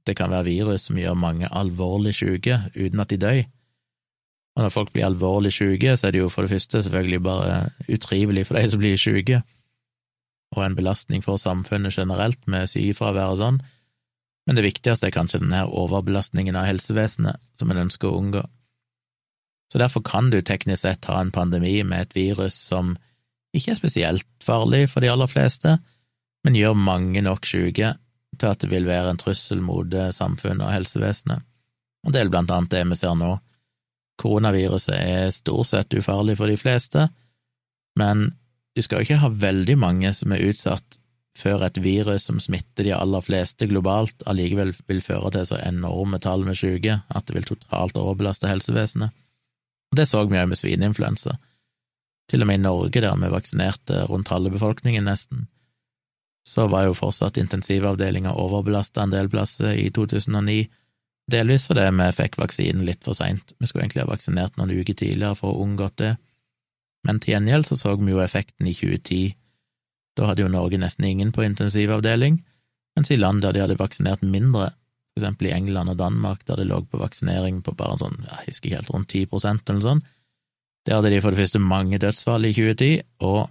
det 0.07 0.15
kan 0.15 0.31
være 0.31 0.47
virus 0.47 0.87
som 0.87 0.99
gjør 0.99 1.19
mange 1.19 1.49
alvorlig 1.51 2.15
syke 2.15 2.61
uten 2.77 3.03
at 3.03 3.11
de 3.11 3.19
dør. 3.19 3.41
Og 4.57 4.63
når 4.63 4.73
folk 4.73 4.93
blir 4.93 5.05
alvorlig 5.05 5.51
syke, 5.53 5.97
så 5.99 6.07
er 6.07 6.15
det 6.15 6.23
jo 6.23 6.31
for 6.33 6.47
det 6.47 6.55
første 6.55 6.81
selvfølgelig 6.83 7.19
bare 7.23 7.57
utrivelig 7.91 8.47
for 8.47 8.57
de 8.57 8.71
som 8.71 8.81
blir 8.81 8.97
syke, 8.97 9.41
og 10.55 10.63
en 10.63 10.77
belastning 10.77 11.21
for 11.25 11.37
samfunnet 11.37 11.93
generelt 11.93 12.39
med 12.47 12.71
sykefravær 12.71 13.35
og 13.35 13.41
sånn, 13.41 13.59
men 14.47 14.55
det 14.55 14.63
viktigste 14.63 15.09
er 15.09 15.13
kanskje 15.13 15.41
denne 15.43 15.65
overbelastningen 15.67 16.55
av 16.55 16.69
helsevesenet 16.69 17.43
som 17.59 17.73
en 17.73 17.83
ønsker 17.83 18.07
å 18.07 18.21
unngå. 18.21 18.45
Så 19.71 19.81
derfor 19.81 20.03
kan 20.05 20.29
du 20.31 20.39
teknisk 20.41 20.85
sett 20.85 21.07
ha 21.11 21.19
en 21.21 21.33
pandemi 21.35 21.81
med 21.83 22.07
et 22.07 22.15
virus 22.15 22.55
som 22.69 22.95
ikke 23.55 23.73
er 23.73 23.79
spesielt 23.79 24.27
farlig 24.43 24.85
for 24.91 25.03
de 25.03 25.11
aller 25.11 25.29
fleste, 25.29 25.77
men 26.45 26.55
gjør 26.55 26.77
mange 26.79 27.23
nok 27.25 27.47
syke 27.47 27.95
til 28.37 28.47
at 28.47 28.61
det 28.61 28.69
vil 28.71 28.87
være 28.87 29.11
en 29.11 29.19
trussel 29.19 29.61
mot 29.63 29.91
samfunnet 30.13 30.63
og 30.67 30.73
helsevesenet. 30.73 31.43
Og 32.05 32.13
det 32.13 32.21
er 32.21 32.31
blant 32.31 32.51
annet 32.53 32.71
det 32.71 32.85
vi 32.87 32.99
ser 32.99 33.17
nå 33.17 33.35
Koronaviruset 34.17 34.95
er 34.97 35.27
stort 35.29 35.69
sett 35.69 35.93
ufarlig 35.93 36.39
for 36.39 36.49
de 36.49 36.57
fleste, 36.57 37.03
men 37.99 38.31
du 38.73 38.81
skal 38.81 38.97
jo 38.97 39.05
ikke 39.05 39.19
ha 39.21 39.29
veldig 39.29 39.75
mange 39.77 40.09
som 40.17 40.33
er 40.33 40.41
utsatt 40.47 40.97
før 41.37 41.67
et 41.67 41.77
virus 41.83 42.25
som 42.25 42.39
smitter 42.41 42.87
de 42.87 42.95
aller 42.97 43.21
fleste 43.21 43.67
globalt, 43.69 44.23
allikevel 44.25 44.73
vil 44.89 45.03
føre 45.05 45.29
til 45.35 45.45
så 45.51 45.59
enorme 45.61 46.17
tall 46.23 46.47
med 46.47 46.57
syke 46.57 46.97
at 47.07 47.29
det 47.29 47.37
vil 47.37 47.45
totalt 47.51 47.97
overbelaste 48.01 48.49
helsevesenet. 48.49 49.13
Og 49.91 49.97
Det 49.97 50.07
så 50.07 50.23
vi 50.25 50.37
òg 50.37 50.49
med 50.49 50.59
svineinfluensa. 50.59 51.37
Til 52.27 52.41
og 52.43 52.47
med 52.47 52.59
i 52.59 52.63
Norge, 52.63 53.01
der 53.01 53.15
vi 53.15 53.29
vaksinerte 53.31 54.03
rundt 54.09 54.27
halve 54.27 54.51
befolkningen 54.51 55.07
nesten, 55.07 55.47
så 56.47 56.67
var 56.67 56.85
jo 56.87 56.95
fortsatt 56.95 57.37
intensivavdelinga 57.37 58.31
overbelasta 58.31 59.03
en 59.03 59.11
del 59.11 59.29
plasser 59.29 59.75
i 59.75 59.89
2009, 59.91 60.67
Delvis 61.27 61.65
fordi 61.67 61.89
vi 61.91 62.07
fikk 62.15 62.37
vaksinen 62.39 62.85
litt 62.87 63.03
for 63.03 63.17
seint. 63.17 63.51
Vi 63.59 63.67
skulle 63.67 63.83
egentlig 63.83 64.05
ha 64.05 64.07
vaksinert 64.07 64.55
noen 64.55 64.71
uker 64.71 64.95
tidligere 64.95 65.35
for 65.35 65.51
å 65.51 65.65
unngått 65.65 65.97
det. 65.99 66.13
Men 67.03 67.19
til 67.19 67.33
gjengjeld 67.35 67.67
så 67.67 67.75
så 67.75 67.95
vi 67.99 68.13
jo 68.13 68.21
effekten 68.23 68.67
i 68.67 68.75
2010. 68.75 69.35
Da 70.15 70.29
hadde 70.29 70.45
jo 70.45 70.51
Norge 70.51 70.79
nesten 70.79 71.05
ingen 71.05 71.33
på 71.35 71.43
intensivavdeling, 71.43 72.39
mens 72.95 73.11
i 73.11 73.19
land 73.19 73.43
der 73.43 73.53
de 73.53 73.65
hadde 73.65 73.79
vaksinert 73.79 74.23
mindre, 74.23 74.71
for 75.17 75.25
eksempel 75.25 75.49
i 75.49 75.55
England 75.55 75.93
og 75.93 75.99
Danmark, 75.99 76.45
der 76.47 76.61
det 76.61 76.69
lå 76.69 76.81
på 76.85 77.01
vaksinering 77.01 77.61
på 77.65 77.73
bare 77.77 77.97
sånn, 78.01 78.17
jeg 78.23 78.51
husker 78.51 78.69
ikke 78.69 78.79
helt, 78.79 78.93
rundt 78.93 79.13
10 79.13 79.29
prosent 79.33 79.69
eller 79.69 79.85
sånn, 79.85 80.03
der 80.87 80.99
hadde 80.99 81.11
de 81.11 81.21
for 81.23 81.35
det 81.35 81.41
første 81.41 81.59
mange 81.59 81.99
dødsfall 81.99 82.47
i 82.47 82.53
2010, 82.55 83.01
og 83.27 83.47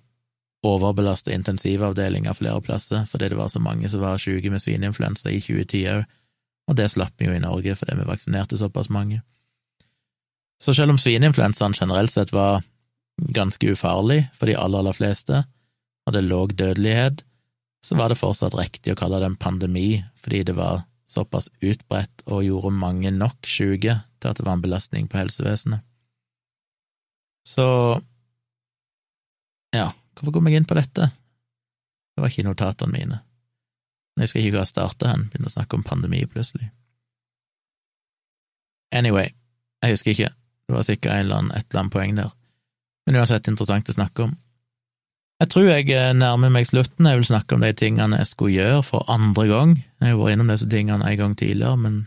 overbelasta 0.66 1.34
intensivavdelinger 1.36 2.34
flere 2.34 2.62
plasser 2.64 3.04
fordi 3.06 3.28
det 3.30 3.36
var 3.38 3.50
så 3.52 3.60
mange 3.62 3.90
som 3.92 4.00
var 4.02 4.18
syke 4.18 4.50
med 4.50 4.62
svineinfluensa 4.64 5.30
i 5.30 5.42
2010 5.44 5.82
òg 5.92 6.06
og 6.66 6.78
det 6.78 6.88
slapp 6.92 7.14
vi 7.18 7.28
jo 7.28 7.34
i 7.36 7.42
Norge 7.42 7.76
fordi 7.78 7.96
vi 7.98 8.08
vaksinerte 8.08 8.58
såpass 8.58 8.90
mange. 8.90 9.20
Så 10.62 10.74
selv 10.74 10.94
om 10.94 10.98
svineinfluensaen 10.98 11.76
generelt 11.76 12.12
sett 12.12 12.32
var 12.34 12.64
ganske 13.36 13.72
ufarlig 13.72 14.24
for 14.36 14.50
de 14.50 14.56
aller, 14.58 14.82
aller 14.82 14.96
fleste, 14.96 15.44
og 16.06 16.14
det 16.14 16.24
låg 16.26 16.54
dødelighet, 16.56 17.22
så 17.84 17.96
var 17.98 18.10
det 18.10 18.18
fortsatt 18.18 18.56
riktig 18.58 18.94
å 18.94 18.98
kalle 18.98 19.20
det 19.22 19.30
en 19.30 19.38
pandemi, 19.38 20.02
fordi 20.18 20.42
det 20.48 20.56
var 20.58 20.82
såpass 21.06 21.48
utbredt 21.62 22.24
og 22.26 22.44
gjorde 22.44 22.74
mange 22.74 23.10
nok 23.14 23.46
syke 23.46 24.00
til 24.20 24.30
at 24.30 24.38
det 24.38 24.46
var 24.46 24.58
en 24.58 24.64
belastning 24.64 25.08
på 25.10 25.20
helsevesenet. 25.20 25.84
Så 27.46 27.66
ja, 29.76 29.90
hvorfor 30.16 30.34
kom 30.34 30.48
jeg 30.50 30.58
inn 30.58 30.66
på 30.68 30.78
dette? 30.78 31.10
Det 32.16 32.24
var 32.24 32.32
ikke 32.32 32.46
notatene 32.48 32.92
mine. 32.92 33.20
Jeg 34.16 34.24
husker 34.24 34.40
ikke 34.40 34.56
hvor 34.56 34.64
jeg 34.64 34.72
starta 34.72 35.12
hen, 35.12 35.26
begynte 35.30 35.52
å 35.52 35.54
snakke 35.58 35.76
om 35.76 35.84
pandemi 35.86 36.22
plutselig. 36.30 36.70
Anyway, 38.96 39.28
jeg 39.84 39.92
husker 39.92 40.14
ikke, 40.14 40.30
det 40.66 40.74
var 40.74 40.86
sikkert 40.88 41.20
eller 41.20 41.36
annen, 41.36 41.52
et 41.52 41.66
eller 41.68 41.82
annet 41.82 41.92
poeng 41.92 42.16
der, 42.16 42.32
men 43.06 43.18
uansett 43.20 43.50
interessant 43.50 43.92
å 43.92 43.96
snakke 43.98 44.24
om. 44.24 44.32
Jeg 45.36 45.50
tror 45.52 45.66
jeg 45.68 45.90
eh, 45.92 46.14
nærmer 46.16 46.52
meg 46.52 46.64
slutten, 46.64 47.04
jeg 47.04 47.20
vil 47.20 47.28
snakke 47.28 47.56
om 47.56 47.64
de 47.64 47.72
tingene 47.76 48.22
jeg 48.22 48.28
skulle 48.30 48.56
gjøre 48.56 48.82
for 48.86 49.04
andre 49.12 49.44
gang. 49.50 49.76
Jeg 50.00 50.08
har 50.08 50.14
jo 50.14 50.22
vært 50.22 50.36
innom 50.36 50.52
disse 50.52 50.68
tingene 50.72 51.04
en 51.04 51.18
gang 51.20 51.36
tidligere, 51.36 51.76
men 51.76 51.98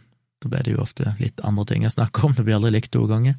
da 0.41 0.49
ble 0.49 0.61
det 0.65 0.73
jo 0.73 0.81
ofte 0.81 1.13
litt 1.19 1.41
andre 1.45 1.65
ting 1.69 1.85
jeg 1.85 1.93
snakker 1.93 2.25
om, 2.25 2.33
det 2.33 2.45
blir 2.47 2.57
aldri 2.57 2.73
likt 2.73 2.93
to 2.95 3.05
ganger. 3.09 3.37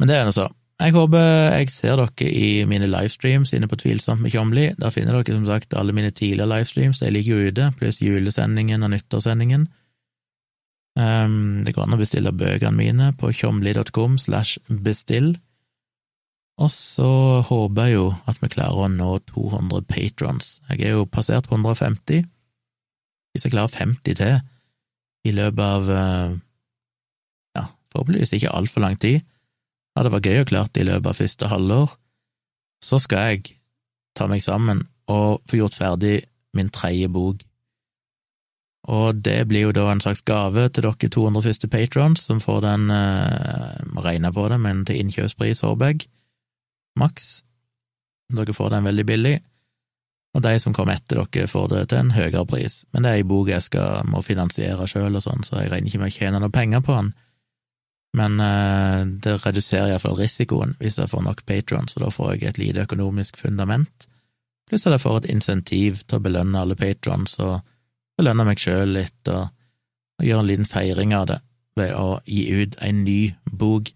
Men 0.00 0.10
det 0.10 0.16
er 0.16 0.24
nå 0.26 0.32
så. 0.34 0.48
jeg 0.80 0.94
håper 0.96 1.28
jeg 1.54 1.70
ser 1.70 2.00
dere 2.00 2.30
i 2.30 2.64
mine 2.66 2.88
livestreams 2.88 3.52
inne 3.54 3.68
på 3.68 3.78
Tvilsomt 3.78 4.24
med 4.24 4.32
Tjomli. 4.32 4.66
Der 4.80 4.90
finner 4.90 5.20
dere 5.20 5.36
som 5.36 5.46
sagt 5.46 5.76
alle 5.76 5.92
mine 5.92 6.10
tidligere 6.10 6.48
livestreams, 6.56 7.04
de 7.04 7.12
ligger 7.12 7.36
jo 7.36 7.52
ute, 7.52 7.70
pluss 7.78 8.00
julesendingen 8.00 8.82
og 8.82 8.94
nyttårssendingen. 8.96 9.68
Um, 10.94 11.64
det 11.66 11.74
går 11.74 11.84
an 11.84 11.96
å 11.96 12.00
bestille 12.00 12.32
bøkene 12.32 12.78
mine 12.78 13.12
på 13.18 13.32
tjomli.com 13.34 14.16
slash 14.18 14.56
bestill. 14.68 15.34
Og 16.62 16.70
så 16.70 17.10
håper 17.48 17.88
jeg 17.88 17.96
jo 17.96 18.08
at 18.30 18.38
vi 18.38 18.50
klarer 18.52 18.86
å 18.86 18.90
nå 18.90 19.10
200 19.32 19.82
patrons. 19.90 20.60
Jeg 20.70 20.86
er 20.86 20.98
jo 20.98 21.06
passert 21.10 21.48
150. 21.50 22.28
Hvis 23.34 23.46
jeg 23.46 23.54
klarer 23.54 23.74
50 23.74 24.18
til 24.20 24.36
i 25.24 25.32
løpet 25.34 25.64
av 25.64 25.88
eh, 25.90 26.36
ja, 27.58 27.64
forhåpentligvis 27.90 28.36
ikke 28.36 28.52
altfor 28.54 28.84
lang 28.84 28.98
tid, 29.02 29.24
hadde 29.98 30.12
vært 30.14 30.28
gøy 30.30 30.42
å 30.44 30.50
klare 30.52 30.70
det 30.70 30.84
i 30.84 30.88
løpet 30.90 31.10
av 31.10 31.18
første 31.18 31.50
halvår, 31.50 31.96
så 32.84 33.00
skal 33.02 33.32
jeg 33.32 33.56
ta 34.14 34.28
meg 34.30 34.44
sammen 34.44 34.84
og 35.10 35.42
få 35.50 35.58
gjort 35.58 35.78
ferdig 35.78 36.20
min 36.54 36.70
tredje 36.70 37.10
bok. 37.10 37.42
Og 38.94 39.16
det 39.24 39.40
blir 39.48 39.70
jo 39.70 39.74
da 39.74 39.88
en 39.90 40.02
slags 40.04 40.22
gave 40.28 40.68
til 40.68 40.84
dere 40.84 41.10
200 41.10 41.46
første 41.48 41.70
patrons, 41.72 42.26
som 42.28 42.42
får 42.42 42.60
den 42.62 42.90
eh, 42.92 43.78
Må 43.90 44.04
regne 44.04 44.30
på 44.32 44.44
det, 44.52 44.60
men 44.60 44.84
til 44.84 45.00
innkjøpspris, 45.00 45.64
håper 45.64 45.94
jeg 45.94 46.04
maks. 47.00 47.42
Dere 48.34 48.54
får 48.56 48.72
den 48.72 48.86
veldig 48.88 49.04
billig, 49.06 49.34
og 50.34 50.42
de 50.42 50.54
som 50.58 50.74
kommer 50.74 50.98
etter 50.98 51.20
dere, 51.20 51.46
får 51.50 51.68
det 51.70 51.82
til 51.90 52.00
en 52.00 52.14
høyere 52.14 52.46
pris. 52.50 52.80
Men 52.92 53.04
det 53.04 53.10
er 53.10 53.20
ei 53.20 53.28
bok 53.28 53.50
jeg 53.52 53.62
skal, 53.68 54.06
må 54.10 54.22
finansiere 54.24 54.88
sjøl 54.90 55.14
og 55.14 55.22
sånn, 55.22 55.44
så 55.46 55.60
jeg 55.60 55.70
regner 55.70 55.92
ikke 55.92 56.02
med 56.02 56.10
å 56.10 56.16
tjene 56.16 56.40
noe 56.42 56.54
penger 56.54 56.82
på 56.84 56.96
den. 56.96 57.12
Men 58.14 58.38
eh, 58.42 59.04
det 59.22 59.38
reduserer 59.42 59.90
iallfall 59.90 60.18
risikoen 60.18 60.76
hvis 60.78 60.98
jeg 61.00 61.10
får 61.10 61.22
nok 61.26 61.44
patrons, 61.46 61.94
så 61.94 62.02
da 62.02 62.10
får 62.14 62.34
jeg 62.34 62.50
et 62.50 62.60
lite 62.62 62.86
økonomisk 62.86 63.38
fundament, 63.40 64.08
pluss 64.70 64.86
at 64.86 64.96
jeg 64.96 65.04
får 65.04 65.20
et 65.20 65.30
insentiv 65.34 66.02
til 66.04 66.18
å 66.18 66.24
belønne 66.24 66.62
alle 66.62 66.78
patrons 66.78 67.36
og 67.42 67.58
belønne 68.18 68.46
meg 68.46 68.62
sjøl 68.62 68.94
litt, 68.94 69.18
og, 69.28 69.50
og 70.18 70.26
gjøre 70.28 70.44
en 70.44 70.50
liten 70.50 70.70
feiring 70.70 71.14
av 71.18 71.26
det 71.30 71.40
ved 71.78 71.94
å 71.98 72.20
gi 72.30 72.46
ut 72.62 72.78
en 72.86 73.02
ny 73.06 73.20
bok. 73.50 73.90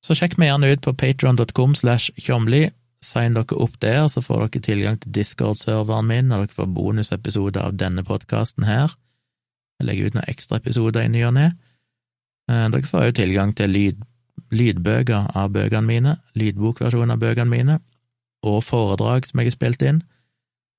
Så 0.00 0.16
sjekk 0.16 0.38
meg 0.40 0.48
gjerne 0.48 0.70
ut 0.72 0.84
på 0.84 0.94
patron.com 0.96 1.74
slash 1.76 2.12
tjomli. 2.16 2.68
Sign 3.04 3.36
dere 3.36 3.56
opp 3.56 3.76
der, 3.80 4.06
så 4.12 4.22
får 4.24 4.46
dere 4.46 4.64
tilgang 4.64 4.98
til 5.00 5.12
Discord-serveren 5.16 6.08
min, 6.08 6.32
og 6.32 6.44
dere 6.44 6.56
får 6.56 6.70
bonusepisoder 6.76 7.68
av 7.68 7.76
denne 7.80 8.04
podkasten 8.04 8.66
her. 8.68 8.92
Jeg 9.80 9.88
legger 9.88 10.08
ut 10.08 10.16
noen 10.18 10.32
ekstraepisoder 10.32 11.04
i 11.04 11.12
ny 11.12 11.24
og 11.28 11.36
ne. 11.36 11.46
Eh, 12.48 12.66
dere 12.72 12.88
får 12.88 13.06
også 13.06 13.18
tilgang 13.20 13.54
til 13.56 13.72
lyd, 13.72 14.02
lydbøker 14.52 15.32
av 15.36 15.52
bøkene 15.56 15.86
mine, 15.86 16.16
lydbokversjonen 16.36 17.16
av 17.16 17.20
bøkene 17.20 17.52
mine, 17.52 17.78
og 18.44 18.62
foredrag 18.64 19.28
som 19.28 19.40
jeg 19.40 19.52
har 19.52 19.56
spilt 19.56 19.84
inn, 19.84 20.02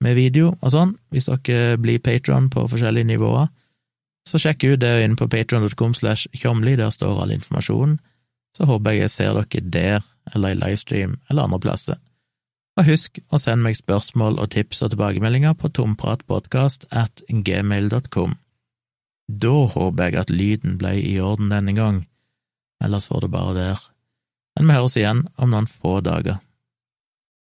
med 0.02 0.18
video 0.18 0.56
og 0.64 0.74
sånn, 0.74 0.96
hvis 1.14 1.30
dere 1.30 1.78
blir 1.78 2.02
patron 2.02 2.50
på 2.50 2.66
forskjellige 2.70 3.14
nivåer. 3.14 3.50
Så 4.26 4.42
sjekk 4.42 4.66
ut 4.66 4.82
det 4.82 4.96
inn 5.06 5.18
på 5.18 5.30
patron.com 5.30 5.94
slash 5.98 6.30
tjomli, 6.38 6.74
der 6.78 6.94
står 6.94 7.22
all 7.22 7.34
informasjonen 7.34 8.00
så 8.58 8.68
håper 8.68 8.96
jeg 8.96 9.06
jeg 9.06 9.14
ser 9.16 9.38
dere 9.40 9.70
der, 9.76 10.08
eller 10.36 10.54
i 10.54 10.60
livestream, 10.60 11.18
eller 11.30 11.48
andre 11.48 11.60
plasser. 11.60 12.00
Og 12.80 12.88
husk 12.88 13.20
å 13.30 13.40
sende 13.42 13.68
meg 13.68 13.78
spørsmål 13.80 14.40
og 14.40 14.52
tips 14.54 14.84
og 14.86 14.94
tilbakemeldinger 14.94 15.58
på 15.60 15.72
tompratpodkast 15.76 16.88
at 16.92 17.24
gmail.com. 17.28 18.38
Da 19.32 19.56
håper 19.76 20.08
jeg 20.08 20.20
at 20.22 20.32
lyden 20.34 20.78
ble 20.80 20.96
i 21.00 21.18
orden 21.24 21.52
denne 21.52 21.76
gang, 21.76 22.06
ellers 22.84 23.08
får 23.12 23.26
det 23.26 23.34
bare 23.36 23.58
være. 23.58 23.82
Men 24.56 24.68
vi 24.68 24.78
høres 24.80 24.98
igjen 25.00 25.26
om 25.38 25.52
noen 25.54 25.68
få 25.70 26.00
dager. 26.04 26.40